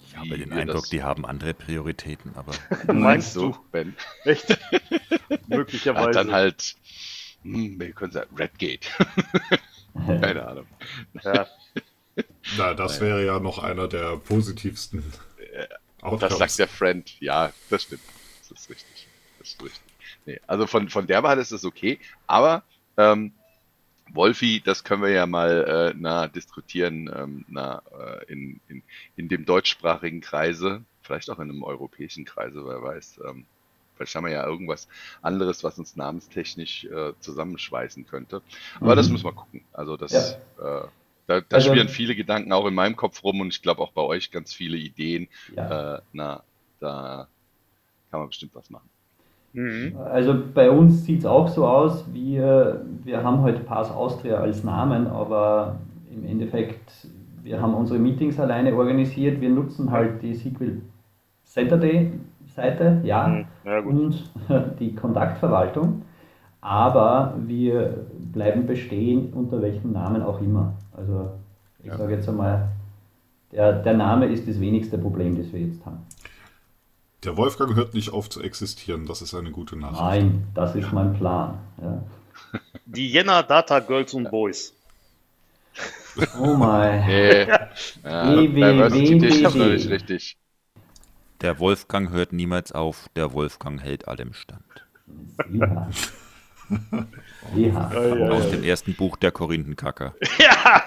Ich 0.05 0.15
habe 0.17 0.37
den 0.37 0.51
Eindruck, 0.53 0.81
das- 0.81 0.89
die 0.89 1.01
haben 1.03 1.25
andere 1.25 1.53
Prioritäten, 1.53 2.31
aber 2.35 2.53
Meinst 2.93 3.35
du? 3.35 3.55
Ben? 3.71 3.95
Echt? 4.25 4.49
Ja, 4.49 4.57
Möglicherweise. 5.47 6.11
dann 6.11 6.31
halt, 6.31 6.75
hm, 7.43 7.79
wir 7.79 7.91
können 7.93 8.11
sagen, 8.11 8.35
Redgate. 8.35 8.87
Keine 10.07 10.45
Ahnung. 10.47 10.67
ja. 11.23 11.47
Na, 12.57 12.73
das 12.73 12.99
wäre 13.01 13.25
ja 13.25 13.39
noch 13.39 13.59
einer 13.59 13.87
der 13.87 14.17
positivsten 14.17 15.03
Das 15.53 15.69
Outcomes. 16.01 16.37
sagt 16.37 16.59
der 16.59 16.67
Friend. 16.67 17.19
Ja, 17.21 17.51
das 17.69 17.83
stimmt. 17.83 18.01
Das 18.49 18.51
ist 18.61 18.69
richtig. 18.69 19.07
Das 19.39 19.47
ist 19.49 19.63
richtig. 19.63 19.81
Nee, 20.25 20.39
also 20.47 20.67
von, 20.67 20.89
von 20.89 21.07
der 21.07 21.23
Warte 21.23 21.41
ist 21.41 21.51
es 21.51 21.63
okay. 21.65 21.99
Aber 22.27 22.63
ähm, 22.97 23.33
Wolfi, 24.13 24.61
das 24.63 24.83
können 24.83 25.01
wir 25.03 25.09
ja 25.11 25.25
mal 25.25 25.91
äh, 25.93 25.97
na, 25.97 26.27
diskutieren 26.27 27.09
ähm, 27.15 27.45
na, 27.47 27.81
äh, 27.97 28.31
in, 28.31 28.59
in, 28.67 28.83
in 29.15 29.29
dem 29.29 29.45
deutschsprachigen 29.45 30.21
Kreise, 30.21 30.83
vielleicht 31.01 31.29
auch 31.29 31.39
in 31.39 31.49
einem 31.49 31.63
europäischen 31.63 32.25
Kreise, 32.25 32.65
wer 32.65 32.81
weiß. 32.81 33.21
Ähm, 33.27 33.45
vielleicht 33.95 34.15
haben 34.15 34.25
wir 34.25 34.31
ja 34.33 34.45
irgendwas 34.45 34.87
anderes, 35.21 35.63
was 35.63 35.77
uns 35.79 35.95
namenstechnisch 35.95 36.85
äh, 36.85 37.13
zusammenschweißen 37.19 38.05
könnte. 38.07 38.41
Aber 38.79 38.93
Mhm. 38.93 38.97
das 38.97 39.09
müssen 39.09 39.25
wir 39.25 39.33
gucken. 39.33 39.61
Also 39.73 39.97
das, 39.97 40.11
Ja. 40.57 40.81
äh, 40.83 40.87
da, 41.27 41.41
da 41.41 41.55
Also- 41.57 41.71
schwirren 41.71 41.89
viele 41.89 42.15
Gedanken 42.15 42.51
auch 42.51 42.65
in 42.65 42.73
meinem 42.73 42.95
Kopf 42.95 43.23
rum 43.23 43.39
und 43.41 43.49
ich 43.53 43.61
glaube 43.61 43.81
auch 43.81 43.91
bei 43.93 44.01
euch 44.01 44.31
ganz 44.31 44.53
viele 44.53 44.77
Ideen. 44.77 45.27
Ja. 45.55 45.95
Äh, 45.97 46.01
na, 46.13 46.43
da 46.79 47.27
kann 48.09 48.19
man 48.19 48.29
bestimmt 48.29 48.55
was 48.55 48.69
machen. 48.69 48.89
Mhm. 49.53 49.97
Also 49.97 50.33
bei 50.53 50.69
uns 50.71 51.03
sieht 51.05 51.19
es 51.19 51.25
auch 51.25 51.47
so 51.47 51.65
aus, 51.67 52.05
wir, 52.13 52.81
wir 53.03 53.23
haben 53.23 53.41
heute 53.41 53.59
Pass 53.61 53.91
Austria 53.91 54.37
als 54.37 54.63
Namen, 54.63 55.07
aber 55.07 55.77
im 56.13 56.25
Endeffekt, 56.25 57.07
wir 57.43 57.61
haben 57.61 57.73
unsere 57.73 57.99
Meetings 57.99 58.39
alleine 58.39 58.73
organisiert, 58.75 59.41
wir 59.41 59.49
nutzen 59.49 59.91
halt 59.91 60.21
die 60.21 60.33
Sequel 60.35 60.81
Saturday 61.43 62.11
Seite, 62.47 63.01
ja, 63.03 63.27
Mhm. 63.27 63.45
Ja, 63.65 63.79
und 63.79 64.31
die 64.79 64.95
Kontaktverwaltung, 64.95 66.01
aber 66.61 67.33
wir 67.45 68.05
bleiben 68.33 68.65
bestehen, 68.65 69.31
unter 69.33 69.61
welchem 69.61 69.91
Namen 69.91 70.21
auch 70.21 70.41
immer. 70.41 70.73
Also 70.95 71.29
ich 71.79 71.87
Ja. 71.87 71.97
sage 71.97 72.15
jetzt 72.15 72.27
einmal, 72.29 72.69
der, 73.51 73.73
der 73.81 73.93
Name 73.95 74.27
ist 74.27 74.47
das 74.47 74.59
wenigste 74.59 74.97
Problem, 74.97 75.37
das 75.37 75.51
wir 75.51 75.61
jetzt 75.61 75.85
haben. 75.85 75.99
Der 77.23 77.37
Wolfgang 77.37 77.75
hört 77.75 77.93
nicht 77.93 78.11
auf 78.11 78.29
zu 78.29 78.41
existieren, 78.41 79.05
das 79.05 79.21
ist 79.21 79.35
eine 79.35 79.51
gute 79.51 79.75
Nachricht. 79.77 80.01
Nein, 80.01 80.47
das 80.55 80.75
ist 80.75 80.91
mein 80.91 81.13
Plan. 81.13 81.59
Ja. 81.79 82.03
Die 82.85 83.09
Jena 83.09 83.43
Data 83.43 83.79
Girls 83.79 84.13
und 84.15 84.31
Boys. 84.31 84.73
Oh 86.39 86.55
mein. 86.55 87.03
Nee, 87.07 87.43
ja, 88.03 88.33
WWW. 88.33 89.89
Richtig. 89.89 90.37
der 91.41 91.59
Wolfgang 91.59 92.09
hört 92.09 92.33
niemals 92.33 92.71
auf, 92.71 93.07
der 93.15 93.33
Wolfgang 93.33 93.81
hält 93.81 94.07
allem 94.07 94.33
stand. 94.33 94.63
Ja. 95.51 95.89
Ja. 97.55 97.89
Aus 98.31 98.49
dem 98.49 98.63
ersten 98.63 98.95
Buch 98.95 99.17
der 99.17 99.31
Korinthenkacker. 99.31 100.15
Ja! 100.39 100.83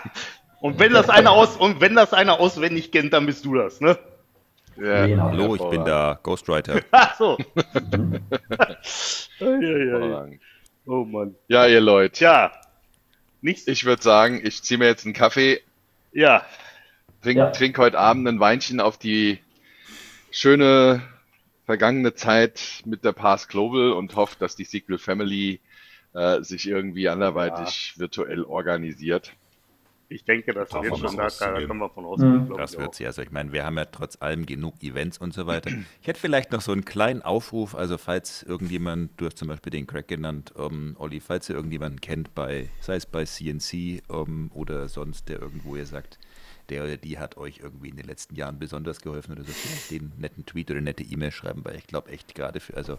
Und 0.61 0.79
wenn 0.79 0.93
das 0.93 1.09
einer 1.11 1.31
aus 1.31 1.57
und 1.57 1.81
wenn 1.81 1.95
das 1.95 2.13
einer 2.13 2.41
auswendig 2.41 2.91
kennt, 2.91 3.13
dann 3.13 3.27
bist 3.27 3.45
du 3.45 3.55
das, 3.55 3.81
ne? 3.81 3.99
Ja, 4.77 5.07
Genau. 5.07 5.23
Hallo, 5.31 5.55
ich 5.55 5.63
bin 5.71 5.85
da 5.85 6.19
Ghostwriter. 6.23 6.81
Ach 6.91 7.17
so. 7.17 7.39
Hervorragend. 9.39 10.41
Oh 10.87 11.05
Mann. 11.05 11.35
Ja, 11.49 11.67
ihr 11.67 11.81
Leute. 11.81 12.13
Tja. 12.19 12.53
Nichts. 13.41 13.67
Ich 13.69 13.85
würde 13.85 14.03
sagen, 14.03 14.41
ich 14.43 14.63
ziehe 14.63 14.79
mir 14.79 14.87
jetzt 14.87 15.05
einen 15.05 15.15
Kaffee, 15.15 15.61
ja. 16.13 16.45
trink, 17.23 17.39
Ja. 17.39 17.51
trink 17.51 17.79
heute 17.79 17.99
Abend 17.99 18.27
ein 18.29 18.41
Weinchen 18.41 18.81
auf 18.81 18.99
die 18.99 19.39
schöne 20.31 21.03
vergangene 21.67 22.15
Zeit 22.15 22.83
mit 22.85 23.05
der 23.05 23.13
Pass 23.13 23.49
Global 23.49 23.93
und 23.93 24.15
hoffe, 24.17 24.37
dass 24.39 24.57
die 24.57 24.65
Sequel 24.65 24.99
Family 24.99 25.61
äh, 26.15 26.43
sich 26.43 26.69
irgendwie 26.69 27.09
anderweitig 27.09 27.95
virtuell 27.97 28.45
organisiert. 28.45 29.33
Ich 30.09 30.25
denke, 30.25 30.53
das 30.53 30.69
Davon 30.71 30.85
wird 30.91 30.99
schon 30.99 31.17
da, 31.17 31.29
da 31.29 31.61
können 31.61 31.79
wir 31.79 31.89
von 31.91 32.05
Mhm. 32.05 32.11
ausgehen. 32.11 32.47
glaub 32.47 32.59
Das 32.59 32.77
wird 32.79 32.95
sie. 32.95 33.07
Also 33.07 33.23
ich 33.23 33.31
meine, 33.31 33.53
wir 33.53 33.65
haben 33.65 33.77
ja 33.79 33.87
trotz 33.87 34.21
allem 34.21 34.47
genug 34.47 34.83
Events 34.83 35.19
und 35.19 35.33
so 35.35 35.47
weiter. 35.47 35.71
Ich 36.01 36.07
hätte 36.07 36.21
vielleicht 36.21 36.53
noch 36.53 36.61
so 36.61 36.73
einen 36.73 36.85
kleinen 36.85 37.23
Aufruf, 37.23 37.75
also 37.75 37.97
falls 37.99 38.43
irgendjemand, 38.43 39.13
du 39.21 39.27
hast 39.27 39.39
zum 39.39 39.49
Beispiel 39.49 39.71
den 39.71 39.87
Crack 39.87 40.09
genannt, 40.09 40.53
ähm, 40.59 40.95
Olli, 40.99 41.21
falls 41.21 41.49
ihr 41.49 41.57
irgendjemanden 41.57 42.01
kennt, 42.01 42.35
bei, 42.35 42.69
sei 42.81 42.97
es 42.97 43.07
bei 43.07 43.25
CNC 43.25 44.03
ähm, 44.11 44.51
oder 44.55 44.89
sonst, 44.89 45.29
der 45.29 45.41
irgendwo 45.41 45.75
ihr 45.77 45.87
sagt, 45.87 46.19
der 46.69 46.85
oder 46.85 46.97
die 46.97 47.19
hat 47.19 47.37
euch 47.37 47.59
irgendwie 47.59 47.89
in 47.89 47.97
den 47.97 48.07
letzten 48.07 48.37
Jahren 48.37 48.59
besonders 48.59 49.01
geholfen 49.01 49.33
oder 49.33 49.45
so, 49.45 49.53
vielleicht 49.53 49.91
den 49.91 50.13
netten 50.19 50.47
Tweet 50.47 50.71
oder 50.71 50.81
nette 50.81 51.03
E-Mail 51.03 51.31
schreiben, 51.33 51.65
weil 51.65 51.77
ich 51.77 51.87
glaube 51.87 52.11
echt 52.11 52.35
gerade 52.35 52.61
für, 52.61 52.77
also 52.77 52.99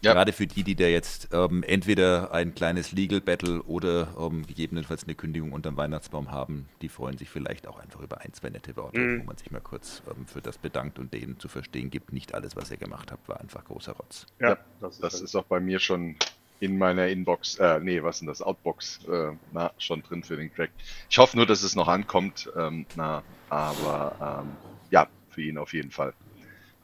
Ja. 0.00 0.12
Gerade 0.12 0.32
für 0.32 0.46
die, 0.46 0.62
die 0.62 0.76
da 0.76 0.84
jetzt 0.84 1.28
ähm, 1.32 1.64
entweder 1.64 2.32
ein 2.32 2.54
kleines 2.54 2.92
Legal 2.92 3.20
Battle 3.20 3.62
oder 3.64 4.14
ähm, 4.18 4.46
gegebenenfalls 4.46 5.02
eine 5.04 5.16
Kündigung 5.16 5.50
unterm 5.50 5.76
Weihnachtsbaum 5.76 6.30
haben, 6.30 6.68
die 6.82 6.88
freuen 6.88 7.18
sich 7.18 7.28
vielleicht 7.28 7.66
auch 7.66 7.80
einfach 7.80 8.00
über 8.00 8.20
ein, 8.20 8.32
zwei 8.32 8.50
nette 8.50 8.76
Worte, 8.76 9.00
Mhm. 9.00 9.20
wo 9.22 9.24
man 9.24 9.36
sich 9.36 9.50
mal 9.50 9.60
kurz 9.60 10.02
ähm, 10.08 10.26
für 10.26 10.40
das 10.40 10.56
bedankt 10.56 11.00
und 11.00 11.12
denen 11.12 11.40
zu 11.40 11.48
verstehen 11.48 11.90
gibt, 11.90 12.12
nicht 12.12 12.32
alles, 12.34 12.54
was 12.54 12.70
ihr 12.70 12.76
gemacht 12.76 13.10
habt, 13.10 13.28
war 13.28 13.40
einfach 13.40 13.64
großer 13.64 13.92
Rotz. 13.92 14.26
Ja, 14.38 14.50
Ja, 14.50 14.58
das 14.80 14.94
ist, 14.94 15.02
Das 15.02 15.12
halt- 15.14 15.22
ist 15.24 15.34
auch 15.34 15.44
bei 15.44 15.58
mir 15.58 15.80
schon 15.80 16.14
in 16.60 16.78
meiner 16.78 17.08
Inbox, 17.08 17.56
äh, 17.56 17.80
nee, 17.80 18.00
was 18.02 18.16
ist 18.16 18.20
denn 18.20 18.28
das? 18.28 18.40
Outbox, 18.42 19.00
äh, 19.08 19.32
na, 19.52 19.72
schon 19.78 20.02
drin 20.02 20.22
für 20.22 20.36
den 20.36 20.52
Crack. 20.54 20.70
Ich 21.10 21.18
hoffe 21.18 21.36
nur, 21.36 21.46
dass 21.46 21.62
es 21.64 21.74
noch 21.74 21.88
ankommt, 21.88 22.48
ähm, 22.56 22.86
na, 22.94 23.22
aber 23.48 24.42
ähm, 24.44 24.56
ja, 24.90 25.08
für 25.30 25.42
ihn 25.42 25.58
auf 25.58 25.72
jeden 25.72 25.90
Fall. 25.90 26.14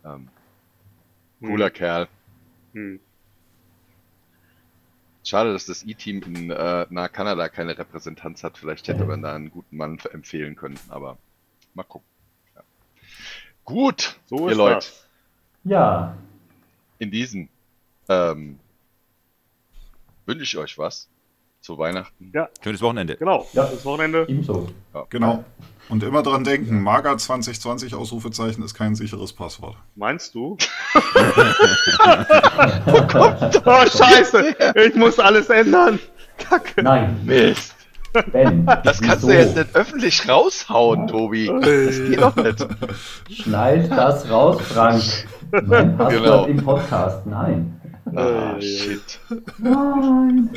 Ähm, 0.04 0.28
cooler 1.40 1.70
Kerl. 1.70 2.08
Hm. 2.74 3.00
Schade, 5.22 5.52
dass 5.54 5.64
das 5.64 5.84
E-Team 5.84 6.22
in 6.22 6.50
äh, 6.50 6.86
na, 6.90 7.08
Kanada 7.08 7.48
keine 7.48 7.78
Repräsentanz 7.78 8.44
hat. 8.44 8.58
Vielleicht 8.58 8.88
hätte 8.88 9.06
man 9.06 9.22
da 9.22 9.34
einen 9.34 9.50
guten 9.50 9.76
Mann 9.76 9.98
empfehlen 10.12 10.54
können, 10.54 10.78
aber 10.88 11.16
mal 11.72 11.84
gucken. 11.84 12.06
Ja. 12.54 12.62
Gut, 13.64 14.20
So 14.26 14.46
ihr 14.46 14.52
ist 14.52 14.58
Leute, 14.58 14.74
das. 14.74 15.08
Ja, 15.64 16.18
in 16.98 17.10
diesem 17.10 17.48
ähm, 18.10 18.58
wünsche 20.26 20.42
ich 20.42 20.56
euch 20.58 20.76
was 20.76 21.08
zu 21.64 21.78
Weihnachten. 21.78 22.30
Ja, 22.34 22.50
Schönes 22.62 22.82
Wochenende. 22.82 23.16
genau. 23.16 23.46
Ja. 23.54 23.64
Das 23.64 23.84
Wochenende. 23.86 24.26
ebenso. 24.28 24.68
Genau. 25.08 25.44
Und 25.88 26.02
immer 26.02 26.22
dran 26.22 26.44
denken, 26.44 26.82
Maga 26.82 27.16
2020 27.16 27.94
Ausrufezeichen 27.94 28.62
ist 28.62 28.74
kein 28.74 28.94
sicheres 28.94 29.32
Passwort. 29.32 29.76
Meinst 29.94 30.34
du? 30.34 30.58
oh, 33.64 33.86
scheiße. 33.86 34.56
Ich 34.86 34.94
muss 34.94 35.18
alles 35.18 35.48
ändern. 35.48 35.98
Kacke. 36.36 36.82
Nein, 36.82 37.20
Mist. 37.24 37.74
Ben. 38.30 38.66
Das 38.84 39.00
kannst 39.00 39.26
wieso? 39.26 39.28
du 39.28 39.34
jetzt 39.38 39.56
nicht 39.56 39.74
öffentlich 39.74 40.28
raushauen, 40.28 41.06
Tobi. 41.08 41.46
Das 41.46 41.96
geht 41.96 42.20
doch 42.20 42.36
nicht. 42.36 42.66
Schneid 43.30 43.90
das 43.90 44.30
raus, 44.30 44.60
Frank. 44.60 45.02
Mein 45.50 45.96
Passwort 45.96 46.22
Genau. 46.22 46.44
im 46.44 46.62
Podcast. 46.62 47.26
Nein. 47.26 47.80
Ah, 48.14 48.60
shit. 48.60 49.18
Nein. 49.58 50.50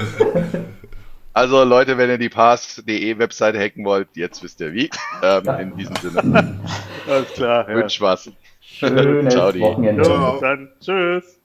Also 1.38 1.64
Leute, 1.64 2.00
wenn 2.00 2.10
ihr 2.10 2.18
die 2.18 2.30
pass.de 2.30 3.20
Webseite 3.20 3.60
hacken 3.60 3.86
wollt, 3.86 4.08
jetzt 4.16 4.42
wisst 4.42 4.60
ihr 4.60 4.74
wie. 4.74 4.90
Ähm, 5.22 5.48
In 5.60 5.78
diesem 5.78 5.96
Sinne. 5.98 6.60
Alles 7.08 7.34
klar. 7.34 7.70
Ja. 7.70 7.76
Wünsch 7.76 8.02
was. 8.02 8.32
Schönes 8.60 9.34
Ciao. 9.34 9.54
Wochenende. 9.60 10.04
Jo, 10.04 10.40
dann 10.42 10.70
tschüss. 10.80 11.37